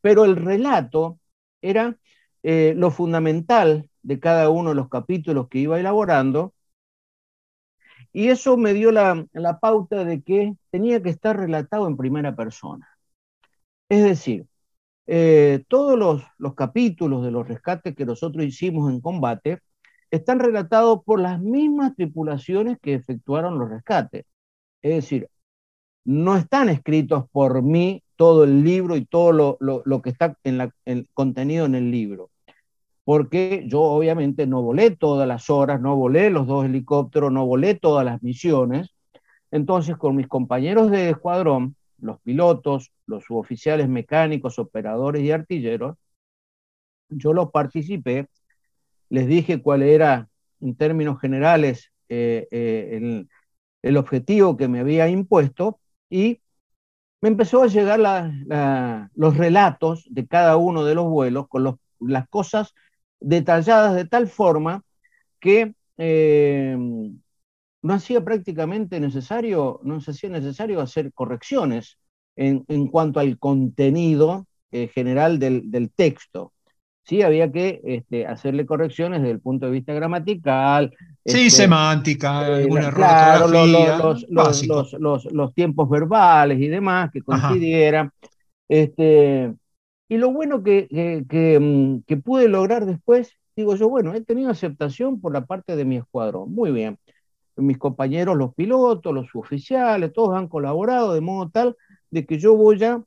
pero 0.00 0.24
el 0.24 0.36
relato 0.36 1.18
era 1.60 1.96
eh, 2.42 2.74
lo 2.76 2.90
fundamental 2.90 3.88
de 4.04 4.20
cada 4.20 4.50
uno 4.50 4.70
de 4.70 4.76
los 4.76 4.88
capítulos 4.88 5.48
que 5.48 5.58
iba 5.60 5.80
elaborando, 5.80 6.54
y 8.12 8.28
eso 8.28 8.56
me 8.56 8.74
dio 8.74 8.92
la 8.92 9.58
pauta 9.60 10.04
de 10.04 10.22
que 10.22 10.54
tenía 10.70 11.02
que 11.02 11.10
estar 11.10 11.36
relatado 11.36 11.88
en 11.88 11.96
primera 11.96 12.36
persona. 12.36 12.88
Es 13.88 14.02
decir, 14.04 14.46
eh, 15.06 15.64
todos 15.68 15.98
los, 15.98 16.22
los, 16.38 16.54
capítulos 16.54 17.24
de 17.24 17.30
los 17.30 17.46
rescates 17.46 17.94
que 17.94 18.06
nosotros 18.06 18.44
hicimos 18.44 18.90
en 18.90 19.00
combate 19.00 19.60
están 20.10 20.38
relatados 20.40 21.02
por 21.04 21.20
las 21.20 21.40
mismas 21.40 21.94
tripulaciones 21.96 22.78
que 22.80 22.94
efectuaron 22.94 23.58
los 23.58 23.70
rescates. 23.70 24.24
Es 24.82 24.94
decir, 24.96 25.28
no 26.04 26.36
están 26.36 26.68
escritos 26.70 27.26
por 27.30 27.62
mí 27.62 28.02
todo 28.16 28.44
el 28.44 28.64
libro 28.64 28.96
y 28.96 29.06
todo 29.06 29.32
lo, 29.32 29.58
lo, 29.60 30.02
que 30.02 30.10
está 30.10 30.38
en 30.44 30.58
la, 30.58 30.70
contenido 31.14 31.66
en 31.66 31.74
el 31.74 31.90
libro. 31.90 32.30
Porque 33.04 33.64
yo 33.66 33.82
obviamente 33.82 34.46
no 34.46 34.62
volé 34.62 34.90
todas 34.90 35.28
las 35.28 35.50
horas, 35.50 35.80
no 35.80 35.96
volé 35.96 36.30
los 36.30 36.46
dos 36.46 36.64
helicópteros, 36.64 37.30
no 37.30 37.46
volé 37.46 37.74
todas 37.74 38.04
las 38.04 38.22
misiones. 38.22 38.94
Entonces, 39.50 39.96
con 39.96 40.16
mis 40.16 40.26
compañeros 40.26 40.90
de 40.90 41.10
escuadrón, 41.10 41.76
los 41.98 42.20
pilotos, 42.20 42.92
los 43.06 43.24
suboficiales 43.24 43.88
mecánicos, 43.88 44.58
operadores 44.58 45.22
y 45.22 45.30
artilleros, 45.30 45.96
yo 47.08 47.32
los 47.32 47.50
participé, 47.50 48.28
les 49.10 49.26
dije 49.26 49.62
cuál 49.62 49.82
era, 49.82 50.28
en 50.60 50.74
términos 50.74 51.20
generales, 51.20 51.92
eh, 52.08 52.48
eh, 52.50 52.90
el, 52.92 53.28
el, 53.82 53.96
objetivo 53.96 54.56
que 54.56 54.68
me 54.68 54.80
había 54.80 55.08
impuesto 55.08 55.78
y 56.10 56.40
me 57.20 57.28
empezó 57.28 57.62
a 57.62 57.68
llegar 57.68 58.00
los 59.14 59.36
relatos 59.36 60.06
de 60.10 60.26
cada 60.26 60.56
uno 60.56 60.84
de 60.84 60.94
los 60.94 61.06
vuelos 61.06 61.48
con 61.48 61.78
las 62.00 62.28
cosas 62.28 62.74
detalladas 63.24 63.94
de 63.94 64.04
tal 64.04 64.28
forma 64.28 64.82
que 65.40 65.74
eh, 65.96 66.76
no 67.82 67.94
hacía 67.94 68.24
prácticamente 68.24 69.00
necesario, 69.00 69.80
no 69.82 70.00
se 70.00 70.12
hacía 70.12 70.30
necesario 70.30 70.80
hacer 70.80 71.12
correcciones 71.12 71.98
en, 72.36 72.88
cuanto 72.88 73.20
al 73.20 73.38
contenido 73.38 74.46
eh, 74.72 74.88
general 74.88 75.38
del, 75.38 75.90
texto. 75.94 76.52
Sí, 77.02 77.20
había 77.22 77.52
que 77.52 77.82
este, 77.84 78.26
hacerle 78.26 78.64
correcciones 78.64 79.20
desde 79.20 79.34
el 79.34 79.40
punto 79.40 79.66
de 79.66 79.72
vista 79.72 79.92
gramatical. 79.92 80.94
Sí, 81.24 81.46
este, 81.46 81.62
semántica, 81.62 82.48
eh, 82.48 82.62
alguna 82.62 82.90
claro, 82.90 83.48
los, 83.48 84.26
los, 84.28 85.24
los, 85.30 85.54
tiempos 85.54 85.88
verbales 85.88 86.58
y 86.58 86.68
demás 86.68 87.10
que 87.12 87.20
coincidieran. 87.20 88.10
Este, 88.66 89.52
y 90.08 90.18
lo 90.18 90.32
bueno 90.32 90.62
que, 90.62 90.88
mm, 91.60 92.00
que, 92.06 92.16
pude 92.18 92.48
lograr 92.48 92.86
después, 92.86 93.32
digo 93.56 93.76
yo, 93.76 93.88
bueno, 93.88 94.14
he 94.14 94.20
tenido 94.22 94.50
aceptación 94.50 95.20
por 95.20 95.32
la 95.32 95.46
parte 95.46 95.76
de 95.76 95.84
mi 95.84 95.96
escuadrón. 95.96 96.52
Muy 96.52 96.70
bien. 96.72 96.98
Mis 97.56 97.78
compañeros, 97.78 98.36
los 98.36 98.54
pilotos, 98.54 99.14
los 99.14 99.34
oficiales, 99.34 100.12
todos 100.12 100.36
han 100.36 100.48
colaborado 100.48 101.14
de 101.14 101.20
modo 101.20 101.50
tal 101.50 101.76
de 102.10 102.26
que 102.26 102.38
yo 102.38 102.56
voy 102.56 102.82
a 102.84 103.02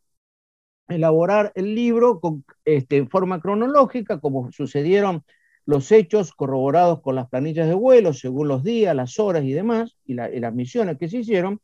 elaborar 0.88 1.52
el 1.56 1.76
libro 1.76 2.20
con 2.20 2.46
este, 2.66 3.06
forma 3.08 3.42
cronológica, 3.42 4.20
como 4.20 4.52
sucedieron 4.52 5.24
los 5.66 5.92
hechos 5.92 6.34
corroborados 6.34 7.02
con 7.02 7.16
las 7.16 7.30
planillas 7.30 7.68
de 7.68 7.74
vuelo, 7.76 8.14
según 8.14 8.48
los 8.48 8.64
días, 8.64 8.96
las 8.96 9.20
horas 9.20 9.44
y 9.44 9.54
demás, 9.54 9.98
y, 10.06 10.14
las 10.16 10.54
misiones 10.54 10.98
que 10.98 11.10
se 11.10 11.20
hicieron. 11.20 11.62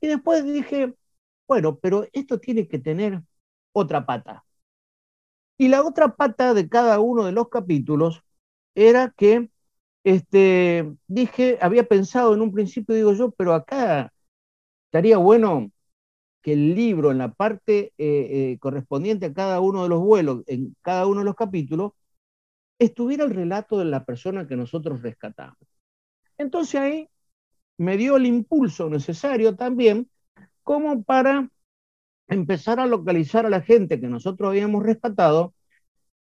Y 0.00 0.08
después 0.08 0.44
dije, 0.44 0.94
bueno, 1.46 1.78
pero 1.78 2.06
esto 2.12 2.40
tiene 2.40 2.66
que 2.68 2.80
tener 2.80 3.22
otra 3.72 4.06
pata. 4.06 4.44
Y 5.58 5.68
la 5.68 5.82
otra 5.84 6.16
pata 6.16 6.54
de 6.54 6.68
cada 6.68 7.00
uno 7.00 7.24
de 7.24 7.32
los 7.32 7.48
capítulos 7.48 8.22
era 8.74 9.12
que 9.16 9.50
este, 10.04 10.92
dije, 11.06 11.58
había 11.60 11.84
pensado 11.84 12.34
en 12.34 12.42
un 12.42 12.52
principio, 12.52 12.94
digo 12.94 13.12
yo, 13.14 13.30
pero 13.32 13.54
acá 13.54 14.12
estaría 14.86 15.18
bueno 15.18 15.70
que 16.42 16.54
el 16.54 16.74
libro, 16.74 17.10
en 17.12 17.18
la 17.18 17.32
parte 17.32 17.92
eh, 17.98 18.52
eh, 18.52 18.58
correspondiente 18.60 19.26
a 19.26 19.34
cada 19.34 19.60
uno 19.60 19.84
de 19.84 19.88
los 19.88 20.00
vuelos, 20.00 20.42
en 20.46 20.76
cada 20.82 21.06
uno 21.06 21.20
de 21.20 21.26
los 21.26 21.36
capítulos, 21.36 21.92
estuviera 22.78 23.24
el 23.24 23.34
relato 23.34 23.78
de 23.78 23.84
la 23.86 24.04
persona 24.04 24.46
que 24.46 24.56
nosotros 24.56 25.02
rescatamos. 25.02 25.58
Entonces 26.38 26.80
ahí 26.80 27.08
me 27.78 27.96
dio 27.96 28.16
el 28.16 28.26
impulso 28.26 28.88
necesario 28.90 29.56
también 29.56 30.10
como 30.62 31.02
para 31.04 31.50
empezar 32.28 32.80
a 32.80 32.86
localizar 32.86 33.46
a 33.46 33.50
la 33.50 33.62
gente 33.62 34.00
que 34.00 34.08
nosotros 34.08 34.50
habíamos 34.50 34.82
rescatado 34.82 35.54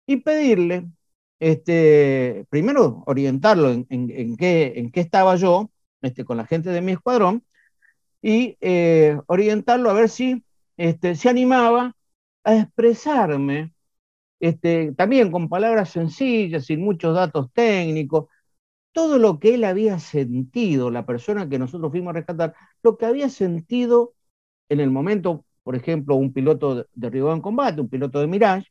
y 0.06 0.18
pedirle, 0.18 0.88
este, 1.40 2.46
primero 2.50 3.02
orientarlo 3.06 3.70
en, 3.70 4.36
qué, 4.36 4.74
en 4.76 4.90
qué 4.90 5.00
estaba 5.00 5.36
yo 5.36 5.70
este, 6.02 6.24
con 6.24 6.36
la 6.36 6.46
gente 6.46 6.70
de 6.70 6.80
mi 6.82 6.92
escuadrón 6.92 7.44
y 8.22 8.56
eh, 8.60 9.18
orientarlo 9.26 9.90
a 9.90 9.94
ver 9.94 10.08
si 10.08 10.44
este, 10.76 11.16
se 11.16 11.28
animaba 11.28 11.96
a 12.44 12.56
expresarme 12.56 13.74
este, 14.40 14.92
también 14.92 15.30
con 15.30 15.48
palabras 15.48 15.90
sencillas, 15.90 16.66
sin 16.66 16.82
muchos 16.84 17.14
datos 17.14 17.52
técnicos, 17.52 18.26
todo 18.92 19.18
lo 19.18 19.38
que 19.38 19.54
él 19.54 19.64
había 19.64 19.98
sentido, 19.98 20.90
la 20.90 21.06
persona 21.06 21.48
que 21.48 21.58
nosotros 21.58 21.90
fuimos 21.92 22.10
a 22.10 22.14
rescatar, 22.14 22.54
lo 22.82 22.96
que 22.98 23.06
había 23.06 23.28
sentido 23.30 24.14
en 24.68 24.80
el 24.80 24.90
momento, 24.90 25.44
por 25.62 25.76
ejemplo, 25.76 26.16
un 26.16 26.32
piloto 26.32 26.86
derribado 26.94 27.34
en 27.34 27.40
combate, 27.40 27.80
un 27.80 27.88
piloto 27.88 28.20
de 28.20 28.26
Mirage, 28.26 28.68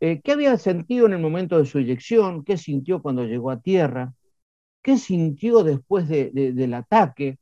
eh, 0.00 0.20
qué 0.22 0.32
había 0.32 0.58
sentido 0.58 1.06
en 1.06 1.12
el 1.12 1.20
momento 1.20 1.58
de 1.58 1.66
su 1.66 1.78
eyección, 1.78 2.44
qué 2.44 2.56
sintió 2.56 3.00
cuando 3.00 3.24
llegó 3.24 3.50
a 3.50 3.60
tierra, 3.60 4.12
qué 4.82 4.98
sintió 4.98 5.62
después 5.62 6.08
del 6.08 6.74
ataque. 6.74 7.38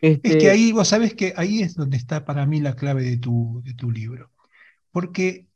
Es 0.00 0.20
que 0.20 0.28
este 0.28 0.50
ahí, 0.50 0.72
vos 0.72 0.88
sabés 0.88 1.14
que 1.14 1.32
ahí 1.36 1.62
es 1.62 1.74
donde 1.74 1.96
está 1.96 2.24
para 2.24 2.46
mí 2.46 2.60
la 2.60 2.76
clave 2.76 3.02
de 3.02 3.16
tu, 3.16 3.62
de 3.64 3.74
tu 3.74 3.90
libro. 3.90 4.30
Porque 4.92 5.48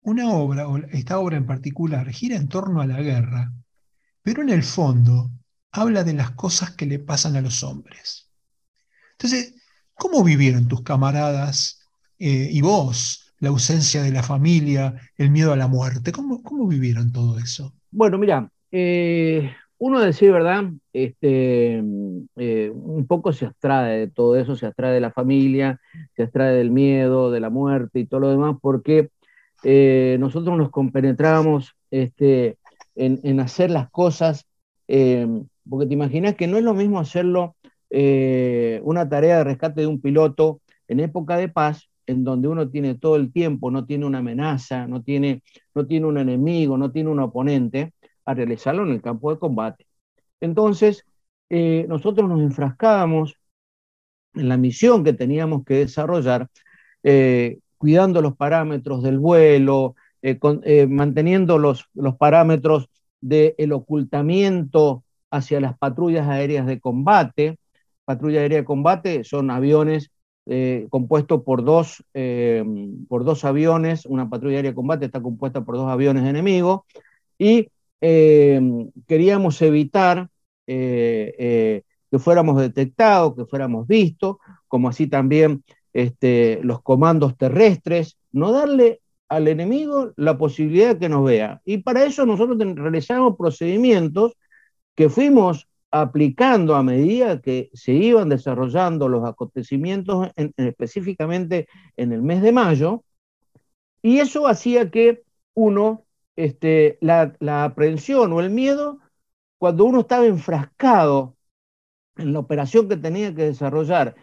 una 0.00 0.30
obra, 0.30 0.68
o 0.68 0.78
esta 0.78 1.18
obra 1.18 1.36
en 1.36 1.46
particular, 1.46 2.10
gira 2.10 2.36
en 2.36 2.48
torno 2.48 2.80
a 2.80 2.86
la 2.86 3.00
guerra, 3.02 3.52
pero 4.22 4.42
en 4.42 4.50
el 4.50 4.62
fondo 4.62 5.30
habla 5.70 6.04
de 6.04 6.14
las 6.14 6.30
cosas 6.32 6.72
que 6.72 6.86
le 6.86 6.98
pasan 6.98 7.36
a 7.36 7.40
los 7.40 7.62
hombres. 7.62 8.30
Entonces, 9.12 9.55
¿cómo 9.96 10.22
vivieron 10.22 10.68
tus 10.68 10.82
camaradas 10.82 11.80
eh, 12.18 12.48
y 12.52 12.60
vos 12.60 13.34
la 13.40 13.48
ausencia 13.50 14.02
de 14.02 14.12
la 14.12 14.22
familia, 14.22 14.94
el 15.18 15.30
miedo 15.30 15.52
a 15.52 15.56
la 15.56 15.66
muerte? 15.66 16.12
¿Cómo, 16.12 16.42
cómo 16.42 16.66
vivieron 16.66 17.12
todo 17.12 17.38
eso? 17.38 17.72
Bueno, 17.90 18.18
mira, 18.18 18.48
eh, 18.70 19.52
uno 19.78 20.00
decir 20.00 20.32
verdad, 20.32 20.64
este, 20.92 21.82
eh, 22.36 22.70
un 22.72 23.06
poco 23.06 23.32
se 23.32 23.46
abstrae 23.46 23.98
de 23.98 24.08
todo 24.08 24.36
eso, 24.36 24.56
se 24.56 24.66
abstrae 24.66 24.94
de 24.94 25.00
la 25.00 25.10
familia, 25.10 25.80
se 26.14 26.22
abstrae 26.22 26.54
del 26.54 26.70
miedo, 26.70 27.30
de 27.30 27.40
la 27.40 27.50
muerte 27.50 27.98
y 27.98 28.06
todo 28.06 28.20
lo 28.20 28.30
demás, 28.30 28.56
porque 28.60 29.10
nosotros 29.64 30.56
nos 30.56 30.70
compenetramos 30.70 31.74
este, 31.90 32.56
en, 32.94 33.40
hacer 33.40 33.72
las 33.72 33.90
cosas, 33.90 34.46
porque 34.86 35.86
te 35.86 35.94
imaginas 35.94 36.36
que 36.36 36.46
no 36.46 36.56
es 36.56 36.62
lo 36.62 36.72
mismo 36.72 37.00
hacerlo 37.00 37.55
eh, 37.90 38.80
una 38.84 39.08
tarea 39.08 39.38
de 39.38 39.44
rescate 39.44 39.82
de 39.82 39.86
un 39.86 40.00
piloto 40.00 40.60
en 40.88 41.00
época 41.00 41.36
de 41.36 41.48
paz, 41.48 41.88
en 42.06 42.24
donde 42.24 42.48
uno 42.48 42.68
tiene 42.68 42.94
todo 42.94 43.16
el 43.16 43.32
tiempo, 43.32 43.70
no 43.70 43.84
tiene 43.86 44.06
una 44.06 44.18
amenaza, 44.18 44.86
no 44.86 45.02
tiene, 45.02 45.42
no 45.74 45.86
tiene 45.86 46.06
un 46.06 46.18
enemigo, 46.18 46.78
no 46.78 46.92
tiene 46.92 47.10
un 47.10 47.20
oponente, 47.20 47.92
a 48.24 48.34
realizarlo 48.34 48.84
en 48.84 48.90
el 48.90 49.02
campo 49.02 49.32
de 49.32 49.38
combate. 49.38 49.86
Entonces, 50.40 51.04
nosotros 51.48 52.28
nos 52.28 52.40
enfrascábamos 52.40 53.36
en 54.34 54.48
la 54.48 54.56
misión 54.56 55.04
que 55.04 55.12
teníamos 55.12 55.64
que 55.64 55.74
desarrollar, 55.74 56.48
cuidando 57.78 58.22
los 58.22 58.36
parámetros 58.36 59.02
del 59.02 59.18
vuelo, 59.18 59.94
eh, 60.22 60.38
eh, 60.64 60.86
manteniendo 60.86 61.58
los, 61.58 61.88
los 61.94 62.16
parámetros 62.16 62.88
del 63.20 63.72
ocultamiento 63.72 65.04
hacia 65.30 65.60
las 65.60 65.78
patrullas 65.78 66.28
aéreas 66.28 66.66
de 66.66 66.80
combate. 66.80 67.58
Patrulla 68.06 68.40
aérea 68.40 68.60
de 68.60 68.64
combate 68.64 69.24
son 69.24 69.50
aviones 69.50 70.10
eh, 70.46 70.86
compuestos 70.88 71.42
por 71.42 71.62
dos, 71.64 72.02
por 73.08 73.24
dos 73.24 73.44
aviones, 73.44 74.06
una 74.06 74.30
patrulla 74.30 74.56
aérea 74.56 74.70
de 74.70 74.76
combate 74.76 75.04
está 75.04 75.20
compuesta 75.20 75.62
por 75.62 75.76
dos 75.76 75.90
aviones 75.90 76.24
enemigos, 76.24 76.80
y 77.38 77.68
queríamos 78.00 79.60
evitar 79.60 80.30
que 80.64 82.18
fuéramos 82.18 82.60
detectados, 82.60 83.34
que 83.34 83.44
fuéramos 83.44 83.86
vistos, 83.86 84.36
como 84.68 84.88
así 84.88 85.08
también 85.08 85.64
este, 85.92 86.60
los 86.62 86.80
comandos 86.82 87.36
terrestres, 87.36 88.16
no 88.30 88.52
darle 88.52 89.00
al 89.28 89.48
enemigo 89.48 90.12
la 90.16 90.38
posibilidad 90.38 90.94
de 90.94 90.98
que 90.98 91.08
nos 91.08 91.24
vea. 91.24 91.60
Y 91.64 91.78
para 91.78 92.04
eso 92.04 92.24
nosotros 92.24 92.58
realizamos 92.76 93.36
procedimientos 93.36 94.34
que 94.94 95.08
fuimos 95.08 95.66
aplicando 96.00 96.74
a 96.74 96.82
medida 96.82 97.40
que 97.40 97.70
se 97.72 97.92
iban 97.92 98.28
desarrollando 98.28 99.08
los 99.08 99.24
acontecimientos, 99.24 100.30
específicamente 100.56 101.68
en 101.96 102.12
el 102.12 102.22
mes 102.22 102.42
de 102.42 102.52
mayo, 102.52 103.04
y 104.02 104.18
eso 104.18 104.46
hacía 104.46 104.90
que 104.90 105.22
uno, 105.54 106.04
este, 106.36 106.98
la, 107.00 107.34
la 107.40 107.64
aprehensión 107.64 108.32
o 108.32 108.40
el 108.40 108.50
miedo, 108.50 109.00
cuando 109.58 109.84
uno 109.84 110.00
estaba 110.00 110.26
enfrascado 110.26 111.36
en 112.16 112.32
la 112.32 112.38
operación 112.40 112.88
que 112.88 112.96
tenía 112.96 113.34
que 113.34 113.44
desarrollar 113.44 114.14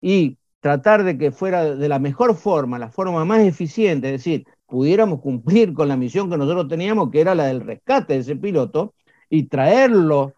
y 0.00 0.38
tratar 0.60 1.02
de 1.04 1.18
que 1.18 1.32
fuera 1.32 1.74
de 1.74 1.88
la 1.88 1.98
mejor 1.98 2.36
forma, 2.36 2.78
la 2.78 2.90
forma 2.90 3.24
más 3.24 3.40
eficiente, 3.40 4.08
es 4.08 4.12
decir, 4.12 4.46
pudiéramos 4.66 5.20
cumplir 5.20 5.74
con 5.74 5.88
la 5.88 5.96
misión 5.96 6.30
que 6.30 6.38
nosotros 6.38 6.68
teníamos, 6.68 7.10
que 7.10 7.20
era 7.20 7.34
la 7.34 7.46
del 7.46 7.60
rescate 7.60 8.14
de 8.14 8.20
ese 8.20 8.36
piloto, 8.36 8.94
y 9.28 9.44
traerlo 9.44 10.34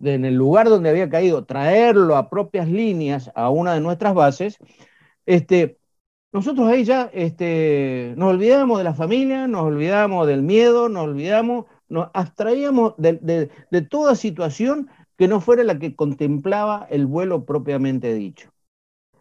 en 0.00 0.24
el 0.24 0.34
lugar 0.34 0.68
donde 0.68 0.90
había 0.90 1.08
caído, 1.08 1.44
traerlo 1.44 2.16
a 2.16 2.30
propias 2.30 2.68
líneas 2.68 3.30
a 3.34 3.50
una 3.50 3.74
de 3.74 3.80
nuestras 3.80 4.14
bases, 4.14 4.58
este, 5.26 5.78
nosotros 6.32 6.68
ahí 6.68 6.84
ya 6.84 7.10
este, 7.12 8.14
nos 8.16 8.30
olvidamos 8.30 8.78
de 8.78 8.84
la 8.84 8.94
familia, 8.94 9.46
nos 9.48 9.62
olvidamos 9.62 10.26
del 10.26 10.42
miedo, 10.42 10.88
nos 10.88 11.04
olvidamos, 11.04 11.66
nos 11.88 12.08
abstraíamos 12.14 12.94
de, 12.98 13.50
de 13.70 13.82
toda 13.82 14.14
situación 14.14 14.88
que 15.16 15.28
no 15.28 15.40
fuera 15.40 15.64
la 15.64 15.78
que 15.78 15.96
contemplaba 15.96 16.86
el 16.90 17.06
vuelo 17.06 17.44
propiamente 17.44 18.14
dicho. 18.14 18.50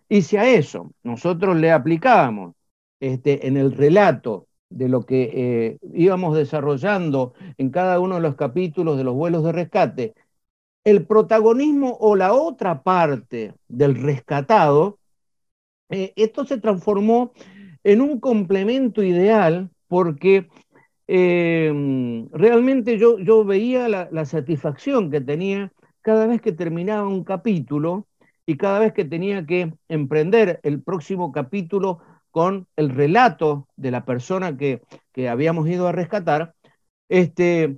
Y 0.09 0.21
si 0.21 0.37
a 0.37 0.47
eso 0.47 0.91
nosotros 1.03 1.57
le 1.57 1.71
aplicábamos 1.71 2.55
este, 2.99 3.47
en 3.47 3.57
el 3.57 3.73
relato 3.73 4.47
de 4.69 4.89
lo 4.89 5.01
que 5.01 5.31
eh, 5.33 5.77
íbamos 5.93 6.35
desarrollando 6.35 7.33
en 7.57 7.69
cada 7.69 7.99
uno 7.99 8.15
de 8.15 8.21
los 8.21 8.35
capítulos 8.35 8.97
de 8.97 9.03
los 9.03 9.15
vuelos 9.15 9.43
de 9.43 9.51
rescate, 9.51 10.13
el 10.87 11.05
protagonismo 11.05 11.97
o 11.99 12.15
la 12.15 12.31
otra 12.31 12.81
parte 12.81 13.53
del 13.67 13.95
rescatado, 13.95 14.99
eh, 15.89 16.13
esto 16.15 16.45
se 16.45 16.59
transformó 16.59 17.33
en 17.83 17.99
un 17.99 18.21
complemento 18.21 19.03
ideal 19.03 19.69
porque 19.89 20.47
eh, 21.07 22.25
realmente 22.31 22.97
yo, 22.97 23.19
yo 23.19 23.43
veía 23.43 23.89
la, 23.89 24.07
la, 24.13 24.23
satisfacción 24.23 25.11
que 25.11 25.19
tenía 25.19 25.73
cada 26.01 26.25
vez 26.25 26.41
que 26.41 26.53
terminaba 26.53 27.05
un 27.05 27.25
capítulo 27.25 28.07
y 28.45 28.55
cada 28.55 28.79
vez 28.79 28.93
que 28.93 29.03
tenía 29.03 29.45
que 29.45 29.73
emprender 29.89 30.61
el 30.63 30.81
próximo 30.81 31.33
capítulo 31.33 31.99
con 32.31 32.65
el 32.77 32.91
relato 32.91 33.67
de 33.75 33.91
la 33.91 34.05
persona 34.05 34.55
que, 34.55 34.81
habíamos 35.29 35.67
ido 35.67 35.85
a 35.87 35.91
rescatar, 35.91 36.53
este, 37.09 37.77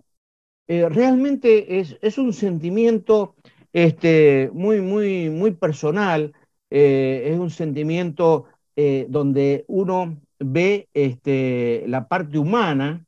eh, 0.69 0.87
realmente 0.87 1.79
es, 1.79 2.17
un 2.19 2.31
sentimiento 2.31 3.35
este, 3.73 4.51
muy, 4.53 4.81
muy, 4.81 5.31
muy 5.31 5.51
personal, 5.51 6.33
eh, 6.69 7.31
es 7.33 7.39
un 7.39 7.49
sentimiento 7.49 8.45
eh, 8.75 9.07
donde 9.09 9.65
uno 9.67 10.21
ve 10.39 10.87
este, 10.93 11.83
la 11.87 12.07
parte 12.07 12.37
humana, 12.37 13.03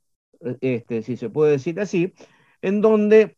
este, 0.62 1.04
si 1.04 1.18
se 1.18 1.30
puede 1.30 1.52
decir 1.52 1.80
así, 1.80 2.14
en 2.64 2.82
donde 2.82 3.38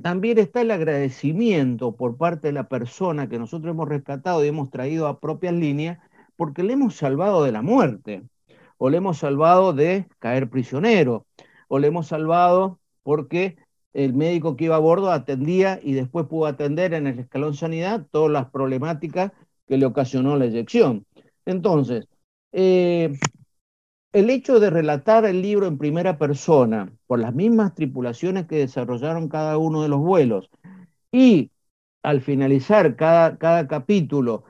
también 0.00 0.38
está 0.38 0.60
el 0.62 0.70
agradecimiento 0.70 1.96
por 1.96 2.16
parte 2.16 2.48
de 2.48 2.52
la 2.52 2.68
persona 2.68 3.28
que 3.28 3.38
nosotros 3.38 3.72
hemos 3.72 3.88
rescatado 3.88 4.44
y 4.44 4.48
hemos 4.48 4.70
traído 4.70 5.08
a 5.08 5.18
propias 5.20 5.54
líneas 5.54 5.98
porque 6.36 6.62
le 6.62 6.74
hemos 6.74 6.96
salvado 6.96 7.42
de 7.44 7.52
la 7.52 7.62
muerte, 7.62 8.22
o 8.78 8.90
le 8.90 8.98
hemos 8.98 9.18
salvado 9.18 9.72
de 9.72 10.06
caer 10.20 10.48
prisionero, 10.48 11.26
o 11.68 11.78
le 11.80 11.88
hemos 11.88 12.06
salvado 12.06 12.78
porque 13.02 13.56
el 13.92 14.14
médico 14.14 14.56
que 14.56 14.64
iba 14.64 14.76
a 14.76 14.80
bordo 14.80 15.10
atendía 15.10 15.78
y 15.82 15.92
después 15.92 16.26
pudo 16.26 16.46
atender 16.46 16.94
en 16.94 17.06
el 17.06 17.18
escalón 17.18 17.54
sanidad 17.54 18.06
todas 18.10 18.30
las 18.30 18.50
problemáticas 18.50 19.32
que 19.66 19.76
le 19.76 19.86
ocasionó 19.86 20.36
la 20.36 20.46
eyección. 20.46 21.06
Entonces, 21.44 22.06
eh, 22.52 23.18
el 24.12 24.30
hecho 24.30 24.60
de 24.60 24.70
relatar 24.70 25.24
el 25.24 25.42
libro 25.42 25.66
en 25.66 25.78
primera 25.78 26.18
persona 26.18 26.92
por 27.06 27.18
las 27.18 27.34
mismas 27.34 27.74
tripulaciones 27.74 28.46
que 28.46 28.56
desarrollaron 28.56 29.28
cada 29.28 29.58
uno 29.58 29.82
de 29.82 29.88
los 29.88 30.00
vuelos 30.00 30.50
y 31.10 31.50
al 32.02 32.20
finalizar 32.20 32.96
cada, 32.96 33.38
cada 33.38 33.68
capítulo 33.68 34.44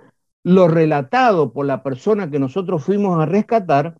lo 0.44 0.68
relatado 0.68 1.52
por 1.52 1.66
la 1.66 1.82
persona 1.82 2.30
que 2.30 2.38
nosotros 2.40 2.82
fuimos 2.84 3.20
a 3.20 3.26
rescatar, 3.26 3.96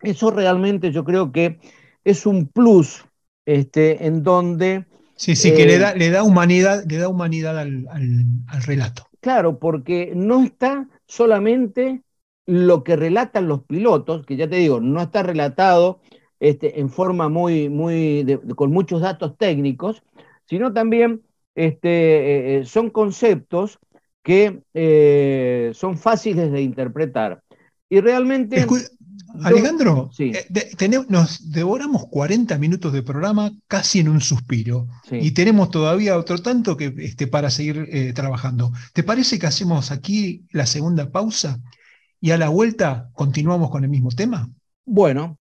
eso 0.00 0.30
realmente 0.30 0.92
yo 0.92 1.04
creo 1.04 1.32
que 1.32 1.58
es 2.04 2.26
un 2.26 2.46
plus 2.48 3.04
este, 3.46 4.06
en 4.06 4.22
donde... 4.22 4.86
Sí, 5.16 5.36
sí, 5.36 5.54
que 5.54 5.64
le, 5.66 5.78
da, 5.78 5.92
eh, 5.92 5.98
le, 5.98 6.10
da, 6.10 6.22
humanidad, 6.24 6.84
le 6.88 6.98
da 6.98 7.08
humanidad 7.08 7.58
al, 7.58 7.86
relato. 8.66 9.06
Claro, 9.20 9.58
porque 9.58 10.12
no 10.14 10.42
está 10.42 10.88
solamente 11.06 12.02
lo 12.46 12.82
que 12.82 12.96
relatan 12.96 13.48
los 13.48 13.64
pilotos, 13.64 14.26
que 14.26 14.36
ya 14.36 14.48
te 14.48 14.56
digo, 14.56 14.80
no 14.80 15.00
está 15.00 15.22
relatado 15.22 16.00
este, 16.40 16.80
en 16.80 16.90
forma 16.90 17.28
muy, 17.28 17.68
muy, 17.68 18.40
con 18.56 18.72
muchos 18.72 19.00
datos 19.00 19.38
técnicos, 19.38 20.02
sino 20.46 20.72
también 20.72 21.22
este, 21.54 21.88
eh, 21.88 22.58
eh, 22.58 22.64
son 22.64 22.90
conceptos 22.90 23.78
que 24.22 24.62
eh, 24.72 25.70
son 25.74 25.98
fáciles 25.98 26.50
de 26.50 26.62
interpretar. 26.62 27.42
Y 27.88 28.00
realmente... 28.00 28.66
Alejandro, 29.42 30.10
eh, 30.18 31.04
nos 31.08 31.50
devoramos 31.50 32.06
40 32.08 32.56
minutos 32.58 32.92
de 32.92 33.02
programa 33.02 33.52
casi 33.66 34.00
en 34.00 34.08
un 34.08 34.20
suspiro 34.20 34.86
y 35.10 35.32
tenemos 35.32 35.70
todavía 35.70 36.16
otro 36.16 36.38
tanto 36.38 36.76
que 36.76 36.94
este, 36.98 37.26
para 37.26 37.50
seguir 37.50 37.88
eh, 37.90 38.12
trabajando. 38.12 38.72
¿Te 38.92 39.02
parece 39.02 39.38
que 39.38 39.46
hacemos 39.46 39.90
aquí 39.90 40.46
la 40.50 40.66
segunda 40.66 41.10
pausa 41.10 41.60
y 42.20 42.30
a 42.30 42.38
la 42.38 42.48
vuelta 42.48 43.10
continuamos 43.12 43.70
con 43.70 43.84
el 43.84 43.90
mismo 43.90 44.10
tema? 44.10 44.48
Bueno. 44.84 45.38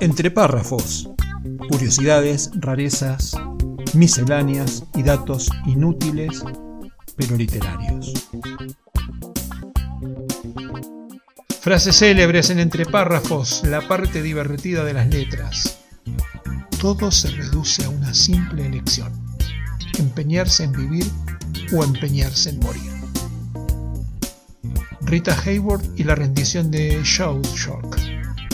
Entre 0.00 0.30
párrafos, 0.30 1.10
curiosidades, 1.68 2.50
rarezas, 2.54 3.36
misceláneas 3.94 4.84
y 4.94 5.02
datos 5.02 5.50
inútiles 5.66 6.42
pero 7.20 7.36
literarios. 7.36 8.14
Frases 11.60 11.98
célebres 11.98 12.48
en 12.48 12.58
entre 12.58 12.86
párrafos, 12.86 13.60
la 13.64 13.86
parte 13.86 14.22
divertida 14.22 14.82
de 14.82 14.94
las 14.94 15.08
letras. 15.08 15.76
Todo 16.80 17.10
se 17.10 17.28
reduce 17.28 17.84
a 17.84 17.90
una 17.90 18.14
simple 18.14 18.64
elección. 18.64 19.12
Empeñarse 19.98 20.64
en 20.64 20.72
vivir 20.72 21.04
o 21.76 21.84
empeñarse 21.84 22.48
en 22.48 22.60
morir. 22.60 22.90
Rita 25.02 25.38
Hayward 25.44 25.82
y 25.96 26.04
la 26.04 26.14
rendición 26.14 26.70
de 26.70 26.98
Shawshank 27.04 27.94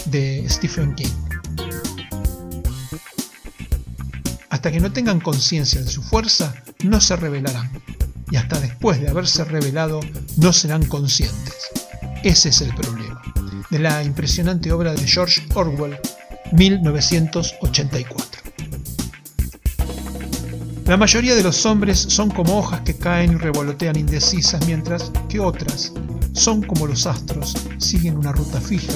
de 0.06 0.44
Stephen 0.48 0.96
King. 0.96 1.14
Hasta 4.50 4.72
que 4.72 4.80
no 4.80 4.90
tengan 4.90 5.20
conciencia 5.20 5.80
de 5.80 5.90
su 5.92 6.02
fuerza, 6.02 6.56
no 6.82 7.00
se 7.00 7.14
revelarán. 7.14 7.70
Y 8.32 8.36
hasta 8.36 8.58
después 8.58 9.00
de 9.00 9.08
haberse 9.08 9.44
revelado, 9.44 10.00
no 10.38 10.52
serán 10.52 10.84
conscientes. 10.86 11.85
Ese 12.22 12.48
es 12.48 12.60
el 12.60 12.74
problema. 12.74 13.22
De 13.70 13.78
la 13.78 14.02
impresionante 14.02 14.72
obra 14.72 14.94
de 14.94 15.06
George 15.06 15.42
Orwell, 15.54 15.98
1984. 16.52 18.42
La 20.86 20.96
mayoría 20.96 21.34
de 21.34 21.42
los 21.42 21.66
hombres 21.66 21.98
son 21.98 22.30
como 22.30 22.58
hojas 22.58 22.82
que 22.82 22.96
caen 22.96 23.32
y 23.32 23.36
revolotean 23.36 23.96
indecisas, 23.96 24.64
mientras 24.66 25.10
que 25.28 25.40
otras 25.40 25.92
son 26.32 26.62
como 26.62 26.86
los 26.86 27.06
astros, 27.06 27.56
siguen 27.78 28.16
una 28.18 28.30
ruta 28.30 28.60
fija, 28.60 28.94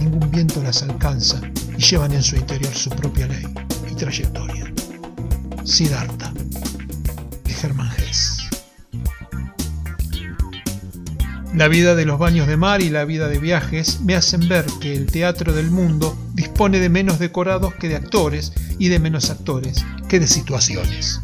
ningún 0.00 0.30
viento 0.30 0.62
las 0.62 0.82
alcanza 0.82 1.40
y 1.76 1.82
llevan 1.82 2.12
en 2.12 2.22
su 2.22 2.34
interior 2.34 2.74
su 2.74 2.90
propia 2.90 3.28
ley 3.28 3.46
y 3.88 3.94
trayectoria. 3.94 4.72
Siddhartha, 5.64 6.32
de 7.44 7.52
Germán 7.52 7.92
Hesse. 7.98 8.37
La 11.54 11.66
vida 11.66 11.94
de 11.94 12.04
los 12.04 12.18
baños 12.18 12.46
de 12.46 12.56
mar 12.56 12.82
y 12.82 12.90
la 12.90 13.04
vida 13.04 13.28
de 13.28 13.38
viajes 13.38 14.00
me 14.00 14.14
hacen 14.14 14.48
ver 14.48 14.66
que 14.80 14.94
el 14.94 15.06
teatro 15.06 15.52
del 15.52 15.70
mundo 15.70 16.16
dispone 16.34 16.78
de 16.78 16.88
menos 16.88 17.18
decorados 17.18 17.74
que 17.74 17.88
de 17.88 17.96
actores 17.96 18.52
y 18.78 18.88
de 18.88 18.98
menos 18.98 19.30
actores 19.30 19.84
que 20.08 20.20
de 20.20 20.26
situaciones. 20.26 21.20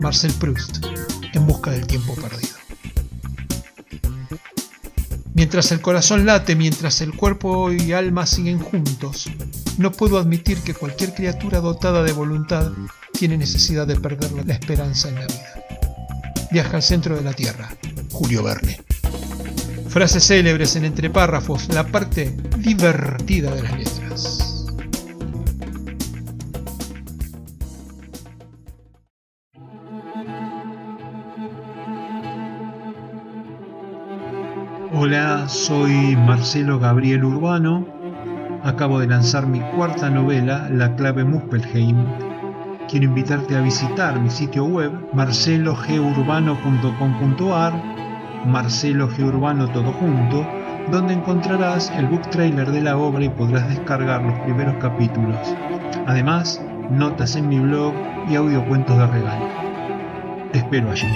Marcel 0.00 0.32
Proust, 0.34 0.84
en 1.32 1.46
busca 1.46 1.70
del 1.70 1.86
tiempo 1.86 2.14
perdido. 2.14 2.56
Mientras 5.34 5.72
el 5.72 5.80
corazón 5.80 6.26
late, 6.26 6.54
mientras 6.54 7.00
el 7.00 7.14
cuerpo 7.14 7.72
y 7.72 7.92
alma 7.92 8.26
siguen 8.26 8.58
juntos, 8.58 9.30
no 9.78 9.90
puedo 9.90 10.18
admitir 10.18 10.58
que 10.58 10.74
cualquier 10.74 11.14
criatura 11.14 11.60
dotada 11.60 12.02
de 12.02 12.12
voluntad 12.12 12.70
tiene 13.18 13.38
necesidad 13.38 13.86
de 13.86 13.98
perder 13.98 14.30
la 14.44 14.52
esperanza 14.52 15.08
en 15.08 15.14
la 15.16 15.26
vida. 15.26 15.64
Viaja 16.50 16.76
al 16.76 16.82
centro 16.82 17.16
de 17.16 17.22
la 17.22 17.32
Tierra, 17.32 17.74
Julio 18.10 18.42
Verne. 18.42 18.91
Frases 19.92 20.24
célebres 20.24 20.74
en 20.76 20.84
entre 20.86 21.10
párrafos, 21.10 21.68
la 21.68 21.84
parte 21.84 22.34
divertida 22.56 23.54
de 23.54 23.62
las 23.62 23.76
letras. 23.76 24.66
Hola, 34.94 35.46
soy 35.46 36.16
Marcelo 36.16 36.78
Gabriel 36.78 37.26
Urbano. 37.26 37.86
Acabo 38.62 38.98
de 38.98 39.08
lanzar 39.08 39.46
mi 39.46 39.60
cuarta 39.76 40.08
novela, 40.08 40.70
La 40.70 40.96
clave 40.96 41.22
Muspelheim, 41.22 42.02
quiero 42.88 43.04
invitarte 43.04 43.56
a 43.56 43.60
visitar 43.60 44.18
mi 44.18 44.30
sitio 44.30 44.64
web 44.64 44.90
marcelogeurbano.com.ar, 45.12 48.01
Marcelo 48.46 49.08
Urbano 49.18 49.70
todo 49.72 49.92
junto, 49.92 50.46
donde 50.90 51.14
encontrarás 51.14 51.90
el 51.90 52.06
book 52.06 52.28
trailer 52.30 52.70
de 52.70 52.80
la 52.80 52.96
obra 52.96 53.24
y 53.24 53.28
podrás 53.28 53.68
descargar 53.68 54.22
los 54.22 54.38
primeros 54.40 54.74
capítulos. 54.76 55.38
Además, 56.06 56.60
notas 56.90 57.36
en 57.36 57.48
mi 57.48 57.58
blog 57.60 57.94
y 58.28 58.34
audiocuentos 58.34 58.98
de 58.98 59.06
regalo. 59.06 59.48
Te 60.52 60.58
espero 60.58 60.90
allí. 60.90 61.06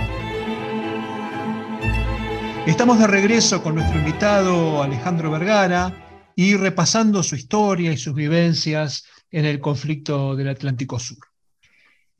Estamos 2.66 2.98
de 2.98 3.06
regreso 3.06 3.62
con 3.62 3.76
nuestro 3.76 3.98
invitado 3.98 4.82
Alejandro 4.82 5.30
Vergara 5.30 5.92
y 6.34 6.56
repasando 6.56 7.22
su 7.22 7.36
historia 7.36 7.92
y 7.92 7.96
sus 7.96 8.14
vivencias 8.14 9.04
en 9.30 9.44
el 9.44 9.60
conflicto 9.60 10.36
del 10.36 10.48
Atlántico 10.48 10.98
Sur. 10.98 11.18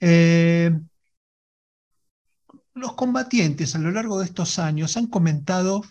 Eh, 0.00 0.72
los 2.77 2.93
combatientes 2.93 3.74
a 3.74 3.79
lo 3.79 3.91
largo 3.91 4.18
de 4.18 4.27
estos 4.27 4.59
años 4.59 4.97
han 4.97 5.07
comentado 5.07 5.83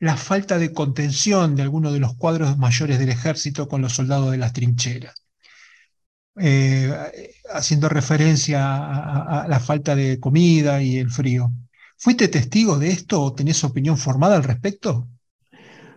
la 0.00 0.16
falta 0.16 0.58
de 0.58 0.72
contención 0.72 1.54
de 1.54 1.62
algunos 1.62 1.92
de 1.92 2.00
los 2.00 2.16
cuadros 2.16 2.56
mayores 2.58 2.98
del 2.98 3.10
ejército 3.10 3.68
con 3.68 3.82
los 3.82 3.92
soldados 3.92 4.32
de 4.32 4.38
las 4.38 4.52
trincheras, 4.52 5.14
eh, 6.40 6.90
haciendo 7.52 7.88
referencia 7.88 9.42
a, 9.42 9.46
la 9.46 9.60
falta 9.60 9.94
de 9.94 10.18
comida 10.18 10.82
y 10.82 10.96
el 10.96 11.10
frío. 11.10 11.52
¿Fuiste 11.98 12.28
testigo 12.28 12.78
de 12.78 12.88
esto 12.88 13.20
o 13.22 13.34
tenés 13.34 13.62
opinión 13.62 13.98
formada 13.98 14.36
al 14.36 14.42
respecto? 14.42 15.06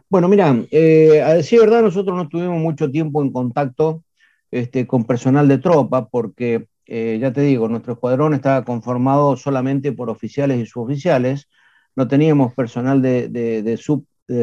Bueno, 0.10 0.28
mira, 0.28 0.54
eh, 0.70 1.22
a 1.22 1.34
decir 1.34 1.62
verdad, 1.62 1.82
nosotros 1.82 2.16
no 2.16 2.28
tuvimos 2.28 2.62
mucho 2.62 2.92
tiempo 2.92 3.24
en 3.24 3.32
contacto 3.32 4.04
este, 4.52 4.86
con 4.86 5.06
personal 5.06 5.48
de 5.48 5.58
tropa, 5.60 6.08
porque 6.10 6.68
eh, 6.86 7.18
ya 7.20 7.34
te 7.34 7.42
digo, 7.42 7.68
nuestro 7.68 7.94
escuadrón 7.94 8.34
estaba 8.34 8.64
conformado 8.64 9.36
solamente 9.38 9.92
por 9.92 10.10
oficiales 10.10 10.60
y 10.60 10.66
suboficiales, 10.66 11.50
no 11.96 12.08
teníamos 12.08 12.54
personal 12.54 13.02
de, 13.02 13.80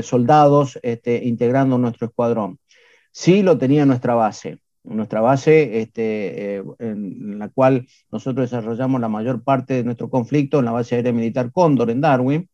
soldados 0.03 0.79
este, 0.83 1.25
integrando 1.25 1.79
nuestro 1.79 2.07
escuadrón. 2.09 2.59
Sí 3.13 3.43
lo 3.43 3.59
tenía 3.59 3.85
nuestra 3.85 4.15
base, 4.15 4.59
nuestra 4.85 5.21
base 5.21 5.81
este, 5.81 6.57
eh, 6.57 6.63
en 6.79 7.39
la 7.39 7.49
cual 7.49 7.87
nosotros 8.11 8.51
desarrollamos 8.51 9.01
la 9.01 9.09
mayor 9.09 9.43
parte 9.43 9.75
de 9.75 9.85
nuestro 9.85 10.09
conflicto, 10.11 10.59
en 10.59 10.65
la 10.65 10.73
base 10.73 10.97
aérea 10.97 11.13
militar 11.13 11.53
Cóndor, 11.53 11.91
en 11.91 12.01
Darwin, 12.01 12.49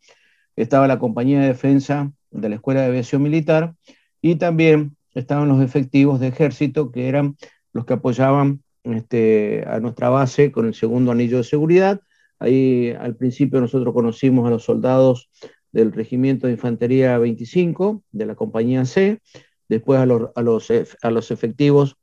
estaba 0.56 0.88
la 0.88 0.98
compañía 0.98 1.40
de 1.40 1.48
defensa 1.48 2.10
de 2.30 2.48
la 2.48 2.56
Escuela 2.56 2.80
de 2.80 2.88
Aviación 2.88 3.22
Militar 3.22 3.74
y 4.20 4.36
también 4.36 4.96
estaban 5.14 5.48
los 5.48 5.62
efectivos 5.62 6.20
de 6.20 6.28
ejército 6.28 6.90
que 6.90 7.08
eran 7.08 7.36
los 7.72 7.86
que 7.86 7.94
apoyaban 7.94 8.62
este, 8.94 9.64
a 9.66 9.80
nuestra 9.80 10.08
base 10.08 10.52
con 10.52 10.66
el 10.66 10.74
segundo 10.74 11.12
anillo 11.12 11.38
de 11.38 11.44
seguridad 11.44 12.00
Ahí 12.38 12.90
al 12.98 13.16
principio 13.16 13.60
nosotros 13.60 13.92
conocimos 13.92 14.46
a 14.46 14.50
los 14.50 14.64
soldados 14.64 15.28
del 15.72 15.92
Regimiento 15.92 16.46
de 16.46 16.54
Infantería 16.54 17.18
25 17.18 18.02
de 18.12 18.26
la 18.26 18.34
Compañía 18.36 18.84
C, 18.84 19.20
después 19.68 19.98
a 20.00 20.06
los, 20.06 20.30
a 20.34 20.42
los, 20.42 20.68
a 21.02 21.10
los 21.10 21.30
efectivos 21.30 21.96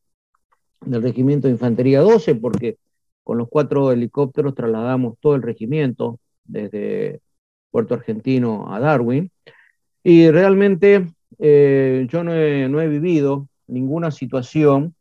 del 0.81 1.01
Regimiento 1.01 1.47
de 1.47 1.53
Infantería 1.53 2.01
12, 2.01 2.35
porque 2.35 2.77
con 3.23 3.37
los 3.37 3.47
cuatro 3.49 3.91
helicópteros 3.91 4.53
trasladamos 4.53 5.15
todo 5.19 5.35
el 5.35 5.41
regimiento 5.41 6.19
desde 6.43 7.21
Puerto 7.71 7.95
Argentino 7.95 8.71
a 8.71 8.79
Darwin. 8.79 9.31
Y 10.03 10.29
realmente 10.29 11.07
eh, 11.39 12.05
yo 12.09 12.23
no 12.23 12.33
he, 12.33 12.87
vivido 12.87 13.47
ninguna 13.67 14.11
situación 14.11 14.94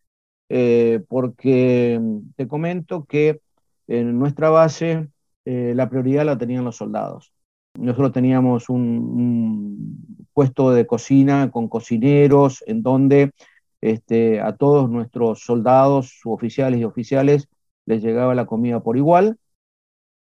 eh, 0.49 1.03
porque 1.09 2.01
te 2.36 2.49
comento 2.49 3.05
que 3.05 3.40
en 3.86 4.18
nuestra 4.18 4.51
base 4.51 5.09
eh, 5.45 5.72
la 5.74 5.88
prioridad 5.88 6.24
la 6.24 6.38
tenían 6.38 6.64
los 6.64 6.76
soldados. 6.76 7.32
Nosotros 7.78 8.12
teníamos 8.12 8.68
un, 8.68 10.26
puesto 10.32 10.70
de 10.70 10.86
cocina 10.86 11.51
con 11.51 11.68
cocineros 11.68 12.62
en 12.66 12.82
donde 12.82 13.32
este, 13.80 14.40
a 14.40 14.57
todos 14.57 14.88
nuestros 14.90 15.40
soldados, 15.40 16.18
suboficiales 16.20 16.80
y 16.80 16.84
oficiales, 16.84 17.49
les 17.86 18.03
llegaba 18.03 18.34
la 18.34 18.47
comida 18.47 18.80
por 18.80 18.97
igual. 18.97 19.38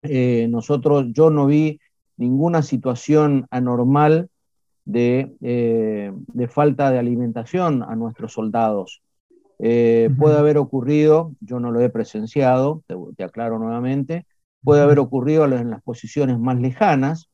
Eh, 0.02 0.48
nosotros, 0.50 1.06
yo 1.12 1.30
no 1.30 1.46
vi 1.46 1.80
ninguna 2.16 2.62
situación 2.62 3.46
anormal 3.50 4.30
de, 4.84 5.34
eh, 5.40 6.12
falta 6.48 6.90
de 6.90 6.98
alimentación 6.98 7.82
a 7.82 7.94
nuestros 7.94 8.32
soldados. 8.32 9.02
Puede 9.62 10.38
haber 10.38 10.58
ocurrido, 10.58 11.34
yo 11.40 11.60
no 11.60 11.70
lo 11.70 11.80
he 11.80 11.88
presenciado, 11.88 12.82
te 13.16 13.22
aclaro 13.22 13.60
nuevamente, 13.60 14.26
puede 14.64 14.82
haber 14.82 14.98
ocurrido 14.98 15.44
en 15.44 15.70
las 15.70 15.82
posiciones 15.82 16.38
más 16.38 16.58
lejanas, 16.58 17.30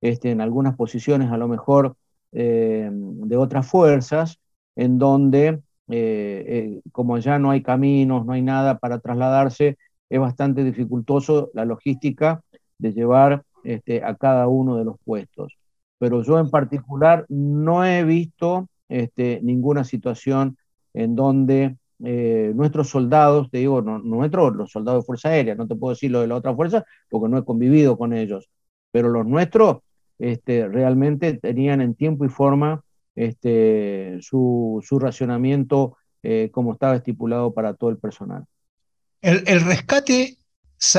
este, 0.00 0.30
en 0.30 0.40
algunas 0.40 0.76
posiciones 0.76 1.30
a 1.30 1.38
lo 1.38 1.48
mejor 1.48 1.96
eh, 2.32 2.90
de 2.92 3.36
otras 3.36 3.66
fuerzas, 3.66 4.38
en 4.76 4.98
donde, 4.98 5.62
eh, 5.88 6.44
eh, 6.46 6.80
como 6.92 7.18
ya 7.18 7.38
no 7.38 7.50
hay 7.50 7.62
caminos, 7.62 8.26
no 8.26 8.32
hay 8.32 8.42
nada 8.42 8.78
para 8.78 8.98
trasladarse, 8.98 9.78
es 10.10 10.20
bastante 10.20 10.64
dificultoso 10.64 11.50
la 11.54 11.64
logística 11.64 12.42
de 12.78 12.92
llevar 12.92 13.44
este, 13.62 14.02
a 14.04 14.14
cada 14.16 14.48
uno 14.48 14.76
de 14.76 14.84
los 14.84 14.96
puestos. 15.04 15.56
Pero 15.98 16.22
yo 16.22 16.38
en 16.38 16.50
particular 16.50 17.24
no 17.28 17.84
he 17.84 18.04
visto 18.04 18.68
este, 18.88 19.40
ninguna 19.42 19.84
situación 19.84 20.58
en 20.94 21.14
donde 21.14 21.76
eh, 22.02 22.52
nuestros 22.54 22.88
soldados, 22.88 23.50
te 23.50 23.58
digo, 23.58 23.82
no, 23.82 23.98
nuestros, 23.98 24.54
los 24.56 24.70
soldados 24.70 25.02
de 25.02 25.06
Fuerza 25.06 25.28
Aérea, 25.28 25.54
no 25.54 25.66
te 25.66 25.76
puedo 25.76 25.94
decir 25.94 26.10
lo 26.10 26.20
de 26.20 26.26
la 26.26 26.36
otra 26.36 26.54
fuerza 26.54 26.84
porque 27.08 27.28
no 27.28 27.38
he 27.38 27.44
convivido 27.44 27.96
con 27.98 28.12
ellos, 28.12 28.48
pero 28.90 29.08
los 29.08 29.26
nuestros 29.26 29.78
este, 30.18 30.68
realmente 30.68 31.34
tenían 31.34 31.80
en 31.80 31.94
tiempo 31.94 32.24
y 32.24 32.28
forma 32.28 32.82
este, 33.14 34.18
su, 34.20 34.80
racionamiento 35.00 35.96
eh, 36.22 36.50
como 36.52 36.72
estaba 36.72 36.96
estipulado 36.96 37.52
para 37.52 37.74
todo 37.74 37.90
el 37.90 37.98
personal. 37.98 38.44
El, 39.20 39.62
rescate, 39.62 40.36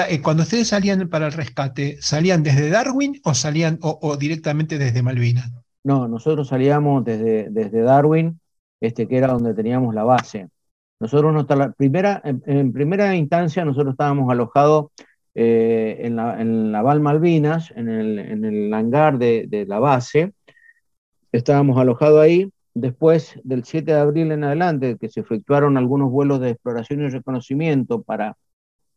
eh, 0.09 0.21
cuando 0.21 0.43
ustedes 0.43 0.69
salían 0.69 1.07
para 1.09 1.27
el 1.27 1.33
rescate, 1.33 1.97
¿salían 2.01 2.41
desde 2.41 2.69
Darwin 2.69 3.21
o 3.23 3.35
salían 3.35 3.77
o, 3.81 4.17
directamente 4.17 4.79
desde 4.79 5.03
Malvinas? 5.03 5.51
No, 5.83 6.07
nosotros 6.07 6.47
salíamos 6.47 7.05
desde, 7.05 7.49
desde 7.51 7.81
Darwin, 7.81 8.39
este, 8.85 9.07
que 9.07 9.17
era 9.17 9.27
donde 9.27 9.53
teníamos 9.53 9.93
la 9.93 10.03
base. 10.03 10.49
Nosotros, 10.99 11.45
primera, 11.77 12.21
en, 12.23 12.71
primera 12.71 13.15
instancia, 13.15 13.65
nosotros 13.65 13.93
estábamos 13.93 14.31
alojados 14.31 14.87
eh, 15.33 15.97
en, 15.99 16.15
la, 16.15 16.39
en 16.41 16.71
Val 16.71 17.01
Malvinas, 17.01 17.71
en 17.75 17.89
el, 17.89 18.73
hangar 18.73 19.17
de, 19.17 19.65
la 19.67 19.79
base. 19.79 20.33
Estábamos 21.31 21.77
alojados 21.77 22.21
ahí. 22.21 22.49
Después 22.73 23.39
del 23.43 23.63
7 23.63 23.93
de 23.93 23.99
abril 23.99 24.31
en 24.31 24.43
adelante, 24.43 24.97
que 24.99 25.09
se 25.09 25.21
efectuaron 25.21 25.77
algunos 25.77 26.11
vuelos 26.11 26.39
de 26.41 26.51
exploración 26.51 27.01
y 27.01 27.09
reconocimiento 27.09 28.01
para 28.01 28.37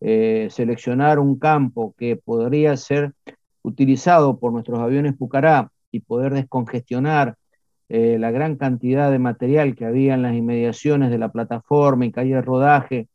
eh, 0.00 0.48
seleccionar 0.50 1.18
un 1.18 1.38
campo 1.38 1.94
que 1.96 2.16
podría 2.16 2.76
ser 2.76 3.12
utilizado 3.62 4.38
por 4.38 4.52
nuestros 4.52 4.78
aviones 4.78 5.16
Pucará 5.16 5.70
y 5.90 6.00
poder 6.00 6.34
descongestionar 6.34 7.36
eh, 7.88 8.18
la 8.18 8.30
gran 8.30 8.56
cantidad 8.56 9.10
de 9.10 9.18
material 9.18 9.74
que 9.74 9.86
había 9.86 10.14
en 10.14 10.22
las 10.22 10.34
inmediaciones 10.34 11.10
de 11.10 11.18
la 11.18 11.32
plataforma 11.32 12.04
y 12.04 12.12
calle 12.12 12.34
de 12.34 12.42
rodaje 12.42 13.08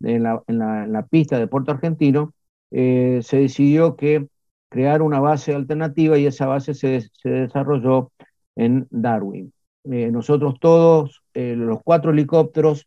en 0.00 0.22
la, 0.22 1.06
pista 1.10 1.38
de 1.38 1.48
Puerto 1.48 1.72
Argentino, 1.72 2.32
eh, 2.70 3.20
se 3.22 3.38
decidió 3.38 3.96
que 3.96 4.28
crear 4.68 5.02
una 5.02 5.20
base 5.20 5.54
alternativa 5.54 6.16
y 6.16 6.26
esa 6.26 6.46
base 6.46 6.74
se, 6.74 7.10
desarrolló 7.24 8.12
en 8.56 8.86
Darwin. 8.90 9.52
Eh, 9.84 10.10
nosotros 10.10 10.54
todos, 10.60 11.22
los 11.34 11.80
cuatro 11.82 12.12
helicópteros, 12.12 12.86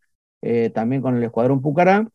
también 0.73 1.01
con 1.01 1.15
el 1.17 1.23
Escuadrón 1.23 1.61
Pucará, 1.61 2.07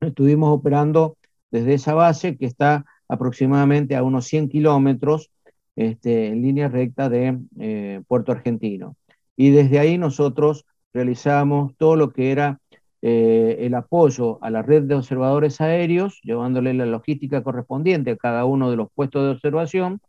estuvimos 0.00 0.50
operando 0.50 1.16
desde 1.50 1.74
esa 1.74 1.94
base 1.94 2.36
que 2.36 2.46
está 2.46 2.84
aproximadamente 3.08 3.96
a 3.96 4.02
unos 4.02 4.26
100 4.26 4.48
kilómetros 4.48 5.30
este, 5.78 6.26
en 6.26 6.42
línea 6.42 6.66
recta 6.66 7.08
de 7.08 7.38
eh, 7.60 8.02
Puerto 8.08 8.32
Argentino. 8.32 8.96
Y 9.36 9.50
desde 9.50 9.78
ahí 9.78 9.96
nosotros 9.96 10.66
realizamos 10.92 11.76
todo 11.76 11.94
lo 11.94 12.10
que 12.10 12.32
era 12.32 12.60
eh, 13.00 13.58
el 13.60 13.74
apoyo 13.74 14.42
a 14.42 14.50
la 14.50 14.62
red 14.62 14.82
de 14.82 14.96
observadores 14.96 15.60
aéreos, 15.60 16.20
llevándole 16.24 16.74
la 16.74 16.84
logística 16.84 17.44
correspondiente 17.44 18.10
a 18.10 18.16
cada 18.16 18.44
uno 18.44 18.72
de 18.72 18.76
los 18.76 18.88
puestos 18.92 19.22
de 19.22 19.30
observación, 19.30 20.00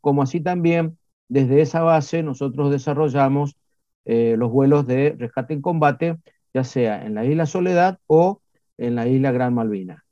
como 0.00 0.22
así 0.22 0.40
también 0.40 0.96
desde 1.28 1.60
esa 1.60 1.82
base 1.82 2.22
nosotros 2.22 2.70
desarrollamos 2.70 3.56
eh, 4.04 4.36
los 4.38 4.52
vuelos 4.52 4.86
de 4.86 5.16
rescate 5.18 5.54
en 5.54 5.60
combate, 5.60 6.18
ya 6.54 6.62
sea 6.62 7.04
en 7.04 7.16
la 7.16 7.24
isla 7.24 7.46
Soledad 7.46 7.98
o 8.06 8.42
en 8.78 8.94
la 8.94 9.08
isla 9.08 9.32
Gran 9.32 9.54
Malvina. 9.54 10.05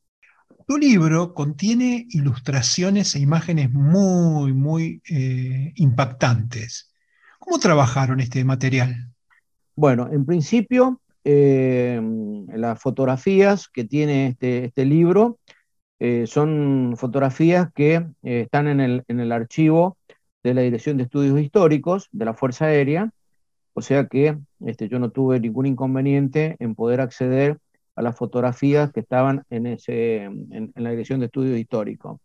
Tu 0.66 0.78
libro 0.78 1.34
contiene 1.34 2.06
ilustraciones 2.10 3.14
e 3.14 3.20
imágenes 3.20 3.70
muy, 3.70 4.52
muy 4.52 5.02
eh, 5.10 5.72
impactantes. 5.76 6.92
¿Cómo 7.38 7.58
trabajaron 7.58 8.20
este 8.20 8.44
material? 8.44 9.10
Bueno, 9.76 10.08
en 10.10 10.24
principio 10.24 11.00
las 11.26 12.80
fotografías 12.82 13.68
que 13.68 13.84
tiene 13.84 14.26
este, 14.26 14.66
este 14.66 14.84
libro 14.84 15.38
son 16.26 16.96
fotografías 16.98 17.72
que 17.74 18.06
están 18.22 18.68
en 18.68 18.80
el, 18.80 19.04
en 19.08 19.20
el 19.20 19.32
archivo 19.32 19.96
de 20.42 20.54
la 20.54 20.60
Dirección 20.60 20.98
de 20.98 21.04
Estudios 21.04 21.40
Históricos 21.40 22.08
de 22.12 22.26
la 22.26 22.34
Fuerza 22.34 22.66
Aérea, 22.66 23.10
o 23.72 23.80
sea 23.80 24.06
que 24.06 24.38
este, 24.66 24.88
yo 24.88 24.98
no 24.98 25.10
tuve 25.10 25.40
ningún 25.40 25.66
inconveniente 25.66 26.56
en 26.60 26.74
poder 26.74 27.00
acceder 27.00 27.58
a 27.96 28.02
las 28.02 28.16
fotografías 28.16 28.92
que 28.92 29.00
estaban 29.00 29.44
en, 29.50 29.66
ese, 29.66 30.24
en, 30.24 30.72
la 30.74 30.90
Dirección 30.90 31.20
de 31.20 31.26
Estudios 31.26 31.58
Históricos. 31.58 32.20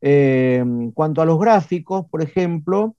Eh, 0.00 0.64
cuanto 0.94 1.22
a 1.22 1.26
los 1.26 1.38
gráficos, 1.38 2.06
por 2.10 2.22
ejemplo, 2.22 2.96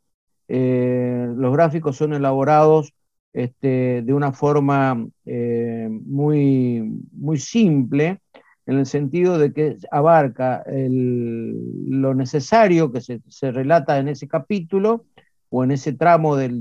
eh, 0.47 1.27
los 1.35 1.53
gráficos 1.53 1.97
son 1.97 2.13
elaborados 2.13 2.93
este, 3.33 4.03
de 4.03 4.13
una 4.13 4.31
forma 4.31 5.07
eh, 5.25 5.87
muy, 5.89 7.01
muy 7.11 7.39
simple, 7.39 8.19
en 8.65 8.77
el 8.79 8.85
sentido 8.85 9.37
de 9.37 9.51
que 9.51 9.77
abarca 9.91 10.63
lo 10.67 12.13
necesario 12.13 12.91
que 12.93 13.01
se, 13.01 13.51
relata 13.51 13.97
en 13.99 14.07
ese 14.07 14.27
capítulo 14.27 15.05
o 15.49 15.63
en 15.65 15.71
ese 15.71 15.91
tramo 15.93 16.37
del, 16.37 16.59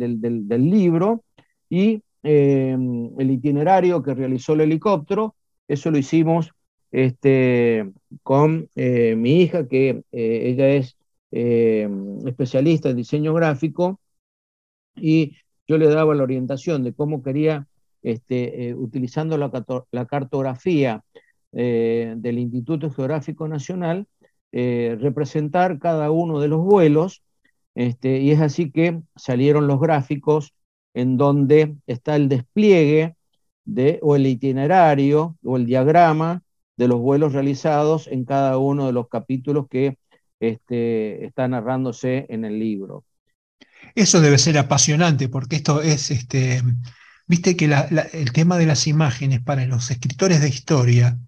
libro 0.49 1.23
y 1.71 2.03
eh, 2.23 2.77
el 3.19 3.31
itinerario 3.31 4.03
que 4.03 4.15
realizó 4.15 4.55
el 4.55 4.63
helicóptero, 4.63 5.35
eso 5.69 5.91
lo 5.91 5.99
hicimos 5.99 6.53
este, 6.91 7.91
con 8.23 8.69
eh, 8.75 9.15
mi 9.17 9.41
hija, 9.43 9.67
que 9.67 10.03
eh, 10.13 10.43
ella 10.45 10.69
es 10.69 10.97
especialista 11.31 12.91
en 12.91 12.97
diseño 12.97 13.33
gráfico, 13.33 13.99
y 14.95 15.37
yo 15.67 15.79
le 15.79 15.89
daba 15.89 16.15
la 16.15 16.25
orientación 16.25 16.85
de 16.85 16.93
cómo 16.93 17.23
quería, 17.23 17.67
este, 18.03 18.75
utilizando 18.75 19.39
la 19.39 20.07
cartografía 20.07 21.03
eh, 21.55 22.15
del 22.17 22.39
Instituto 22.39 22.91
Geográfico 22.91 23.47
Nacional 23.47 24.07
eh, 24.53 24.97
representar 24.99 25.79
cada 25.79 26.11
uno 26.11 26.41
de 26.41 26.49
los 26.49 26.63
vuelos, 26.63 27.23
este, 27.75 28.21
y 28.21 28.31
es 28.31 28.41
así 28.41 28.71
que 28.71 29.03
salieron 29.17 29.67
los 29.67 29.79
gráficos 29.79 30.55
en 30.95 31.17
donde 31.17 31.77
está 31.87 32.17
el 32.17 32.29
despliegue 32.29 33.17
de, 33.65 33.99
o 34.03 34.17
el 34.17 34.27
itinerario 34.27 35.37
o 35.43 35.57
el 35.57 35.67
diagrama 35.67 36.43
de 36.77 36.89
los 36.89 37.01
vuelos 37.01 37.33
realizados 37.33 38.09
en 38.09 38.25
cada 38.25 38.59
uno 38.59 38.87
de 38.87 38.93
los 38.93 39.09
capítulos 39.09 39.67
que 39.71 39.99
este, 40.41 41.25
está 41.25 41.47
narrándose 41.49 42.27
en 42.29 42.45
el 42.45 42.59
libro. 42.59 43.05
Eso 43.95 44.21
debe 44.21 44.39
ser 44.39 44.59
apasionante 44.59 45.29
porque 45.29 45.57
esto 45.57 45.83
es, 45.83 46.11
este, 46.11 46.63
viste 47.27 47.57
que 47.57 47.67
el 48.13 48.33
tema 48.33 48.59
de 48.59 48.67
las 48.67 48.87
imágenes 48.87 49.41
para 49.41 49.67
los 49.67 49.91
escritores 49.91 50.41
de 50.41 50.49
historia 50.49 51.19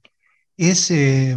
es, 0.56 0.90
eh, 0.90 1.36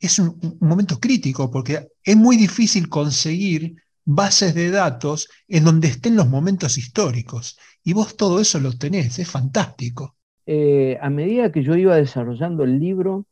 es 0.00 0.18
un, 0.18 0.58
momento 0.60 1.00
crítico 1.00 1.50
porque 1.50 1.88
es 2.04 2.16
muy 2.16 2.36
difícil 2.36 2.88
conseguir 2.88 3.76
bases 4.04 4.54
de 4.54 4.70
datos 4.70 5.28
en 5.48 5.64
donde 5.64 5.88
estén 5.88 6.16
los 6.16 6.28
momentos 6.28 6.78
históricos. 6.78 7.58
Y 7.84 7.92
vos 7.92 8.16
todo 8.16 8.40
eso 8.40 8.60
lo 8.60 8.72
tenés, 8.72 9.18
es 9.18 9.30
fantástico. 9.30 10.16
Eh, 10.46 10.98
a 11.00 11.10
medida 11.10 11.52
que 11.52 11.62
yo 11.62 11.76
iba 11.76 11.96
desarrollando 11.96 12.64
el 12.64 12.78
libro, 12.78 13.26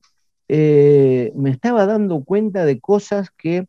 eh, 0.49 1.33
me 1.37 1.51
estaba 1.51 1.87
dando 1.87 2.25
cuenta 2.25 2.65
de 2.65 2.81
cosas 2.81 3.31
que 3.37 3.67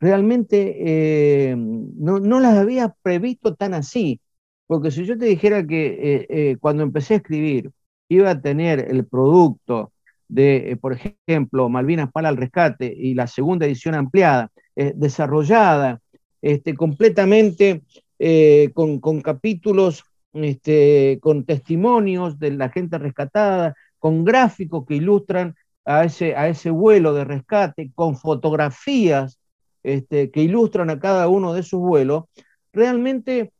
realmente 0.00 1.54
no, 1.56 2.20
no, 2.20 2.40
las 2.40 2.56
había 2.58 2.94
previsto 3.02 3.54
tan 3.54 3.74
así. 3.74 4.20
Porque 4.66 4.90
si 4.90 5.04
yo 5.04 5.16
te 5.16 5.26
dijera 5.26 5.66
que 5.66 6.56
cuando 6.60 6.82
empecé 6.82 7.14
a 7.14 7.16
escribir 7.18 7.70
iba 8.08 8.30
a 8.30 8.40
tener 8.40 8.86
el 8.90 9.06
producto 9.06 9.92
de, 10.28 10.72
eh, 10.72 10.76
por 10.76 10.94
ejemplo, 10.94 11.68
Malvinas 11.68 12.10
para 12.12 12.28
el 12.28 12.36
Rescate 12.36 12.92
y 12.96 13.14
la 13.14 13.26
segunda 13.26 13.66
edición 13.66 13.94
ampliada, 13.94 14.50
eh, 14.76 14.92
desarrollada 14.96 16.00
este, 16.44 16.74
completamente 16.74 17.82
eh, 18.18 18.70
con, 18.74 19.00
capítulos, 19.22 20.04
este, 20.34 21.18
con 21.22 21.44
testimonios 21.44 22.38
de 22.38 22.50
la 22.50 22.68
gente 22.68 22.98
rescatada, 22.98 23.74
con 23.98 24.24
gráficos 24.24 24.84
que 24.86 24.96
ilustran 24.96 25.54
a 25.86 26.04
ese, 26.04 26.36
a 26.36 26.48
ese 26.48 26.68
vuelo 26.68 27.14
de 27.14 27.24
rescate, 27.24 27.90
con 27.94 28.16
fotografías 28.16 29.38
este, 29.82 30.30
que 30.30 30.42
ilustran 30.42 30.90
a 30.90 30.98
cada 30.98 31.28
uno 31.28 31.54
de 31.54 31.60
esos 31.60 31.80
vuelos, 31.80 32.24
realmente 32.72 33.50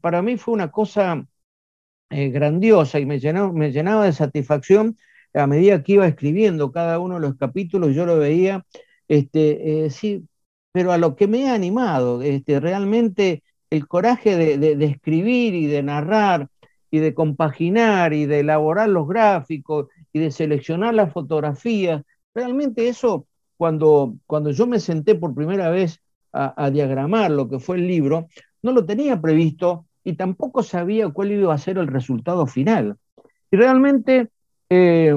para 0.00 0.22
mí 0.22 0.36
fue 0.38 0.54
una 0.54 0.72
cosa 0.72 1.24
grandiosa 2.10 2.98
y 2.98 3.06
me 3.06 3.20
me 3.52 3.70
llenaba 3.70 4.06
de 4.06 4.12
satisfacción 4.12 4.96
a 5.34 5.46
medida 5.46 5.82
que 5.82 5.92
iba 5.92 6.06
escribiendo 6.06 6.72
cada 6.72 6.98
uno 6.98 7.14
de 7.14 7.20
los 7.20 7.36
capítulos, 7.36 7.94
yo 7.94 8.06
lo 8.06 8.18
veía, 8.18 8.64
este, 9.08 9.84
eh, 9.84 9.90
sí, 9.90 10.26
pero 10.72 10.92
a 10.92 10.98
lo 10.98 11.14
que 11.14 11.28
me 11.28 11.48
ha 11.48 11.54
animado, 11.54 12.22
este, 12.22 12.58
realmente 12.58 13.42
el 13.70 13.86
coraje 13.86 14.36
de, 14.36 14.84
escribir 14.84 15.54
y 15.54 15.66
de 15.66 15.82
narrar 15.82 16.48
y 16.90 16.98
de 16.98 17.14
compaginar 17.14 18.12
y 18.12 18.26
de 18.26 18.40
elaborar 18.40 18.88
los 18.88 19.06
gráficos 19.06 19.88
y 20.12 20.18
de 20.18 20.30
seleccionar 20.30 20.94
las 20.94 21.12
fotografías, 21.12 22.02
realmente 22.34 22.88
eso, 22.88 23.26
cuando, 23.56 24.14
cuando 24.26 24.50
yo 24.50 24.66
me 24.66 24.80
senté 24.80 25.14
por 25.14 25.34
primera 25.34 25.70
vez 25.70 26.00
a, 26.32 26.70
diagramar 26.70 27.30
lo 27.30 27.48
que 27.48 27.58
fue 27.58 27.76
el 27.76 27.86
libro, 27.86 28.28
no 28.62 28.72
lo 28.72 28.86
tenía 28.86 29.20
previsto 29.20 29.86
y 30.02 30.14
tampoco 30.14 30.62
sabía 30.62 31.10
cuál 31.10 31.32
iba 31.32 31.52
a 31.52 31.58
ser 31.58 31.76
el 31.76 31.86
resultado 31.86 32.46
final. 32.46 32.96
Y 33.50 33.56
realmente 33.56 34.28
eh, 34.70 35.14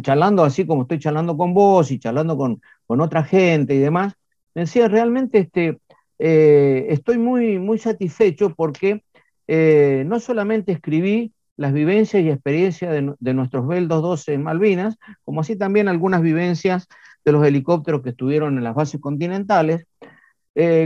charlando 0.00 0.44
así 0.44 0.66
como 0.66 0.82
estoy 0.82 0.98
charlando 0.98 1.36
con 1.36 1.54
vos 1.54 1.90
y 1.90 1.98
charlando 1.98 2.36
con, 2.36 2.60
otra 2.86 3.24
gente 3.24 3.74
y 3.74 3.78
demás, 3.78 4.14
me 4.54 4.62
decía, 4.62 4.88
realmente 4.88 5.38
este, 5.38 5.78
eh, 6.18 6.86
estoy 6.90 7.18
muy, 7.18 7.58
muy 7.58 7.78
satisfecho 7.78 8.54
porque 8.54 9.02
eh, 9.48 10.04
no 10.06 10.20
solamente 10.20 10.72
escribí 10.72 11.32
las 11.56 11.72
vivencias 11.72 12.22
y 12.22 12.30
experiencias 12.30 12.92
de, 13.18 13.34
nuestros 13.34 13.66
Beldos 13.66 14.02
12 14.02 14.34
en 14.34 14.42
Malvinas, 14.42 14.96
como 15.24 15.40
así 15.40 15.56
también 15.56 15.88
algunas 15.88 16.22
vivencias 16.22 16.88
de 17.24 17.32
los 17.32 17.46
helicópteros 17.46 18.02
que 18.02 18.10
estuvieron 18.10 18.58
en 18.58 18.64
las 18.64 18.74
bases 18.74 19.00
continentales, 19.00 19.86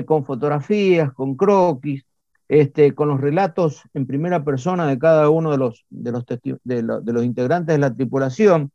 con 0.06 0.24
fotografías, 0.24 1.12
con 1.12 1.36
croquis, 1.36 2.04
este, 2.48 2.94
con 2.94 3.08
los 3.08 3.20
relatos 3.20 3.82
en 3.94 4.06
primera 4.06 4.42
persona 4.42 4.86
de 4.86 4.98
cada 4.98 5.28
uno 5.28 5.50
de 5.50 5.58
los, 5.58 5.84
de 5.90 6.12
los, 6.12 6.24
de 6.64 7.12
los, 7.12 7.24
integrantes 7.24 7.74
de 7.74 7.78
la 7.78 7.94
tripulación, 7.94 8.72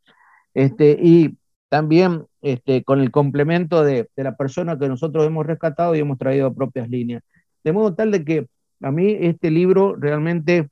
este, 0.54 0.96
y 1.00 1.36
también 1.68 2.24
este, 2.40 2.84
con 2.84 3.00
el 3.00 3.10
complemento 3.10 3.82
de, 3.82 4.08
la 4.16 4.36
persona 4.36 4.78
que 4.78 4.88
nosotros 4.88 5.26
hemos 5.26 5.44
rescatado 5.44 5.96
y 5.96 5.98
hemos 5.98 6.18
traído 6.18 6.46
a 6.46 6.54
propias 6.54 6.88
líneas. 6.88 7.22
De 7.64 7.72
modo 7.72 7.94
tal 7.94 8.12
de 8.12 8.24
que 8.24 8.46
a 8.80 8.92
mí 8.92 9.16
este 9.20 9.50
libro 9.50 9.96
realmente 9.96 10.68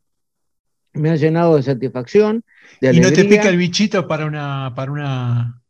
me 0.92 1.10
ha 1.10 1.16
llenado 1.16 1.56
de 1.56 1.62
satisfacción. 1.64 2.44
De 2.80 2.94
¿Y 2.94 3.00
no 3.00 3.10
te 3.10 3.24
pica 3.24 3.48
el 3.48 3.56
bichito 3.56 4.06
para, 4.06 4.26
una, 4.26 4.74
para 4.76 4.92
una, 4.92 5.62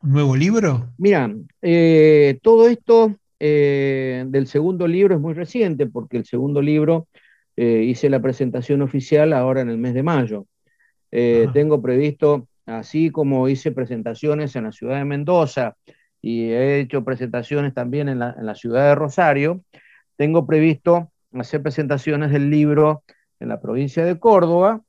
un 0.00 0.12
nuevo 0.12 0.34
libro? 0.34 0.94
Mira, 0.96 1.34
eh, 1.60 2.38
todo 2.42 2.68
esto 2.68 3.16
eh, 3.40 4.24
del 4.26 4.46
segundo 4.48 4.88
libro 4.88 5.14
es 5.14 5.20
muy 5.20 5.34
reciente, 5.34 5.86
porque 5.86 6.16
el 6.16 6.24
segundo 6.24 6.60
libro 6.60 7.08
eh, 7.56 7.84
hice 7.84 8.10
la 8.10 8.20
presentación 8.20 8.82
oficial 8.82 9.32
ahora 9.32 9.60
en 9.60 9.70
el 9.70 9.78
mes 9.78 9.94
de 9.94 10.02
mayo. 10.02 10.46
Eh, 11.10 11.48
tengo 11.52 11.80
previsto, 11.80 12.48
así 12.66 13.10
como 13.10 13.48
hice 13.48 13.72
presentaciones 13.72 14.56
en 14.56 14.64
la 14.64 14.72
ciudad 14.72 14.98
de 14.98 15.04
Mendoza 15.04 15.76
y 16.20 16.50
he 16.50 16.80
hecho 16.80 17.04
presentaciones 17.04 17.74
también 17.74 18.08
en 18.08 18.18
la, 18.18 18.54
ciudad 18.54 18.88
de 18.88 18.94
Rosario, 18.96 19.62
tengo 20.16 20.46
previsto 20.46 21.12
hacer 21.32 21.62
presentaciones 21.62 22.32
del 22.32 22.50
libro 22.50 23.04
en 23.38 23.48
la 23.48 23.60
provincia 23.60 24.04
de 24.04 24.18
Córdoba, 24.18 24.82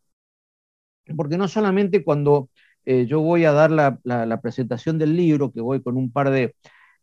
porque 1.15 1.37
no 1.37 1.47
solamente 1.47 2.03
cuando 2.03 2.49
yo 2.85 3.21
voy 3.21 3.45
a 3.45 3.51
dar 3.51 3.69
la, 3.69 4.39
presentación 4.41 4.97
del 4.97 5.15
libro, 5.15 5.51
que 5.51 5.61
voy 5.61 5.81
con 5.83 5.97
un 5.97 6.11
par 6.11 6.31
de, 6.31 6.55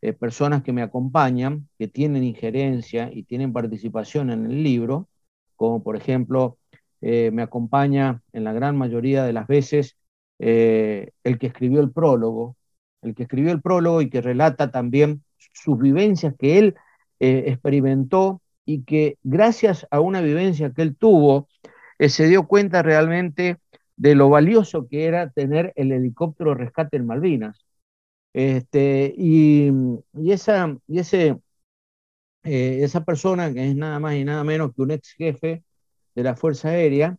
eh, 0.03 0.13
personas 0.13 0.63
que 0.63 0.73
me 0.73 0.83
acompañan, 0.83 1.69
que 1.79 1.89
tienen 1.89 2.23
injerencia 2.23 3.11
y 3.13 3.23
tienen 3.23 3.53
participación 3.53 4.31
en 4.31 4.47
el 4.47 4.63
libro, 4.63 5.09
como 5.57 5.83
por 5.83 5.97
ejemplo 5.97 6.59
eh, 7.01 7.31
me 7.33 7.43
acompaña 7.43 8.23
en 8.33 8.45
la 8.45 8.53
gran 8.53 8.77
mayoría 8.77 9.25
de 9.25 9.33
las 9.33 9.47
veces 9.47 9.97
eh, 10.39 11.13
el 11.25 11.39
que 11.39 11.47
escribió 11.47 11.81
el 11.81 11.91
prólogo, 11.91 12.57
el 13.03 13.15
que 13.15 13.23
escribió 13.23 13.53
el 13.53 13.63
prólogo 13.63 14.03
y 14.03 14.11
que 14.11 14.21
relata 14.21 14.71
también 14.71 15.23
sus 15.53 15.79
vivencias 15.79 16.35
que 16.39 16.59
él 16.59 16.75
experimentó 17.19 18.43
y 18.67 18.83
que 18.83 19.17
gracias 19.23 19.87
a 19.91 20.01
una 20.01 20.21
vivencia 20.21 20.71
que 20.71 20.83
él 20.83 20.97
tuvo, 20.97 21.49
se 21.99 22.27
dio 22.29 22.47
cuenta 22.47 22.83
realmente 22.83 23.57
de 23.97 24.15
lo 24.15 24.29
valioso 24.29 24.87
que 24.89 25.07
era 25.07 25.31
tener 25.31 25.73
el 25.77 25.93
helicóptero 25.93 26.55
rescate 26.55 26.99
en 26.99 27.07
Malvinas. 27.07 27.66
Este, 28.37 29.15
y, 29.17 29.71
esa, 30.29 30.77
eh, 32.45 32.81
esa 32.83 33.05
persona, 33.05 33.53
que 33.53 33.71
es 33.71 33.75
nada 33.77 33.99
más 33.99 34.15
y 34.17 34.25
nada 34.25 34.45
menos 34.45 34.75
que 34.75 34.83
un 34.83 34.91
ex 34.91 35.13
jefe 35.13 35.65
de 36.15 36.23
la 36.23 36.37
Fuerza 36.37 36.69
Aérea, 36.69 37.17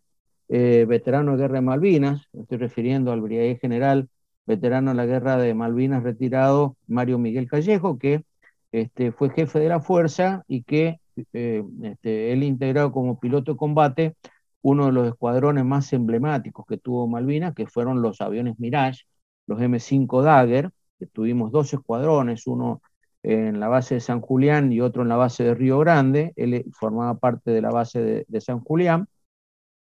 eh, 0.49 0.85
veterano 0.87 1.31
de 1.31 1.39
guerra 1.39 1.55
de 1.55 1.61
Malvinas, 1.61 2.27
me 2.33 2.43
estoy 2.43 2.59
refiriendo 2.59 3.11
al 3.11 3.21
brigadier 3.21 3.59
general, 3.59 4.09
veterano 4.45 4.91
de 4.91 4.97
la 4.97 5.07
guerra 5.07 5.37
de 5.37 5.55
Malvinas 5.55 6.03
retirado, 6.03 6.77
Mario 6.87 7.17
Miguel 7.17 7.49
Callejo, 7.49 7.97
que 7.97 8.23
este, 8.71 9.11
fue 9.11 9.31
jefe 9.31 9.59
de 9.59 9.69
la 9.69 9.81
fuerza 9.81 10.43
y 10.47 10.63
que 10.63 10.99
eh, 11.33 11.63
este, 11.83 12.31
él 12.31 12.43
integrado 12.43 12.91
como 12.91 13.19
piloto 13.19 13.53
de 13.53 13.57
combate 13.57 14.15
uno 14.61 14.87
de 14.87 14.91
los 14.91 15.07
escuadrones 15.07 15.65
más 15.65 15.91
emblemáticos 15.93 16.65
que 16.67 16.77
tuvo 16.77 17.07
Malvinas, 17.07 17.55
que 17.55 17.65
fueron 17.67 18.03
los 18.03 18.21
aviones 18.21 18.59
Mirage, 18.59 19.05
los 19.47 19.59
M5 19.59 20.21
Dagger, 20.21 20.71
tuvimos 21.05 21.51
dos 21.51 21.73
escuadrones, 21.73 22.47
uno 22.47 22.81
en 23.23 23.59
la 23.59 23.67
base 23.67 23.95
de 23.95 24.01
San 24.01 24.21
Julián 24.21 24.71
y 24.71 24.81
otro 24.81 25.01
en 25.01 25.09
la 25.09 25.17
base 25.17 25.43
de 25.43 25.53
Río 25.53 25.79
Grande. 25.79 26.33
Él 26.35 26.65
formaba 26.73 27.17
parte 27.17 27.51
de 27.51 27.61
la 27.61 27.71
base 27.71 28.25
de, 28.27 28.41
San 28.41 28.61
Julián. 28.61 29.07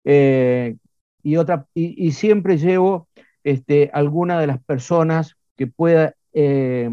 Eh, 0.05 0.77
y, 1.23 1.37
otra, 1.37 1.67
y, 1.75 2.13
siempre 2.13 2.59
llevo 2.59 3.09
este, 3.45 3.91
alguna 3.93 4.41
de 4.41 4.49
las 4.49 4.63
personas 4.63 5.37
que 5.57 5.67
pueda, 5.67 6.15
eh, 6.35 6.91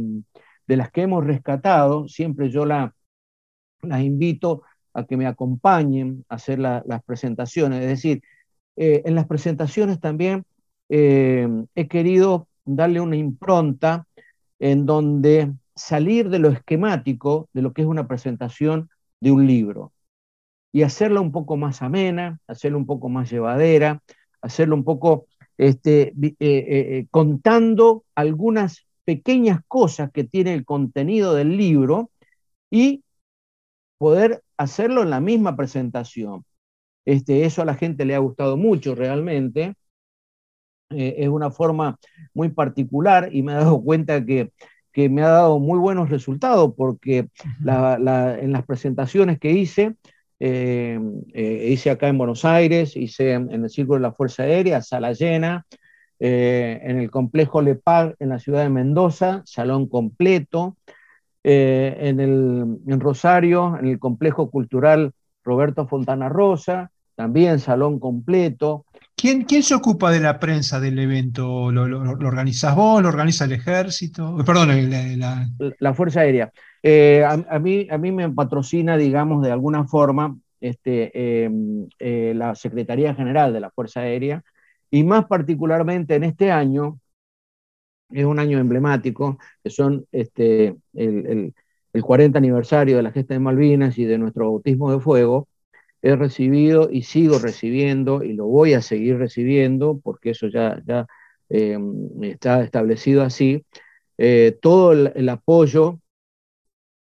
de 0.67 0.77
las 0.77 0.91
que 0.91 1.01
hemos 1.01 1.25
rescatado, 1.25 2.07
siempre 2.07 2.49
yo 2.49 2.65
la, 2.65 2.93
las 3.81 4.01
invito 4.01 4.63
a 4.93 5.05
que 5.05 5.17
me 5.17 5.27
acompañen 5.27 6.25
a 6.29 6.35
hacer 6.35 6.59
las 6.59 7.03
presentaciones. 7.05 7.81
Es 7.81 7.87
decir, 7.87 8.21
eh, 8.75 9.01
en 9.05 9.15
las 9.15 9.27
presentaciones 9.27 9.99
también 9.99 10.45
he 10.91 11.87
querido 11.87 12.48
darle 12.75 13.01
una 13.01 13.15
impronta 13.15 14.05
en 14.59 14.85
donde 14.85 15.53
salir 15.75 16.29
de 16.29 16.39
lo 16.39 16.49
esquemático 16.49 17.49
de 17.53 17.61
lo 17.61 17.73
que 17.73 17.81
es 17.81 17.87
una 17.87 18.07
presentación 18.07 18.89
de 19.19 19.31
un 19.31 19.47
libro 19.47 19.93
y 20.71 20.83
hacerla 20.83 21.21
un 21.21 21.31
poco 21.31 21.57
más 21.57 21.81
amena, 21.81 22.39
hacerla 22.47 22.77
un 22.77 22.85
poco 22.85 23.09
más 23.09 23.29
llevadera, 23.31 24.01
hacerlo 24.41 24.75
un 24.75 24.83
poco 24.83 25.27
este, 25.57 26.09
eh, 26.09 26.13
eh, 26.21 26.37
eh, 26.39 27.07
contando 27.09 28.05
algunas 28.15 28.85
pequeñas 29.03 29.61
cosas 29.67 30.11
que 30.11 30.23
tiene 30.23 30.53
el 30.53 30.65
contenido 30.65 31.33
del 31.33 31.57
libro 31.57 32.11
y 32.69 33.03
poder 33.97 34.43
hacerlo 34.57 35.01
en 35.03 35.09
la 35.09 35.19
misma 35.19 35.55
presentación. 35.55 36.45
Este, 37.05 37.45
eso 37.45 37.61
a 37.61 37.65
la 37.65 37.75
gente 37.75 38.05
le 38.05 38.15
ha 38.15 38.19
gustado 38.19 38.55
mucho 38.55 38.93
realmente. 38.95 39.73
Es 40.89 41.27
una 41.27 41.51
forma 41.51 41.97
muy 42.33 42.49
particular 42.49 43.29
y 43.31 43.43
me 43.43 43.53
he 43.53 43.55
dado 43.55 43.81
cuenta 43.81 44.25
que 44.25 44.51
que 44.91 45.09
me 45.09 45.23
ha 45.23 45.29
dado 45.29 45.59
muy 45.59 45.79
buenos 45.79 46.09
resultados 46.09 46.73
porque 46.75 47.29
en 47.65 48.51
las 48.51 48.65
presentaciones 48.65 49.39
que 49.39 49.51
hice, 49.51 49.95
eh, 50.39 50.99
eh, 51.33 51.69
hice 51.71 51.89
acá 51.89 52.07
en 52.07 52.17
Buenos 52.17 52.45
Aires, 52.45 52.95
hice 52.95 53.33
en, 53.33 53.51
el 53.51 53.69
Círculo 53.69 53.99
de 53.99 54.03
la 54.03 54.13
Fuerza 54.13 54.43
Aérea, 54.43 54.81
sala 54.81 55.13
llena, 55.13 55.65
eh, 56.19 56.79
en 56.83 56.97
el 56.97 57.11
complejo 57.11 57.61
Lepag 57.61 58.15
en 58.19 58.29
la 58.29 58.39
ciudad 58.39 58.63
de 58.63 58.69
Mendoza, 58.69 59.41
salón 59.45 59.87
completo, 59.87 60.75
en, 61.41 62.19
el, 62.19 62.79
en 62.85 62.99
Rosario, 62.99 63.77
en 63.79 63.87
el 63.87 63.97
complejo 63.97 64.51
cultural 64.51 65.13
Roberto 65.43 65.87
Fontana 65.87 66.27
Rosa, 66.27 66.91
también 67.15 67.59
salón 67.59 67.99
completo, 67.99 68.85
¿Quién, 69.19 69.63
se 69.63 69.75
ocupa 69.75 70.11
de 70.11 70.21
la 70.21 70.39
prensa 70.39 70.79
del 70.79 70.97
evento? 70.97 71.73
¿Lo, 71.73 71.99
organizás 72.25 72.73
vos? 72.73 73.01
¿Lo 73.01 73.09
organiza 73.09 73.43
el 73.43 73.51
ejército? 73.51 74.37
Perdón, 74.45 74.69
la, 75.79 75.93
Fuerza 75.93 76.21
Aérea. 76.21 76.53
Eh, 76.81 77.25
a, 77.25 77.59
mí, 77.59 77.85
a 77.91 77.97
mí 77.97 78.13
me 78.13 78.29
patrocina, 78.29 78.95
digamos, 78.95 79.43
de 79.43 79.51
alguna 79.51 79.85
forma 79.85 80.37
este, 80.61 81.43
em, 81.43 81.89
eh, 81.99 82.31
la 82.33 82.55
Secretaría 82.55 83.13
General 83.13 83.51
de 83.51 83.59
la 83.59 83.71
Fuerza 83.71 83.99
Aérea 83.99 84.41
y 84.89 85.03
más 85.03 85.25
particularmente 85.25 86.15
en 86.15 86.23
este 86.23 86.49
año, 86.49 87.01
es 88.11 88.23
un 88.23 88.39
año 88.39 88.57
emblemático, 88.57 89.37
que 89.61 89.69
son 89.69 90.05
este, 90.13 90.77
el, 90.93 91.53
el 91.91 92.03
40 92.03 92.37
aniversario 92.37 92.95
de 92.95 93.03
la 93.03 93.11
gesta 93.11 93.33
de 93.33 93.41
Malvinas 93.41 93.97
y 93.97 94.05
de 94.05 94.17
nuestro 94.17 94.45
bautismo 94.45 94.93
de 94.93 95.01
fuego, 95.01 95.49
he 96.01 96.15
recibido 96.15 96.89
y 96.91 97.03
sigo 97.03 97.39
recibiendo 97.39 98.23
y 98.23 98.33
lo 98.33 98.45
voy 98.45 98.73
a 98.73 98.81
seguir 98.81 99.17
recibiendo 99.17 99.99
porque 100.03 100.31
eso 100.31 100.47
ya, 100.47 100.81
ya 100.85 101.07
eh, 101.49 101.77
está 102.21 102.63
establecido 102.63 103.23
así, 103.23 103.65
eh, 104.17 104.57
todo 104.61 104.93
el, 104.93 105.29
apoyo 105.29 105.99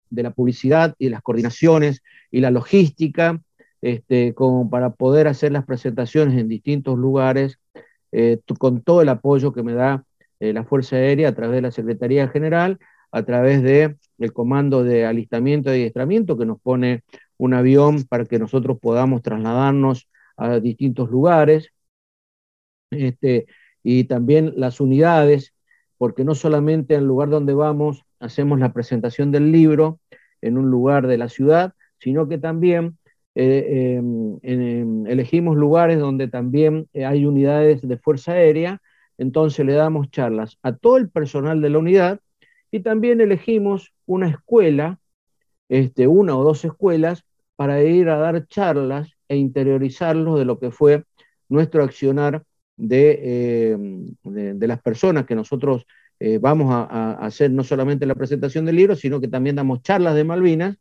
de 0.10 0.24
la 0.24 0.32
publicidad 0.32 0.96
y 0.98 1.10
las 1.10 1.22
coordinaciones 1.22 2.02
y 2.32 2.42
la 2.42 2.52
logística 2.52 3.42
este, 3.82 4.34
como 4.34 4.70
para 4.70 4.92
poder 4.92 5.28
hacer 5.28 5.52
las 5.52 5.66
presentaciones 5.66 6.38
en 6.38 6.48
distintos 6.48 6.98
lugares 6.98 7.60
eh, 8.12 8.40
con 8.58 8.82
todo 8.82 9.02
el 9.02 9.10
apoyo 9.10 9.54
que 9.54 9.64
me 9.64 9.74
da 9.74 10.04
la 10.42 10.64
Fuerza 10.64 10.96
Aérea 10.96 11.28
a 11.28 11.36
través 11.36 11.56
de 11.56 11.62
la 11.64 11.72
Secretaría 11.72 12.30
General, 12.30 12.80
a 13.12 13.24
través 13.24 13.62
del 13.62 13.98
el 14.20 14.32
Comando 14.32 14.86
de 14.86 15.06
Alistamiento 15.06 15.70
y 15.70 15.74
Adiestramiento 15.74 16.38
que 16.38 16.46
nos 16.46 16.62
pone 16.62 17.04
un 17.40 17.54
avión 17.54 18.04
para 18.04 18.26
que 18.26 18.38
nosotros 18.38 18.78
podamos 18.80 19.22
trasladarnos 19.24 20.10
a 20.38 20.60
distintos 20.60 21.10
lugares, 21.10 21.72
este, 22.92 23.48
y 23.82 24.04
también 24.04 24.54
las 24.58 24.80
unidades, 24.82 25.54
porque 25.98 26.24
no 26.24 26.36
solamente 26.36 26.96
en 26.96 27.02
el 27.02 27.08
lugar 27.08 27.30
donde 27.30 27.54
vamos 27.54 28.04
hacemos 28.20 28.60
la 28.60 28.74
presentación 28.74 29.32
del 29.32 29.52
libro 29.52 30.00
en 30.42 30.58
un 30.58 30.70
lugar 30.70 31.08
de 31.08 31.18
la 31.18 31.30
ciudad, 31.30 31.74
sino 32.00 32.28
que 32.28 32.38
también 32.38 32.98
eh, 33.36 33.96
em, 33.98 34.38
em, 34.44 35.08
elegimos 35.08 35.56
lugares 35.56 36.00
donde 36.00 36.28
también 36.28 36.90
hay 36.94 37.26
unidades 37.26 37.82
de 37.82 37.98
Fuerza 37.98 38.34
Aérea, 38.34 38.82
entonces 39.18 39.66
le 39.66 39.74
damos 39.74 40.12
charlas 40.12 40.58
a 40.62 40.76
todo 40.76 40.98
el 40.98 41.10
personal 41.10 41.62
de 41.62 41.70
la 41.70 41.80
unidad 41.80 42.20
y 42.72 42.82
también 42.82 43.22
elegimos 43.22 43.94
una 44.06 44.30
escuela, 44.30 45.00
este, 45.70 46.08
una 46.08 46.38
o 46.38 46.44
dos 46.44 46.66
escuelas, 46.66 47.24
para 47.60 47.84
ir 47.84 48.08
a 48.08 48.18
dar 48.18 48.48
charlas 48.48 49.18
e 49.28 49.36
interiorizarlos 49.36 50.40
de 50.40 50.46
lo 50.46 50.60
que 50.60 50.72
fue 50.72 51.04
nuestro 51.50 51.84
accionar 51.84 52.46
de, 52.78 53.20
eh, 53.22 53.78
de, 54.24 54.68
las 54.68 54.82
personas 54.82 55.26
que 55.26 55.36
nosotros 55.36 55.86
eh, 56.22 56.38
vamos 56.38 56.68
a, 56.72 57.16
hacer 57.16 57.52
no 57.52 57.66
solamente 57.66 58.06
la 58.06 58.16
presentación 58.16 58.64
del 58.64 58.78
libro, 58.78 58.96
sino 58.96 59.20
que 59.20 59.28
también 59.28 59.58
damos 59.58 59.82
charlas 59.82 60.16
de 60.16 60.24
Malvinas, 60.24 60.78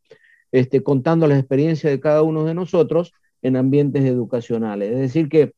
este, 0.53 0.81
contando 0.85 1.27
las 1.27 1.41
experiencias 1.41 1.93
de 1.93 1.99
cada 1.99 2.23
uno 2.23 2.45
de 2.45 2.55
nosotros 2.55 3.13
en 3.43 3.57
ambientes 3.57 4.05
educacionales. 4.05 4.93
Es 4.93 4.99
decir, 4.99 5.29
que 5.29 5.55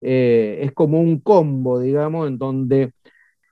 eh, 0.00 0.58
es 0.62 0.72
como 0.72 1.00
un 1.00 1.20
combo, 1.20 1.78
digamos, 1.78 2.26
en 2.26 2.36
donde 2.38 2.92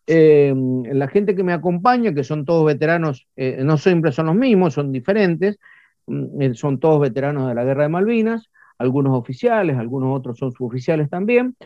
la 0.08 1.06
gente 1.06 1.36
que 1.36 1.44
me 1.44 1.52
acompaña, 1.52 2.12
que 2.12 2.24
son 2.24 2.44
todos 2.44 2.66
veteranos, 2.66 3.28
no 3.36 3.78
siempre 3.78 4.10
son 4.10 4.26
los 4.26 4.34
mismos, 4.34 4.74
son 4.74 4.90
diferentes, 4.90 5.60
son 6.54 6.78
todos 6.80 7.00
veteranos 7.00 7.48
de 7.48 7.54
la 7.54 7.64
Guerra 7.64 7.84
de 7.84 7.88
Malvinas, 7.88 8.50
algunos 8.78 9.16
oficiales, 9.18 9.76
algunos 9.76 10.16
otros 10.16 10.38
son 10.38 10.52
suboficiales 10.52 11.08
también, 11.08 11.56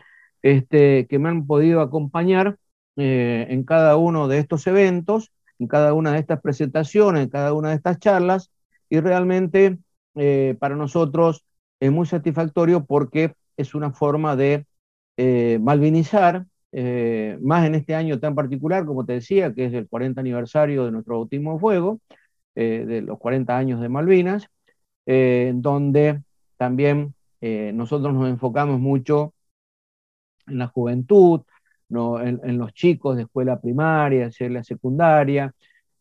este, 0.43 1.07
que 1.07 1.18
me 1.18 1.28
han 1.28 1.47
podido 1.47 1.80
acompañar 1.80 2.59
eh, 2.97 3.47
en 3.51 3.64
cada 3.64 3.97
uno 3.97 4.28
de 4.28 4.39
estos 4.39 4.66
eventos, 4.66 5.32
en 5.59 5.68
cada 5.68 5.95
una 5.95 6.12
de 6.12 6.18
estas 6.18 6.41
presentaciones, 6.41 7.24
en 7.24 7.30
cada 7.30 7.53
una 7.53 7.70
de 7.70 7.76
estas 7.76 7.99
charlas, 7.99 8.51
y 8.89 9.01
realmente 9.01 9.78
eh, 10.14 10.57
para 10.59 10.76
nosotros 10.76 11.45
es 11.80 11.91
muy 11.91 12.07
satisfactorio 12.07 12.84
porque 12.84 13.34
es 13.57 13.74
una 13.74 13.93
forma 13.93 14.37
de 14.37 14.66
malvinizar, 15.61 16.47
más 17.41 17.66
en 17.66 17.74
este 17.74 17.95
año 17.95 18.20
tan 18.20 18.34
particular, 18.34 18.84
como 18.84 19.07
te 19.07 19.14
decía, 19.14 19.55
que 19.55 19.64
es 19.64 19.72
el 19.72 19.89
40 19.89 20.20
aniversario 20.20 20.84
de 20.84 20.91
nuestro 20.93 21.14
bautismo 21.16 21.55
de 21.55 21.59
fuego, 21.61 22.01
eh, 22.11 22.16
de 22.57 23.02
los 23.02 23.18
40 23.18 23.57
años 23.57 23.80
de 23.80 23.88
Malvinas, 23.88 24.48
eh, 25.07 25.52
donde 25.54 26.22
también 26.57 27.14
eh, 27.40 27.70
nosotros 27.72 28.12
nos 28.12 28.28
enfocamos 28.28 28.80
mucho 28.80 29.34
en 30.46 30.59
la 30.59 30.66
juventud, 30.68 31.42
en, 31.88 32.59
los 32.59 32.72
chicos 32.74 33.16
de 33.16 33.22
escuela 33.22 33.61
primaria, 33.61 34.30
de 34.36 34.50
la 34.50 34.64
secundaria, 34.64 35.54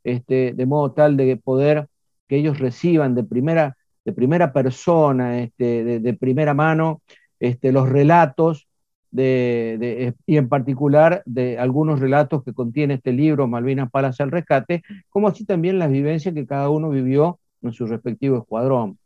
este, 0.03 0.53
de 0.53 0.65
modo 0.65 0.93
tal 0.93 1.17
de 1.17 1.37
poder 1.37 1.87
que 2.27 2.37
ellos 2.37 2.57
reciban 2.59 3.13
de 3.13 3.23
primera, 3.23 3.77
de 4.03 4.13
primera 4.13 4.51
persona, 4.51 5.39
este, 5.39 5.99
de, 5.99 6.13
primera 6.15 6.55
mano, 6.55 7.01
este, 7.39 7.71
los 7.71 7.87
relatos 7.87 8.67
de, 9.15 10.13
y 10.25 10.37
en 10.37 10.49
particular 10.49 11.23
de 11.25 11.57
algunos 11.57 11.99
relatos 11.99 12.43
que 12.43 12.53
contiene 12.53 12.95
este 12.95 13.13
libro, 13.13 13.47
Malvinas 13.47 13.89
Palas 13.89 14.19
al 14.19 14.31
Rescate, 14.31 14.83
como 15.09 15.27
así 15.27 15.45
también 15.45 15.79
las 15.79 15.91
vivencias 15.91 16.33
que 16.33 16.45
cada 16.45 16.69
uno 16.69 16.89
vivió 16.89 17.39
en 17.61 17.71
su 17.71 17.87
respectivo 17.87 18.37
escuadrón. 18.37 18.97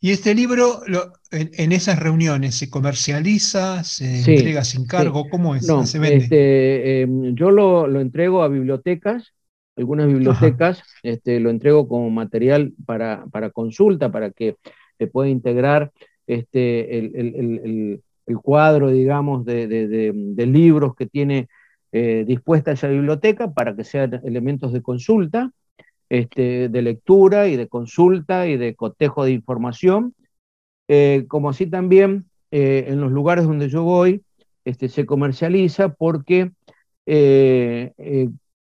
¿Y 0.00 0.12
este 0.12 0.34
libro 0.34 0.80
en, 1.30 1.72
esas 1.72 1.98
reuniones 1.98 2.54
se 2.54 2.70
comercializa, 2.70 3.82
se 3.82 4.18
entrega 4.20 4.64
sin 4.64 4.86
cargo? 4.86 5.28
¿Cómo 5.28 5.54
es? 5.54 5.66
No, 5.66 5.82
este, 5.82 7.02
em, 7.02 7.34
yo 7.34 7.50
lo, 7.50 8.00
entrego 8.00 8.42
a 8.42 8.48
bibliotecas, 8.48 9.34
algunas 9.76 10.06
bibliotecas, 10.06 10.82
este, 11.02 11.40
lo 11.40 11.50
entrego 11.50 11.88
como 11.88 12.10
material 12.10 12.72
para, 12.86 13.24
consulta, 13.52 14.12
para 14.12 14.30
que 14.30 14.56
se 14.98 15.08
pueda 15.08 15.28
integrar 15.28 15.90
este, 16.28 16.98
el, 16.98 18.02
cuadro, 18.40 18.90
digamos, 18.90 19.44
de, 19.44 20.12
libros 20.46 20.94
que 20.94 21.06
tiene 21.06 21.48
eh, 21.94 22.24
dispuesta 22.26 22.72
esa 22.72 22.88
biblioteca 22.88 23.52
para 23.52 23.76
que 23.76 23.84
sean 23.84 24.20
elementos 24.24 24.72
de 24.72 24.80
consulta, 24.80 25.52
este, 26.08 26.70
de 26.70 26.82
lectura 26.82 27.48
y 27.48 27.56
de 27.56 27.68
consulta 27.68 28.46
y 28.46 28.56
de 28.56 28.74
cotejo 28.74 29.24
de 29.24 29.32
información, 29.32 30.14
eh, 30.88 31.26
como 31.28 31.50
así 31.50 31.66
también 31.66 32.24
eh, 32.50 32.86
en 32.88 33.00
los 33.00 33.12
lugares 33.12 33.44
donde 33.44 33.68
yo 33.68 33.82
voy 33.82 34.22
este, 34.64 34.88
se 34.88 35.04
comercializa 35.04 35.90
porque 35.90 36.50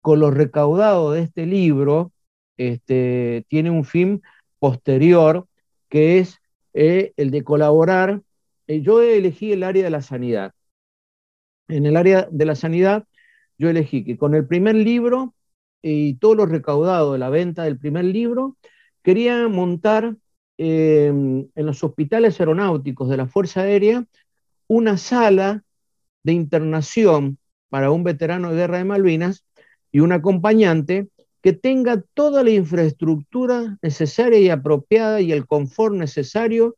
con 0.01 0.21
lo 0.21 0.31
recaudado 0.31 1.13
de 1.13 1.23
este 1.23 1.47
libro 1.47 2.11
este, 2.57 3.45
tiene 3.49 3.71
un 3.71 3.85
fin 3.85 4.23
posterior 4.59 5.47
que 5.89 6.19
es 6.19 6.41
el 6.73 7.31
de 7.31 7.45
colaborar 7.45 8.23
eh, 8.67 8.83
yo 8.83 9.03
elegí 9.03 9.53
el 9.53 9.63
área 9.63 9.85
de 9.85 9.91
la 9.91 10.03
sanidad. 10.03 10.53
En 11.69 11.87
el 11.87 11.97
área 11.97 12.29
de 12.31 12.45
la 12.45 12.55
sanidad, 12.55 13.07
yo 13.59 13.71
elegí 13.71 14.05
que 14.05 14.19
con 14.19 14.35
el 14.35 14.47
primer 14.47 14.75
libro 14.75 15.35
y 15.83 16.15
todo 16.15 16.35
lo 16.35 16.47
recaudado 16.47 17.13
de 17.13 17.19
la 17.19 17.31
venta 17.31 17.65
del 17.65 17.79
primer 17.79 18.05
libro, 18.07 18.57
quería 19.03 19.49
montar 19.49 20.17
em, 20.57 21.49
en 21.55 21.67
los 21.67 21.85
hospitales 21.85 22.41
aeronáuticos 22.41 23.09
de 23.11 23.17
la 23.19 23.27
Fuerza 23.27 23.63
Aérea 23.63 24.07
una 24.67 24.97
sala 24.97 25.63
de 26.23 26.33
internación 26.33 27.39
para 27.69 27.91
un 27.91 28.05
veterano 28.05 28.51
de 28.51 28.57
guerra 28.57 28.79
de 28.79 28.85
Malvinas 28.85 29.45
y 29.93 30.01
un 30.01 30.13
acompañante 30.13 31.09
que 31.43 31.53
tenga 31.53 32.03
toda 32.15 32.43
la 32.43 32.51
infraestructura 32.51 33.77
necesaria 33.83 34.39
y 34.39 34.49
apropiada 34.49 35.21
y 35.21 35.33
el 35.33 35.47
confort 35.47 35.95
necesario 35.95 36.77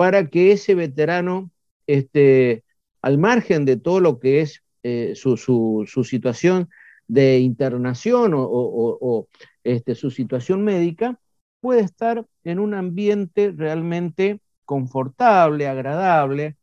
para 0.00 0.28
que 0.30 0.52
ese 0.52 0.74
veterano, 0.74 1.50
este, 1.86 2.64
al 3.02 3.18
margen 3.18 3.66
de 3.66 3.76
todo 3.76 4.00
lo 4.00 4.18
que 4.18 4.40
es 4.40 4.64
eh, 4.82 5.12
su, 5.14 5.86
situación 6.06 6.70
de 7.06 7.40
internación 7.40 8.32
o, 8.34 9.28
este, 9.62 9.94
su 9.94 10.10
situación 10.10 10.64
médica, 10.64 11.20
pueda 11.60 11.82
estar 11.82 12.24
en 12.44 12.60
un 12.60 12.72
ambiente 12.72 13.52
realmente 13.54 14.40
confortable, 14.64 15.68
agradable. 15.68 16.56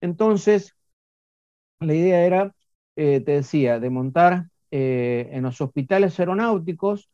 Entonces, 0.00 0.74
la 1.80 1.92
idea 1.92 2.24
era, 2.24 2.54
eh, 2.96 3.20
te 3.20 3.32
decía, 3.32 3.78
de 3.80 3.90
montar 3.90 4.48
eh, 4.70 5.28
en 5.32 5.42
los 5.42 5.60
hospitales 5.60 6.18
aeronáuticos 6.18 7.10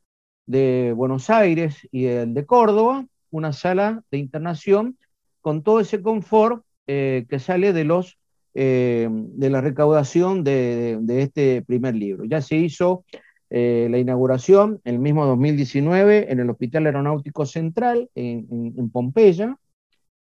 de 0.47 0.93
Buenos 0.95 1.31
Aires 1.31 1.89
y 1.91 2.05
el 2.07 2.33
de 2.33 2.47
Córdoba 2.47 3.09
una 3.33 3.53
sala 3.53 4.05
de 4.13 4.19
internación 4.19 4.97
con 5.45 5.63
todo 5.63 5.79
ese 5.79 6.01
confort 6.01 6.65
eh, 6.87 7.27
que 7.29 7.39
sale 7.39 7.75
de, 7.75 7.85
los, 7.85 8.19
eh, 8.55 9.11
de 9.11 9.51
la 9.51 9.61
recaudación 9.61 10.43
de, 10.43 10.99
este 11.07 11.61
primer 11.61 11.95
libro. 11.95 12.25
Ya 12.25 12.41
se 12.41 12.57
hizo 12.57 13.05
eh, 13.51 13.89
la 13.91 13.99
inauguración 13.99 14.81
el 14.85 14.99
mismo 14.99 15.27
2019 15.27 16.33
en 16.33 16.41
el 16.41 16.49
Hospital 16.49 16.87
Aeronáutico 16.87 17.45
Central 17.45 18.09
en, 18.15 18.89
Pompeya. 18.91 19.55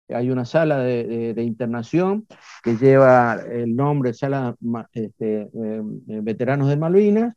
Hay 0.10 0.30
una 0.30 0.44
sala 0.44 0.80
de, 0.80 1.42
internación 1.42 2.28
que 2.62 2.76
lleva 2.76 3.40
el 3.50 3.78
nombre 3.78 4.14
Sala 4.14 4.58
este, 4.92 5.48
Veteranos 5.54 6.68
de 6.68 6.76
Malvinas. 6.76 7.34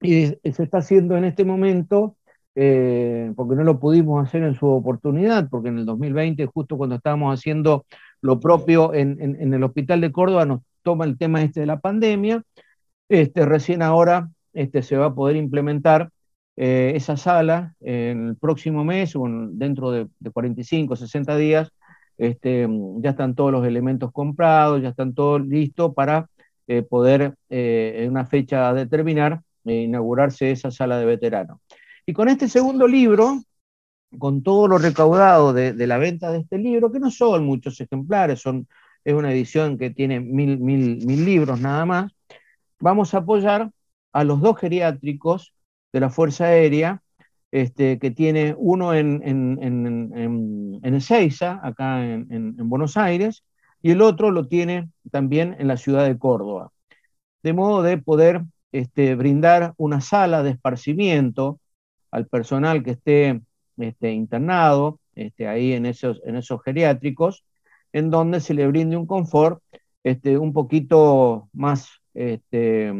y 0.00 0.26
se 0.26 0.62
está 0.62 0.78
haciendo 0.78 1.18
en 1.18 1.26
este 1.26 1.44
momento 1.44 2.16
eh, 2.60 3.32
porque 3.36 3.54
no 3.54 3.62
lo 3.62 3.78
pudimos 3.78 4.26
hacer 4.26 4.42
en 4.42 4.56
su 4.56 4.66
oportunidad, 4.66 5.48
porque 5.48 5.68
en 5.68 5.78
el 5.78 5.86
2020, 5.86 6.44
justo 6.46 6.76
cuando 6.76 6.96
estábamos 6.96 7.32
haciendo 7.32 7.86
lo 8.20 8.40
propio 8.40 8.94
en, 8.94 9.54
el 9.54 9.62
Hospital 9.62 10.00
de 10.00 10.10
Córdoba, 10.10 10.44
nos 10.44 10.62
toma 10.82 11.04
el 11.04 11.16
tema 11.16 11.40
este 11.40 11.60
de 11.60 11.66
la 11.66 11.78
pandemia. 11.78 12.42
Este, 13.08 13.46
recién 13.46 13.80
ahora 13.80 14.30
este, 14.52 14.82
se 14.82 14.96
va 14.96 15.06
a 15.06 15.14
poder 15.14 15.36
implementar 15.36 16.10
eh, 16.56 16.94
esa 16.96 17.16
sala 17.16 17.76
en 17.80 18.30
el 18.30 18.36
próximo 18.36 18.82
mes, 18.82 19.14
o 19.14 19.24
dentro 19.52 19.92
de, 19.92 20.08
45, 20.32 20.96
60 20.96 21.36
días, 21.36 21.70
este, 22.16 22.68
ya 22.96 23.10
están 23.10 23.36
todos 23.36 23.52
los 23.52 23.64
elementos 23.64 24.10
comprados, 24.10 24.82
ya 24.82 24.88
están 24.88 25.14
todos 25.14 25.46
listos 25.46 25.94
para 25.94 26.28
eh, 26.66 26.82
poder 26.82 27.34
en 27.50 28.10
una 28.10 28.26
fecha 28.26 28.74
determinar 28.74 29.42
inaugurarse 29.64 30.50
esa 30.50 30.72
sala 30.72 30.98
de 30.98 31.04
veteranos. 31.04 31.60
Y 32.08 32.14
con 32.14 32.30
este 32.30 32.48
segundo 32.48 32.88
libro, 32.88 33.42
con 34.18 34.42
todo 34.42 34.66
lo 34.66 34.78
recaudado 34.78 35.52
de, 35.52 35.86
la 35.86 35.98
venta 35.98 36.32
de 36.32 36.38
este 36.38 36.56
libro, 36.56 36.90
que 36.90 37.00
no 37.00 37.10
son 37.10 37.44
muchos 37.44 37.78
ejemplares, 37.82 38.44
es 39.04 39.14
una 39.14 39.30
edición 39.30 39.76
que 39.76 39.90
tiene 39.90 40.18
mil 40.18 41.26
libros 41.26 41.60
nada 41.60 41.84
más, 41.84 42.10
vamos 42.80 43.12
a 43.12 43.18
apoyar 43.18 43.70
a 44.14 44.24
los 44.24 44.40
dos 44.40 44.58
geriátricos 44.58 45.52
de 45.92 46.00
la 46.00 46.08
Fuerza 46.08 46.46
Aérea, 46.46 47.02
este, 47.50 47.98
que 47.98 48.10
tiene 48.10 48.54
uno 48.56 48.94
en, 48.94 49.20
en, 49.22 49.58
en, 49.62 50.80
en 50.82 50.94
Ezeiza, 50.94 51.60
acá 51.62 52.02
en, 52.06 52.56
Buenos 52.70 52.96
Aires, 52.96 53.44
y 53.82 53.90
el 53.90 54.00
otro 54.00 54.30
lo 54.30 54.48
tiene 54.48 54.88
también 55.10 55.56
en 55.58 55.68
la 55.68 55.76
ciudad 55.76 56.06
de 56.06 56.18
Córdoba. 56.18 56.72
De 57.42 57.52
modo 57.52 57.82
de 57.82 57.98
poder 57.98 58.46
este, 58.72 59.14
brindar 59.14 59.74
una 59.76 60.00
sala 60.00 60.42
de 60.42 60.52
esparcimiento 60.52 61.60
al 62.10 62.26
personal 62.26 62.82
que 62.82 62.92
esté 62.92 63.40
este, 63.78 64.12
internado 64.12 65.00
este, 65.14 65.48
ahí 65.48 65.72
en 65.72 65.86
esos, 65.86 66.20
en 66.24 66.36
esos 66.36 66.62
geriátricos, 66.62 67.44
en 67.92 68.10
donde 68.10 68.40
se 68.40 68.54
le 68.54 68.66
brinde 68.66 68.96
un 68.96 69.06
confort 69.06 69.62
este, 70.04 70.38
un 70.38 70.52
poquito 70.52 71.48
más, 71.52 71.88
este, 72.14 72.92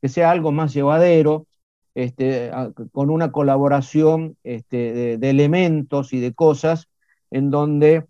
que 0.00 0.08
sea 0.08 0.30
algo 0.30 0.52
más 0.52 0.72
llevadero, 0.72 1.46
este, 1.94 2.50
con 2.92 3.10
una 3.10 3.32
colaboración 3.32 4.36
este, 4.44 5.18
de, 5.18 5.30
elementos 5.30 6.12
y 6.12 6.20
de 6.20 6.32
cosas 6.32 6.88
en 7.30 7.50
donde 7.50 8.06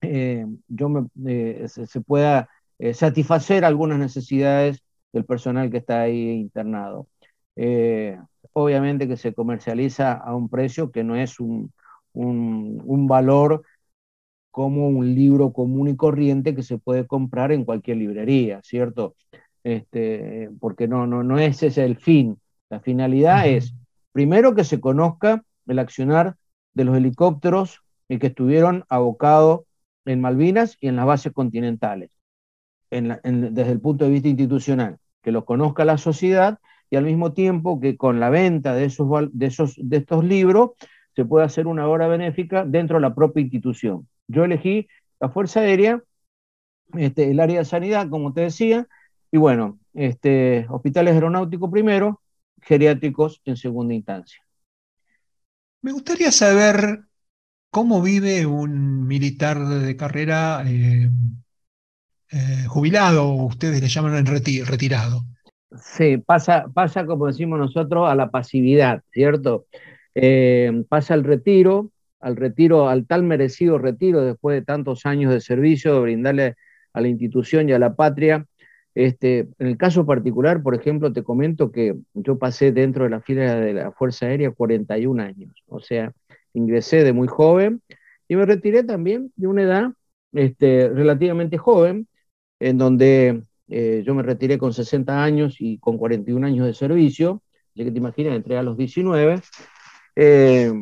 eh, 0.00 0.46
yo 0.66 1.06
eh, 1.26 1.66
se, 1.68 2.00
pueda 2.00 2.48
eh, 2.78 2.94
satisfacer 2.94 3.66
algunas 3.66 3.98
necesidades 3.98 4.82
del 5.12 5.26
personal 5.26 5.70
que 5.70 5.76
está 5.76 6.00
ahí 6.00 6.30
internado 6.30 7.06
obviamente 8.52 9.08
que 9.08 9.16
se 9.16 9.34
comercializa 9.34 10.12
a 10.12 10.34
un 10.34 10.48
precio 10.48 10.90
que 10.90 11.04
no 11.04 11.16
es 11.16 11.40
un, 11.40 11.72
valor 12.12 13.62
como 14.50 14.88
un 14.88 15.14
libro 15.14 15.52
común 15.52 15.88
y 15.88 15.96
corriente 15.96 16.54
que 16.54 16.62
se 16.62 16.78
puede 16.78 17.06
comprar 17.06 17.52
en 17.52 17.64
cualquier 17.64 17.98
librería, 17.98 18.60
¿cierto? 18.62 19.14
Este, 19.62 20.50
porque 20.60 20.88
no, 20.88 21.06
no, 21.06 21.22
no 21.22 21.38
ese 21.38 21.68
es 21.68 21.78
el 21.78 21.96
fin. 21.96 22.40
La 22.68 22.80
finalidad 22.80 23.46
es, 23.46 23.74
primero, 24.12 24.54
que 24.54 24.64
se 24.64 24.80
conozca 24.80 25.44
el 25.66 25.78
accionar 25.78 26.36
de 26.74 26.84
los 26.84 26.96
helicópteros 26.96 27.82
que 28.18 28.28
estuvieron 28.28 28.84
abocados 28.88 29.60
en 30.04 30.20
Malvinas 30.20 30.76
y 30.80 30.88
en 30.88 30.96
las 30.96 31.06
bases 31.06 31.32
continentales, 31.32 32.10
desde 32.90 33.70
el 33.70 33.80
punto 33.80 34.04
de 34.04 34.10
vista 34.10 34.28
institucional, 34.28 34.98
que 35.22 35.30
lo 35.30 35.44
conozca 35.44 35.84
la 35.84 35.98
sociedad 35.98 36.58
y 36.90 36.96
al 36.96 37.04
mismo 37.04 37.32
tiempo 37.32 37.80
que 37.80 37.96
con 37.96 38.20
la 38.20 38.30
venta 38.30 38.74
de, 38.74 38.84
esos, 38.84 39.08
de, 39.32 39.46
esos, 39.46 39.74
de 39.78 39.98
estos 39.98 40.24
libros 40.24 40.72
se 41.14 41.24
puede 41.24 41.46
hacer 41.46 41.66
una 41.66 41.88
obra 41.88 42.08
benéfica 42.08 42.64
dentro 42.64 42.96
de 42.96 43.02
la 43.02 43.14
propia 43.14 43.42
institución. 43.42 44.08
Yo 44.26 44.44
elegí 44.44 44.88
la 45.20 45.28
Fuerza 45.28 45.60
Aérea, 45.60 46.02
este, 46.94 47.30
el 47.30 47.40
área 47.40 47.60
de 47.60 47.64
sanidad, 47.64 48.08
como 48.08 48.32
te 48.32 48.42
decía, 48.42 48.88
y 49.30 49.38
bueno, 49.38 49.78
este, 49.94 50.66
hospitales 50.68 51.14
aeronáuticos 51.14 51.70
primero, 51.70 52.20
geriátricos 52.62 53.40
en 53.44 53.56
segunda 53.56 53.94
instancia. 53.94 54.42
Me 55.82 55.92
gustaría 55.92 56.32
saber 56.32 57.04
cómo 57.70 58.02
vive 58.02 58.46
un 58.46 59.06
militar 59.06 59.64
de 59.64 59.96
carrera 59.96 60.64
eh, 60.66 61.08
eh, 62.32 62.64
jubilado, 62.68 63.32
ustedes 63.32 63.80
le 63.80 63.88
llaman 63.88 64.26
retirado. 64.26 65.24
Sí, 65.78 66.18
pasa, 66.18 66.66
pasa, 66.74 67.06
como 67.06 67.26
decimos 67.26 67.58
nosotros, 67.58 68.10
a 68.10 68.14
la 68.16 68.30
pasividad, 68.30 69.02
¿cierto? 69.12 69.66
Eh, 70.14 70.84
pasa 70.88 71.14
al 71.14 71.22
retiro, 71.22 71.92
al 72.18 72.36
retiro, 72.36 72.88
al 72.88 73.06
tal 73.06 73.22
merecido 73.22 73.78
retiro 73.78 74.22
después 74.22 74.56
de 74.56 74.64
tantos 74.64 75.06
años 75.06 75.32
de 75.32 75.40
servicio, 75.40 75.94
de 75.94 76.00
brindarle 76.00 76.56
a 76.92 77.00
la 77.00 77.08
institución 77.08 77.68
y 77.68 77.72
a 77.72 77.78
la 77.78 77.94
patria. 77.94 78.46
Este, 78.94 79.48
en 79.58 79.66
el 79.68 79.76
caso 79.76 80.04
particular, 80.04 80.62
por 80.62 80.74
ejemplo, 80.74 81.12
te 81.12 81.22
comento 81.22 81.70
que 81.70 81.94
yo 82.14 82.38
pasé 82.38 82.72
dentro 82.72 83.04
de 83.04 83.10
la 83.10 83.20
fila 83.20 83.54
de 83.54 83.72
la 83.74 83.92
Fuerza 83.92 84.26
Aérea 84.26 84.50
41 84.50 85.22
años, 85.22 85.54
o 85.68 85.80
sea, 85.80 86.12
ingresé 86.52 87.04
de 87.04 87.12
muy 87.12 87.28
joven 87.28 87.80
y 88.26 88.34
me 88.34 88.46
retiré 88.46 88.82
también 88.82 89.32
de 89.36 89.46
una 89.46 89.62
edad 89.62 89.92
este, 90.32 90.88
relativamente 90.88 91.58
joven, 91.58 92.08
en 92.58 92.78
donde 92.78 93.44
eh, 93.70 94.02
yo 94.04 94.14
me 94.14 94.24
retiré 94.24 94.58
con 94.58 94.72
60 94.72 95.22
años 95.22 95.56
y 95.60 95.78
con 95.78 95.96
41 95.96 96.44
años 96.44 96.66
de 96.66 96.74
servicio, 96.74 97.42
ya 97.74 97.84
que 97.84 97.92
te 97.92 97.98
imaginas, 97.98 98.34
entré 98.34 98.58
a 98.58 98.64
los 98.64 98.76
19. 98.76 99.40
Eh, 100.16 100.72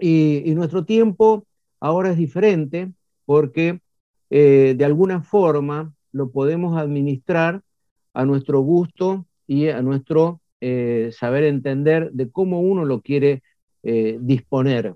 y, 0.00 0.54
nuestro 0.54 0.84
tiempo 0.84 1.46
ahora 1.78 2.10
es 2.10 2.16
diferente 2.16 2.90
porque 3.26 3.80
eh, 4.30 4.74
de 4.76 4.84
alguna 4.84 5.20
forma 5.22 5.92
lo 6.10 6.30
podemos 6.30 6.78
administrar 6.78 7.60
a 8.14 8.24
nuestro 8.24 8.60
gusto 8.60 9.26
y 9.46 9.68
a 9.68 9.82
nuestro 9.82 10.40
saber 11.10 11.42
entender 11.42 12.12
de 12.12 12.30
cómo 12.30 12.60
uno 12.60 12.84
lo 12.84 13.00
quiere 13.00 13.42
disponer. 13.82 14.94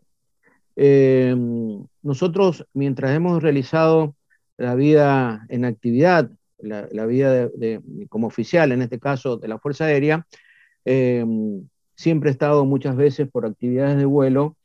nosotros, 2.03 2.65
mientras 2.73 3.17
hemos 3.17 3.43
realizado 3.43 4.15
la 4.57 4.77
vida 4.77 5.45
en 5.49 5.65
actividad, 5.65 6.31
la, 6.59 7.07
vida 7.07 7.51
como 8.09 8.27
oficial, 8.27 8.73
en 8.73 8.83
este 8.83 8.99
caso 8.99 9.37
de 9.37 9.49
la 9.49 9.59
Fuerza 9.59 9.87
Aérea, 9.87 10.27
siempre 10.85 12.31
he 12.31 12.33
estado 12.33 12.65
muchas 12.65 12.97
veces 12.97 13.29
por 13.31 13.47
actividades 13.47 13.99
de 13.99 14.05
vuelo 14.05 14.57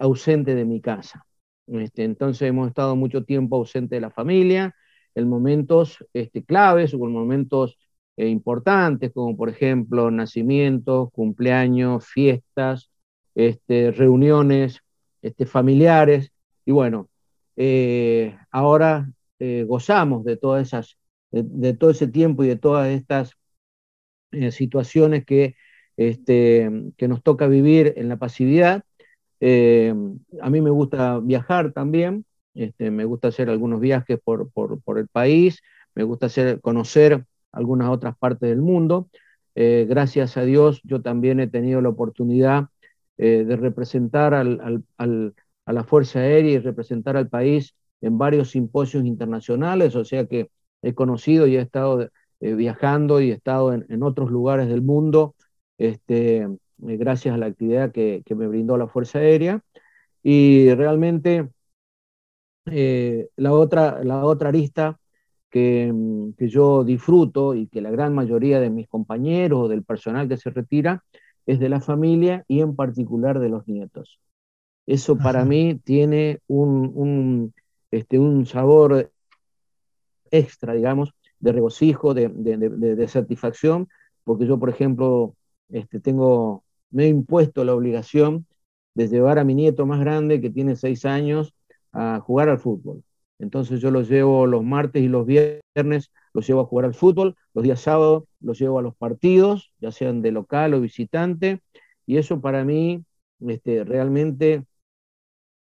ausente 0.00 0.54
de 0.54 0.64
mi 0.64 0.80
casa. 0.80 1.26
Este, 1.68 2.04
entonces 2.04 2.48
hemos 2.48 2.68
estado 2.68 2.96
mucho 2.96 3.24
tiempo 3.24 3.56
ausente 3.56 3.96
de 3.96 4.00
la 4.00 4.10
familia, 4.10 4.74
en 5.14 5.28
momentos 5.28 6.04
este, 6.14 6.44
claves 6.44 6.94
o 6.94 7.04
en 7.06 7.12
momentos 7.12 7.78
eh, 8.16 8.28
importantes, 8.28 9.12
como 9.12 9.36
por 9.36 9.48
ejemplo 9.48 10.10
nacimientos, 10.10 11.10
cumpleaños, 11.12 12.06
fiestas, 12.06 12.90
este, 13.34 13.92
reuniones 13.92 14.80
este, 15.22 15.46
familiares. 15.46 16.32
Y 16.64 16.72
bueno, 16.72 17.08
eh, 17.56 18.36
ahora 18.50 19.10
eh, 19.38 19.64
gozamos 19.68 20.24
de 20.24 20.36
todas 20.36 20.66
esas, 20.66 20.96
de, 21.30 21.74
todo 21.74 21.90
ese 21.90 22.08
tiempo 22.08 22.44
y 22.44 22.48
de 22.48 22.56
todas 22.56 22.88
estas 22.88 23.32
situaciones 24.50 25.24
que, 25.24 25.56
este, 25.96 26.70
que 26.96 27.08
nos 27.08 27.22
toca 27.22 27.46
vivir 27.46 27.94
en 27.96 28.08
la 28.08 28.18
pasividad 28.18 28.84
eh, 29.40 29.94
a 30.40 30.50
mí 30.50 30.60
me 30.60 30.70
gusta 30.70 31.20
viajar 31.20 31.72
también, 31.72 32.24
este, 32.54 32.90
me 32.90 33.04
gusta 33.04 33.28
hacer 33.28 33.50
algunos 33.50 33.80
viajes 33.80 34.18
por, 34.22 34.50
el 34.98 35.08
país, 35.08 35.62
me 35.94 36.02
gusta 36.04 36.26
hacer, 36.26 36.60
conocer 36.60 37.24
algunas 37.52 37.88
otras 37.90 38.16
partes 38.18 38.48
del 38.48 38.60
mundo. 38.60 39.08
Eh, 39.54 39.86
gracias 39.88 40.36
a 40.36 40.42
Dios 40.44 40.80
yo 40.84 41.02
también 41.02 41.40
he 41.40 41.48
tenido 41.48 41.80
la 41.80 41.88
oportunidad 41.88 42.66
eh, 43.16 43.44
de 43.44 43.56
representar 43.56 44.34
a 44.34 44.44
la 44.44 45.84
Fuerza 45.84 46.20
Aérea 46.20 46.52
y 46.52 46.58
representar 46.58 47.16
al 47.16 47.28
país 47.28 47.74
en 48.00 48.18
varios 48.18 48.50
simposios 48.50 49.04
internacionales, 49.04 49.96
o 49.96 50.04
sea 50.04 50.26
que 50.26 50.50
he 50.82 50.94
conocido 50.94 51.46
y 51.46 51.56
he 51.56 51.60
estado 51.60 52.08
viajando 52.40 53.20
y 53.20 53.30
he 53.30 53.34
estado 53.34 53.72
en, 53.72 53.86
en, 53.88 54.02
otros 54.02 54.30
lugares 54.30 54.68
del 54.68 54.82
mundo 54.82 55.34
este, 55.78 56.46
eh, 56.86 56.96
gracias 56.96 57.34
a 57.34 57.38
la 57.38 57.46
actividad 57.46 57.92
que, 57.92 58.22
me 58.36 58.46
brindó 58.46 58.76
la 58.76 58.88
Fuerza 58.88 59.20
Aérea. 59.20 59.62
Y 60.22 60.72
realmente 60.74 61.48
eh, 62.66 63.28
la, 63.36 63.52
otra, 63.52 64.02
la 64.04 64.24
otra 64.24 64.50
arista 64.50 64.98
que, 65.50 65.90
mm, 65.92 66.32
que, 66.32 66.48
yo 66.48 66.84
disfruto 66.84 67.54
y 67.54 67.68
que 67.68 67.80
la 67.80 67.90
gran 67.90 68.14
mayoría 68.14 68.60
de 68.60 68.70
mis 68.70 68.88
compañeros 68.88 69.60
o 69.60 69.68
del 69.68 69.84
personal 69.84 70.28
que 70.28 70.36
se 70.36 70.50
retira 70.50 71.04
es 71.46 71.58
de 71.60 71.68
la 71.68 71.80
familia 71.80 72.44
y 72.48 72.60
en 72.60 72.76
particular 72.76 73.38
de 73.40 73.48
los 73.48 73.66
nietos. 73.66 74.20
Eso 74.86 75.16
para 75.16 75.44
mí 75.44 75.80
tiene 75.84 76.40
un, 76.46 76.92
un, 76.94 77.54
este, 77.90 78.18
un 78.18 78.46
sabor 78.46 79.10
extra, 80.30 80.74
digamos, 80.74 81.12
de 81.40 81.52
regocijo, 81.52 82.14
de, 82.14 82.28
de, 82.28 82.56
de, 82.58 83.08
satisfacción, 83.08 83.88
porque 84.24 84.46
yo, 84.46 84.58
por 84.58 84.70
ejemplo, 84.70 85.34
este, 85.68 86.00
tengo 86.00 86.64
me 86.90 87.04
he 87.04 87.08
impuesto 87.08 87.64
la 87.64 87.74
obligación 87.74 88.46
de 88.94 89.08
llevar 89.08 89.38
a 89.38 89.44
mi 89.44 89.54
nieto 89.54 89.86
más 89.86 90.00
grande, 90.00 90.40
que 90.40 90.50
tiene 90.50 90.76
seis 90.76 91.04
años, 91.04 91.54
a 91.92 92.20
jugar 92.20 92.48
al 92.48 92.58
fútbol. 92.58 93.02
Entonces 93.38 93.80
yo 93.80 93.90
los 93.90 94.08
llevo 94.08 94.46
los 94.46 94.64
martes 94.64 95.02
y 95.02 95.08
los 95.08 95.26
viernes, 95.26 96.10
los 96.34 96.46
llevo 96.46 96.62
a 96.62 96.64
jugar 96.64 96.86
al 96.86 96.94
fútbol, 96.94 97.36
los 97.54 97.64
días 97.64 97.80
sábados 97.80 98.24
los 98.40 98.58
llevo 98.58 98.78
a 98.78 98.82
los 98.82 98.96
partidos, 98.96 99.72
ya 99.80 99.92
sean 99.92 100.22
de 100.22 100.32
local 100.32 100.74
o 100.74 100.80
visitante, 100.80 101.60
y 102.06 102.16
eso 102.16 102.40
para 102.40 102.64
mí 102.64 103.04
este, 103.40 103.84
realmente 103.84 104.64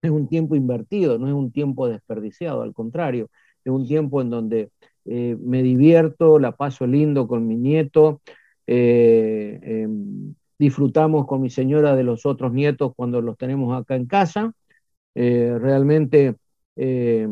es 0.02 0.12
un 0.12 0.28
tiempo 0.28 0.56
invertido, 0.56 1.18
no 1.20 1.28
es 1.28 1.34
un 1.34 1.52
tiempo 1.52 1.88
desperdiciado, 1.88 2.62
al 2.62 2.74
contrario, 2.74 3.30
es 3.68 3.74
un 3.74 3.88
tiempo 3.88 4.22
en 4.22 4.30
donde 4.30 4.70
eh, 5.06 5.38
me 5.40 5.62
divierto, 5.62 6.40
la 6.40 6.54
paso 6.54 6.88
lindo 6.88 7.28
con 7.28 7.48
mi 7.48 7.56
nieto, 7.56 8.22
eh, 8.66 9.60
em, 9.62 10.34
disfrutamos 10.58 11.28
con 11.28 11.42
mi 11.42 11.50
señora 11.50 11.96
de 11.96 12.04
los 12.04 12.26
otros 12.26 12.54
nietos 12.54 12.94
cuando 12.96 13.22
los 13.22 13.38
tenemos 13.38 13.80
acá 13.80 13.96
en 13.96 14.06
casa. 14.06 14.54
Eh, 15.16 15.58
realmente 15.60 16.36
eh, 16.76 17.28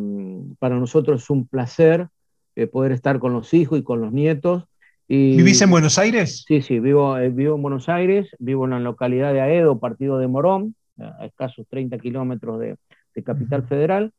para 0.60 0.78
nosotros 0.78 1.24
es 1.24 1.30
un 1.30 1.48
placer 1.48 2.08
eh, 2.56 2.68
poder 2.68 2.92
estar 2.92 3.20
con 3.20 3.34
los 3.34 3.54
hijos 3.54 3.80
y 3.80 3.84
con 3.84 4.02
los 4.02 4.12
nietos. 4.12 4.66
Y, 5.08 5.38
¿Vivís 5.38 5.62
en 5.62 5.70
Buenos 5.70 5.98
Aires? 6.00 6.44
Sí, 6.48 6.62
sí, 6.62 6.80
vivo, 6.80 7.16
vivo 7.32 7.56
en 7.56 7.62
Buenos 7.62 7.90
Aires, 7.90 8.30
vivo 8.40 8.66
en 8.66 8.72
la 8.72 8.80
localidad 8.80 9.34
de 9.34 9.42
Aedo, 9.42 9.80
partido 9.80 10.18
de 10.18 10.28
Morón, 10.28 10.76
a 10.98 11.26
escasos 11.26 11.68
30 11.70 12.00
kilómetros 12.00 12.60
de, 12.60 12.78
de 13.14 13.24
Capital 13.24 13.68
Federal, 13.68 14.12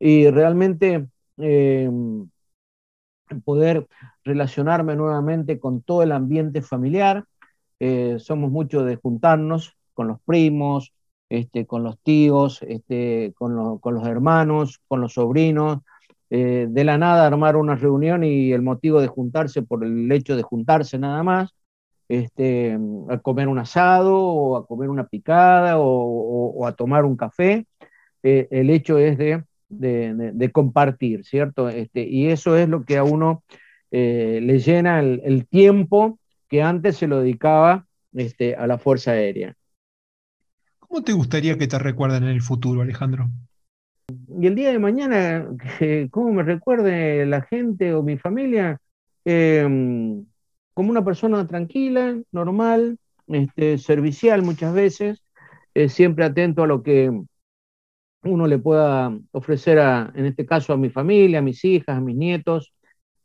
y 0.00 0.28
realmente 0.28 1.06
poder 3.44 3.86
relacionarme 4.24 4.96
nuevamente 4.96 5.58
con 5.58 5.82
todo 5.82 6.02
el 6.02 6.12
ambiente 6.12 6.62
familiar, 6.62 7.24
eh, 7.80 8.16
somos 8.18 8.50
mucho 8.50 8.84
de 8.84 8.96
juntarnos 8.96 9.76
con 9.94 10.08
los 10.08 10.20
primos, 10.22 10.92
este, 11.28 11.66
con 11.66 11.82
los 11.82 11.98
tíos, 12.00 12.62
este, 12.62 13.34
con, 13.36 13.54
los 13.56 14.06
hermanos, 14.06 14.80
con 14.88 15.00
los 15.00 15.14
sobrinos, 15.14 15.80
eh, 16.30 16.66
de 16.68 16.84
la 16.84 16.98
nada 16.98 17.26
armar 17.26 17.56
una 17.56 17.76
reunión 17.76 18.24
y 18.24 18.52
el 18.52 18.62
motivo 18.62 19.00
de 19.00 19.06
juntarse 19.08 19.62
por 19.62 19.84
el 19.84 20.10
hecho 20.10 20.36
de 20.36 20.42
juntarse 20.42 20.98
nada 20.98 21.22
más, 21.22 21.54
este, 22.08 22.78
a 23.08 23.18
comer 23.18 23.48
un 23.48 23.58
asado 23.58 24.16
o 24.16 24.56
a 24.56 24.66
comer 24.66 24.88
una 24.88 25.06
picada 25.06 25.78
o, 25.78 26.66
a 26.66 26.72
tomar 26.72 27.04
un 27.04 27.16
café. 27.16 27.66
Eh, 28.22 28.48
el 28.50 28.70
hecho 28.70 28.98
es 28.98 29.18
de, 29.18 29.44
de, 29.68 30.50
compartir, 30.52 31.24
¿cierto? 31.24 31.68
Este, 31.68 32.06
y 32.06 32.28
eso 32.28 32.56
es 32.56 32.68
lo 32.68 32.84
que 32.84 32.96
a 32.96 33.04
uno 33.04 33.42
le 33.90 34.58
llena 34.58 35.00
el, 35.00 35.22
el 35.24 35.46
tiempo 35.46 36.18
que 36.48 36.62
antes 36.62 36.96
se 36.96 37.06
lo 37.06 37.20
dedicaba 37.20 37.86
este, 38.12 38.54
a 38.54 38.66
la 38.66 38.78
Fuerza 38.78 39.12
Aérea. 39.12 39.54
¿Cómo 40.78 41.02
te 41.02 41.12
gustaría 41.12 41.58
que 41.58 41.66
te 41.66 41.78
recuerden 41.78 42.24
en 42.24 42.30
el 42.30 42.42
futuro, 42.42 42.82
Alejandro? 42.82 43.28
Y 44.08 44.46
el 44.46 44.54
día 44.54 44.70
de 44.70 44.78
mañana, 44.78 45.48
¿cómo 46.10 46.32
me 46.32 46.42
recuerde 46.42 47.26
la 47.26 47.42
gente 47.42 47.92
o 47.92 48.02
mi 48.02 48.16
familia? 48.16 48.78
Em, 49.24 50.24
como 50.74 50.90
una 50.90 51.04
persona 51.04 51.46
tranquila, 51.46 52.16
normal, 52.30 52.98
este, 53.26 53.78
servicial 53.78 54.42
muchas 54.42 54.72
veces, 54.72 55.22
eh, 55.74 55.88
siempre 55.88 56.24
atento 56.24 56.62
a 56.62 56.66
lo 56.66 56.82
que 56.82 57.10
uno 58.26 58.46
le 58.46 58.58
pueda 58.58 59.16
ofrecer, 59.32 59.78
a, 59.78 60.12
en 60.14 60.26
este 60.26 60.46
caso, 60.46 60.72
a 60.72 60.76
mi 60.76 60.90
familia, 60.90 61.40
a 61.40 61.42
mis 61.42 61.64
hijas, 61.64 61.96
a 61.96 62.00
mis 62.00 62.16
nietos, 62.16 62.72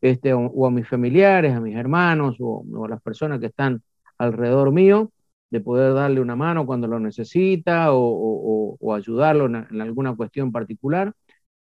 este, 0.02 0.34
o, 0.34 0.66
a 0.68 0.72
mis 0.72 0.88
familiares, 0.88 1.54
a 1.54 1.60
mis 1.62 1.76
hermanos 1.76 2.38
o, 2.40 2.66
a 2.86 2.90
las 2.90 3.02
personas 3.02 3.40
que 3.40 3.48
están 3.48 3.84
alrededor 4.18 4.72
mío, 4.72 5.12
de 5.50 5.62
poder 5.62 5.94
darle 5.94 6.22
una 6.22 6.36
mano 6.36 6.66
cuando 6.66 6.88
lo 6.88 7.00
necesita 7.00 7.90
o, 7.92 8.78
ayudarlo 8.96 9.46
en, 9.46 9.82
alguna 9.82 10.16
cuestión 10.16 10.52
particular. 10.52 11.14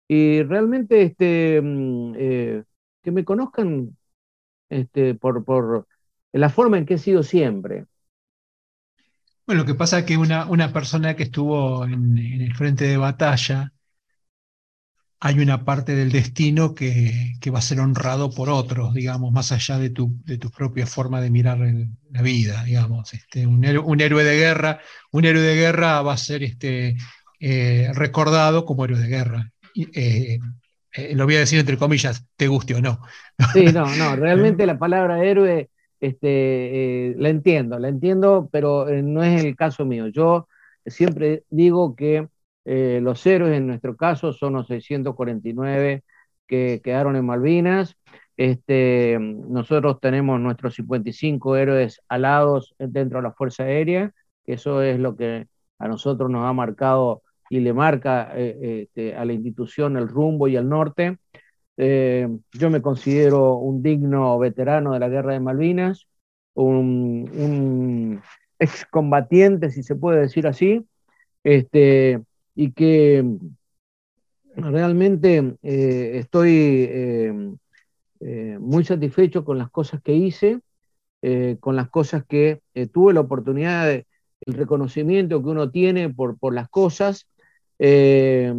Y 0.09 0.43
realmente 0.43 1.03
este, 1.03 1.61
mm, 1.63 2.15
eh, 2.17 2.65
que 3.03 3.11
me 3.13 3.25
conozcan 3.25 3.97
este, 4.69 5.15
por, 5.15 5.45
por 5.45 5.87
la 6.33 6.51
forma 6.51 6.79
en 6.79 6.87
que 6.87 6.95
he 6.95 6.99
sido 6.99 7.23
siempre. 7.23 7.87
Bueno, 9.47 9.63
lo 9.63 9.67
que 9.67 9.75
pasa 9.75 10.01
es 10.01 10.05
que 10.05 10.17
una, 10.17 10.73
persona 10.73 11.15
que 11.17 11.25
estuvo 11.25 11.85
en, 11.85 12.17
en 12.19 12.41
el 12.41 12.55
frente 12.55 12.87
de 12.87 12.97
batalla, 12.97 13.73
hay 15.25 15.39
una 15.41 15.65
parte 15.65 15.95
del 15.95 16.13
destino 16.13 16.75
que, 16.75 17.33
va 17.51 17.59
a 17.59 17.63
ser 17.63 17.81
honrado 17.81 18.31
por 18.31 18.51
otros, 18.51 18.93
digamos, 18.93 19.33
más 19.33 19.53
allá 19.53 19.79
de 19.79 19.89
tu, 19.89 20.21
de 20.27 20.37
tu 20.37 20.51
propia 20.51 20.87
forma 20.87 21.23
de 21.23 21.31
mirar 21.31 21.61
la 22.11 22.21
vida, 22.21 22.63
digamos. 22.65 23.15
Este, 23.15 23.47
un, 23.47 23.65
héroe, 23.65 24.23
de 24.23 24.37
guerra, 24.37 24.81
un 25.13 25.25
héroe 25.25 25.41
de 25.41 25.55
guerra 25.55 26.03
va 26.03 26.13
a 26.13 26.19
ser 26.19 26.43
este, 26.43 26.99
eh, 27.41 27.91
recordado 27.95 28.67
como 28.67 28.85
héroe 28.85 28.99
de 28.99 29.09
guerra. 29.09 29.51
Eh, 29.75 30.39
eh, 30.93 31.15
lo 31.15 31.25
voy 31.25 31.37
a 31.37 31.41
decir 31.41 31.59
entre 31.59 31.79
comillas, 31.79 32.27
te 32.37 32.47
guste 32.47 32.75
o 32.75 32.83
no. 32.83 33.01
Sí, 33.55 33.65
no, 33.73 33.87
no, 33.97 34.17
realmente 34.17 34.67
la 34.67 34.77
palabra 34.77 35.25
héroe 35.25 35.71
este, 36.07 37.15
la 37.19 37.29
entiendo, 37.31 37.79
la 37.79 37.89
entiendo, 37.89 38.49
pero 38.53 38.87
no 39.03 39.23
es 39.23 39.45
el 39.45 39.57
caso 39.57 39.85
mío. 39.87 40.09
Yo 40.09 40.49
siempre 40.87 41.45
digo 41.51 41.97
que 41.97 42.29
eh, 42.65 43.01
los 43.03 43.25
héroes 43.27 43.57
en 43.57 43.67
nuestro 43.67 43.97
caso 43.97 44.33
son 44.33 44.55
los 44.55 44.67
649 44.67 46.03
que 46.47 46.81
quedaron 46.85 47.17
en 47.17 47.27
Malvinas. 47.27 47.97
Este, 48.37 49.19
nosotros 49.21 50.01
tenemos 50.01 50.41
nuestros 50.41 50.75
55 50.75 51.57
héroes 51.57 52.01
alados 52.09 52.75
dentro 52.79 53.19
de 53.19 53.23
la 53.23 53.33
Fuerza 53.33 53.63
Aérea, 53.65 54.13
eso 54.45 54.83
es 54.83 54.99
lo 54.99 55.17
que 55.17 55.47
a 55.79 55.89
nosotros 55.89 56.31
nos 56.31 56.45
ha 56.47 56.53
marcado 56.53 57.23
y 57.49 57.61
le 57.61 57.73
marca 57.73 58.33
este, 58.37 59.15
a 59.15 59.25
la 59.25 59.33
institución 59.33 59.97
el 59.97 60.09
rumbo 60.09 60.49
y 60.49 60.57
el 60.57 60.69
norte. 60.69 61.19
Yo 61.77 62.71
me 62.71 62.83
considero 62.83 63.57
un 63.57 63.83
digno 63.83 64.39
veterano 64.39 64.93
de 64.93 65.01
la 65.01 65.09
guerra 65.09 65.33
de 65.33 65.41
Malvinas, 65.41 66.07
un, 66.55 68.23
excombatiente, 68.59 69.71
si 69.71 69.83
se 69.83 69.97
puede 69.97 70.21
decir 70.21 70.47
así, 70.47 70.87
este, 71.43 72.23
y 72.55 72.73
que 72.73 73.25
realmente 74.57 75.57
estoy 75.63 77.59
muy 78.61 78.85
satisfecho 78.85 79.45
con 79.45 79.59
las 79.59 79.71
cosas 79.71 80.01
que 80.03 80.15
hice 80.15 80.61
eh, 81.27 81.57
con 81.59 81.75
las 81.75 81.89
cosas 81.89 82.23
que 82.27 82.61
eh, 82.75 82.87
tuve 82.87 83.15
la 83.15 83.21
oportunidad, 83.21 83.87
de, 83.87 84.07
el 84.43 84.53
reconocimiento 84.53 85.43
que 85.43 85.49
uno 85.49 85.71
tiene 85.71 86.11
por, 86.11 86.39
por 86.39 86.53
las 86.53 86.69
cosas, 86.69 87.27
eh, 87.79 88.53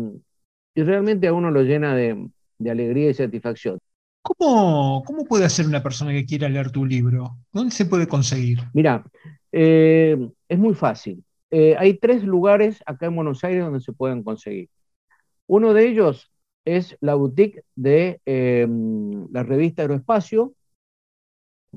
y 0.74 0.82
realmente 0.82 1.28
a 1.28 1.34
uno 1.34 1.52
lo 1.52 1.62
llena 1.62 1.96
de, 1.96 2.28
alegría 2.66 3.10
y 3.10 3.14
satisfacción. 3.14 3.80
¿Cómo, 4.22 5.04
¿Cómo, 5.06 5.26
puede 5.26 5.46
hacer 5.46 5.68
una 5.68 5.84
persona 5.84 6.12
que 6.12 6.26
quiera 6.26 6.50
leer 6.50 6.72
tu 6.72 6.86
libro? 6.86 7.38
¿Dónde 7.52 7.74
se 7.74 7.86
puede 7.86 8.08
conseguir? 8.08 8.60
Mira, 8.74 9.06
es 9.52 10.58
muy 10.58 10.74
fácil. 10.74 11.24
hay 11.52 11.94
tres 12.00 12.24
lugares 12.24 12.82
acá 12.88 13.06
en 13.06 13.16
Buenos 13.16 13.44
Aires 13.44 13.64
donde 13.64 13.82
se 13.82 13.94
pueden 13.94 14.24
conseguir. 14.24 14.70
Uno 15.46 15.74
de 15.74 15.88
ellos 15.88 16.32
es 16.66 16.98
la 17.02 17.14
boutique 17.14 17.64
de 17.76 18.20
la 18.26 19.44
revista 19.44 19.84
Aeroespacio, 19.84 20.54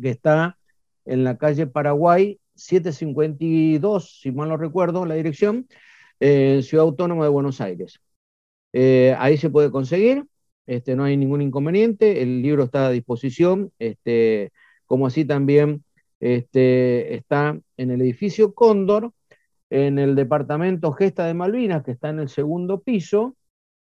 que 0.01 0.11
está 0.11 0.59
en 1.05 1.25
la 1.25 1.37
calle 1.37 1.67
Paraguay 1.67 2.41
752, 2.55 4.21
si 4.21 4.33
mal 4.33 4.49
no 4.49 4.57
recuerdo 4.57 5.07
la 5.07 5.15
dirección, 5.15 5.69
en 6.21 6.63
Ciudad 6.63 6.85
Autónoma 6.85 7.25
de 7.25 7.31
Buenos 7.31 7.61
Aires. 7.61 8.01
Eh, 8.73 9.15
ahí 9.19 9.37
se 9.39 9.51
puede 9.51 9.71
conseguir, 9.71 10.25
este, 10.69 10.95
no 10.95 11.05
hay 11.05 11.17
ningún 11.17 11.41
inconveniente, 11.41 12.23
el 12.23 12.43
libro 12.43 12.65
está 12.65 12.89
a 12.89 12.91
disposición, 12.91 13.73
este, 13.79 14.53
como 14.85 15.07
así 15.07 15.25
también 15.25 15.83
este, 16.21 17.15
está 17.15 17.59
en 17.79 17.91
el 17.91 18.03
edificio 18.03 18.53
Cóndor, 18.53 19.13
en 19.71 19.99
el 19.99 20.15
departamento 20.15 20.93
Gesta 20.93 21.25
de 21.25 21.33
Malvinas, 21.33 21.83
que 21.85 21.93
está 21.93 22.11
en 22.11 22.21
el 22.21 22.29
segundo 22.29 22.83
piso, 22.83 23.35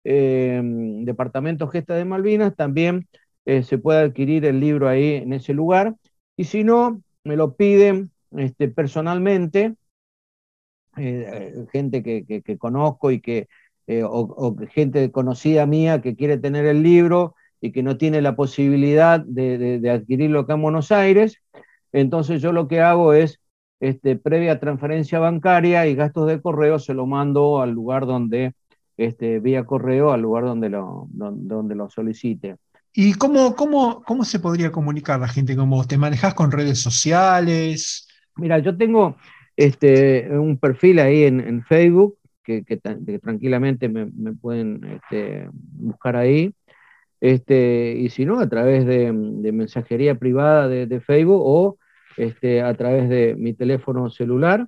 eh, 0.04 0.62
departamento 0.64 1.68
Gesta 1.68 1.96
de 1.96 2.06
Malvinas, 2.06 2.56
también 2.56 3.08
eh, 3.46 3.64
se 3.64 3.80
puede 3.80 4.02
adquirir 4.02 4.46
el 4.46 4.60
libro 4.60 4.88
ahí 4.88 5.16
en 5.16 5.34
ese 5.34 5.56
lugar. 5.56 5.96
Y 6.38 6.44
si 6.44 6.64
no, 6.64 7.02
me 7.24 7.36
lo 7.36 7.56
piden 7.56 8.12
personalmente, 8.76 9.76
eh, 10.98 11.66
gente 11.72 12.04
que, 12.04 12.58
conozco 12.60 13.10
y 13.10 13.22
que, 13.22 13.48
eh, 13.92 14.04
o, 14.06 14.56
gente 14.72 15.12
conocida 15.12 15.66
mía 15.66 16.00
que 16.00 16.16
quiere 16.16 16.38
tener 16.38 16.68
el 16.68 16.84
libro 16.84 17.34
y 17.60 17.72
que 17.72 17.82
no 17.82 17.98
tiene 17.98 18.22
la 18.22 18.36
posibilidad 18.36 19.20
de, 19.20 19.82
adquirirlo 19.90 20.42
acá 20.42 20.54
en 20.54 20.62
Buenos 20.62 20.92
Aires. 20.92 21.42
Entonces 21.92 22.40
yo 22.40 22.52
lo 22.52 22.68
que 22.68 22.82
hago 22.82 23.14
es, 23.14 23.40
este, 23.80 24.16
previa 24.16 24.60
transferencia 24.60 25.18
bancaria 25.18 25.88
y 25.88 25.96
gastos 25.96 26.28
de 26.28 26.40
correo, 26.40 26.78
se 26.78 26.94
lo 26.94 27.08
mando 27.08 27.64
al 27.64 27.72
lugar 27.72 28.06
donde, 28.06 28.54
este, 28.96 29.40
vía 29.40 29.66
correo, 29.66 30.12
al 30.12 30.22
lugar 30.22 30.44
donde 30.44 30.70
lo, 30.70 31.08
donde 31.10 31.74
lo 31.74 31.90
solicite. 31.90 32.58
¿Y 32.94 33.16
cómo, 33.16 33.56
cómo, 33.56 34.04
cómo 34.04 34.24
se 34.24 34.40
podría 34.40 34.72
comunicar 34.72 35.20
la 35.20 35.30
gente 35.30 35.56
con 35.56 35.68
vos? 35.68 35.88
¿Te 35.88 35.98
manejas 35.98 36.36
con 36.36 36.52
redes 36.52 36.80
sociales? 36.80 38.08
Mira, 38.36 38.60
yo 38.60 38.78
tengo 38.78 39.16
este, 39.58 40.30
un 40.38 40.60
perfil 40.60 41.00
ahí 41.00 41.24
en, 41.24 41.64
Facebook 41.64 42.19
que, 42.66 43.20
tranquilamente 43.20 43.90
me, 43.90 44.34
pueden 44.34 44.84
este, 44.84 45.50
buscar 45.52 46.16
ahí. 46.16 46.54
Este, 47.22 47.96
y 47.98 48.10
si 48.10 48.26
no, 48.26 48.40
a 48.40 48.48
través 48.50 48.86
de, 48.86 49.12
mensajería 49.12 50.16
privada 50.16 50.68
de, 50.68 51.00
Facebook 51.02 51.42
o 51.44 51.78
este, 52.18 52.62
a 52.62 52.74
través 52.76 53.10
de 53.10 53.36
mi 53.36 53.54
teléfono 53.54 54.10
celular, 54.10 54.68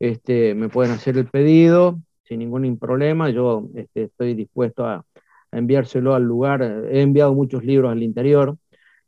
este, 0.00 0.54
me 0.54 0.68
pueden 0.68 0.92
hacer 0.92 1.16
el 1.18 1.26
pedido 1.26 2.00
sin 2.24 2.40
ningún 2.40 2.78
problema. 2.78 3.30
Yo 3.30 3.68
este, 3.74 4.04
estoy 4.04 4.34
dispuesto 4.34 4.86
a, 4.86 5.04
enviárselo 5.52 6.14
al 6.14 6.24
lugar. 6.24 6.62
He 6.62 7.00
enviado 7.00 7.34
muchos 7.34 7.64
libros 7.64 7.92
al 7.92 8.02
interior. 8.02 8.58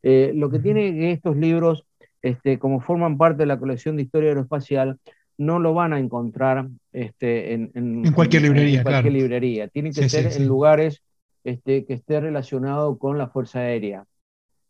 Eh, 0.03 0.33
lo 0.35 0.51
que 0.51 0.59
tiene 0.59 1.13
estos 1.13 1.37
libros, 1.37 1.85
este, 2.23 2.59
como 2.59 2.81
forman 2.81 3.19
parte 3.19 3.43
de 3.43 3.47
la 3.47 3.59
colección 3.59 3.97
de 3.97 4.03
historia 4.03 4.31
aeroespacial, 4.31 4.99
no 5.39 5.59
lo 5.59 5.75
van 5.75 5.93
a 5.93 5.99
encontrar 5.99 6.69
este, 6.97 7.53
en, 7.53 8.13
cualquier 8.15 8.43
librería. 8.43 8.83
cualquier 8.83 9.13
librería. 9.13 9.69
Tienen 9.69 9.93
que 9.93 10.09
ser 10.09 10.33
en 10.33 10.49
lugares 10.49 11.03
este, 11.45 11.85
que 11.85 11.93
esté 11.93 12.21
relacionado 12.21 12.99
con 12.99 13.19
la 13.19 13.29
Fuerza 13.29 13.59
Aérea. 13.59 14.07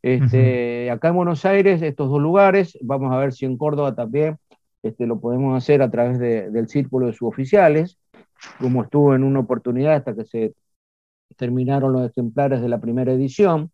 Este, 0.03 0.91
Acá 0.91 1.09
en 1.09 1.15
Buenos 1.15 1.45
Aires, 1.45 1.83
estos 1.83 2.11
dos 2.11 2.21
lugares, 2.21 2.77
vamos 2.83 3.13
a 3.13 3.19
ver 3.19 3.33
si 3.33 3.45
en 3.45 3.57
Córdoba 3.57 3.95
también 3.95 4.39
este, 4.83 5.07
lo 5.07 5.21
podemos 5.21 5.57
hacer 5.57 5.83
a 5.83 5.91
través 5.91 6.19
del 6.19 6.69
círculo 6.69 7.07
de 7.07 7.13
suboficiales, 7.13 7.97
como 8.59 8.83
estuvo 8.83 9.15
en 9.15 9.23
una 9.23 9.41
oportunidad 9.41 9.95
hasta 9.95 10.17
que 10.17 10.25
se 10.25 10.55
terminaron 11.37 11.93
los 11.93 12.11
ejemplares 12.11 12.61
de 12.61 12.69
la 12.69 12.81
primera 12.81 13.13
edición, 13.13 13.71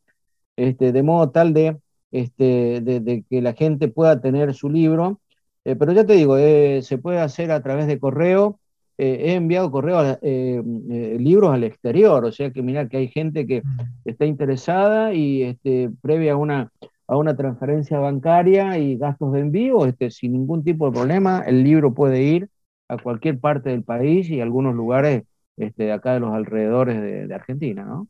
este, 0.57 0.93
de 0.93 1.03
modo 1.03 1.31
tal 1.31 1.55
de, 1.55 1.79
este, 2.11 2.83
de, 2.83 3.25
que 3.31 3.41
la 3.41 3.55
gente 3.55 3.89
pueda 3.89 4.21
tener 4.21 4.53
su 4.53 4.69
libro. 4.69 5.21
Eh, 5.65 5.77
pero 5.77 5.93
ya 5.93 6.05
te 6.05 6.15
digo, 6.15 6.37
eh, 6.39 6.83
se 6.83 6.99
puede 6.99 7.19
hacer 7.21 7.51
a 7.53 7.63
través 7.63 7.87
de 7.87 7.99
correo. 7.99 8.59
Eh, 8.99 9.31
he 9.31 9.35
enviado 9.35 9.71
correo 9.71 10.19
libros 10.21 11.53
al 11.53 11.65
exterior, 11.65 12.25
o 12.25 12.33
sea 12.33 12.51
que 12.51 12.63
mira 12.63 12.89
que 12.89 12.99
hay 12.99 13.09
gente 13.09 13.47
que 13.47 13.63
mm. 13.63 13.81
está 14.05 14.27
interesada 14.27 15.15
y 15.15 15.43
este, 15.43 15.91
previa 16.03 16.35
a 16.35 16.37
una, 16.37 16.71
a 17.07 17.17
una 17.17 17.37
transferencia 17.37 17.99
bancaria 17.99 18.79
y 18.79 18.97
gastos 18.97 19.33
de 19.33 19.41
envío, 19.41 19.87
este, 19.87 20.11
sin 20.11 20.33
ningún 20.33 20.63
tipo 20.63 20.87
de 20.87 20.93
problema, 20.93 21.43
el 21.47 21.65
libro 21.65 21.95
puede 21.95 22.23
ir 22.23 22.49
a 22.89 22.99
cualquier 22.99 23.39
parte 23.41 23.71
del 23.71 23.83
país 23.83 24.29
y 24.31 24.41
algunos 24.41 24.75
lugares 24.75 25.25
este, 25.57 25.85
de 25.85 25.93
acá 25.93 26.15
de 26.15 26.21
los 26.21 26.33
alrededores 26.33 27.29
de, 27.29 27.35
Argentina, 27.35 27.85
¿no? 27.85 28.09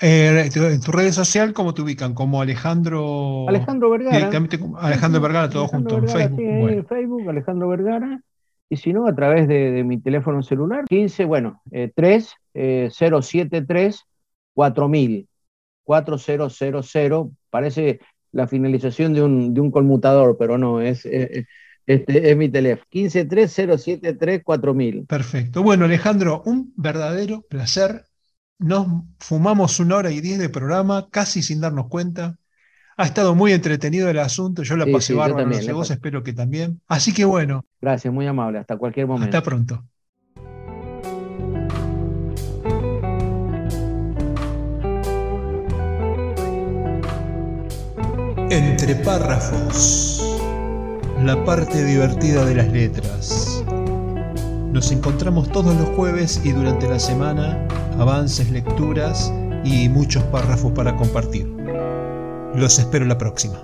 Eh, 0.00 0.48
en 0.54 0.80
tu 0.80 0.92
red 0.92 1.12
social, 1.12 1.52
¿cómo 1.52 1.74
te 1.74 1.82
ubican? 1.82 2.14
Como 2.14 2.42
Alejandro. 2.42 3.48
Alejandro 3.48 3.90
Vergara. 3.90 4.30
Alejandro 4.78 5.20
Vergara, 5.20 5.48
todo 5.48 5.68
junto 5.68 5.98
en 5.98 6.08
Facebook. 6.08 6.38
Sí, 6.38 6.44
en 6.44 6.86
Facebook, 6.86 7.28
Alejandro 7.28 7.68
Vergara. 7.68 8.20
Y 8.68 8.76
si 8.76 8.92
no, 8.92 9.06
a 9.06 9.14
través 9.14 9.46
de, 9.48 9.84
mi 9.84 10.00
teléfono 10.00 10.42
celular, 10.42 10.84
15, 10.86 11.24
bueno, 11.26 11.60
eh, 11.70 11.92
3 11.94 12.34
073 12.90 14.04
4000. 14.54 15.28
4000. 15.84 17.30
Parece 17.50 18.00
la 18.32 18.48
finalización 18.48 19.12
de 19.12 19.22
un, 19.22 19.54
de 19.54 19.60
un 19.60 19.70
conmutador, 19.70 20.36
pero 20.38 20.58
no, 20.58 20.80
es, 20.80 21.06
este 21.86 22.30
es 22.30 22.36
mi 22.36 22.48
teléfono, 22.48 22.86
1530734000. 22.92 25.06
Perfecto. 25.06 25.62
Bueno, 25.62 25.84
Alejandro, 25.84 26.42
un 26.46 26.72
verdadero 26.76 27.42
placer. 27.42 28.06
Nos 28.62 28.86
fumamos 29.18 29.80
una 29.80 29.96
hora 29.96 30.12
y 30.12 30.20
diez 30.20 30.38
de 30.38 30.48
programa, 30.48 31.08
casi 31.10 31.42
sin 31.42 31.60
darnos 31.60 31.88
cuenta. 31.88 32.36
Ha 32.96 33.04
estado 33.04 33.34
muy 33.34 33.52
entretenido 33.52 34.08
el 34.08 34.20
asunto, 34.20 34.62
yo 34.62 34.76
la 34.76 34.86
pasé 34.86 35.14
bárbaro, 35.14 35.48
no 35.48 35.74
vos, 35.74 35.90
espero 35.90 36.22
que 36.22 36.32
también. 36.32 36.80
Así 36.86 37.12
que 37.12 37.24
bueno. 37.24 37.64
Gracias, 37.80 38.14
muy 38.14 38.26
amable, 38.26 38.58
hasta 38.58 38.76
cualquier 38.76 39.08
momento. 39.08 39.36
Hasta 39.36 39.48
pronto. 39.48 39.84
Entre 48.48 48.94
párrafos 48.96 50.22
la 51.24 51.44
parte 51.44 51.84
divertida 51.84 52.44
de 52.44 52.54
las 52.54 52.68
letras. 52.68 53.51
Nos 54.72 54.90
encontramos 54.90 55.52
todos 55.52 55.76
los 55.76 55.88
jueves 55.90 56.40
y 56.44 56.52
durante 56.52 56.88
la 56.88 56.98
semana, 56.98 57.68
avances, 57.98 58.50
lecturas 58.50 59.30
y 59.64 59.90
muchos 59.90 60.22
párrafos 60.24 60.72
para 60.72 60.96
compartir. 60.96 61.46
Los 62.54 62.78
espero 62.78 63.04
la 63.04 63.18
próxima. 63.18 63.62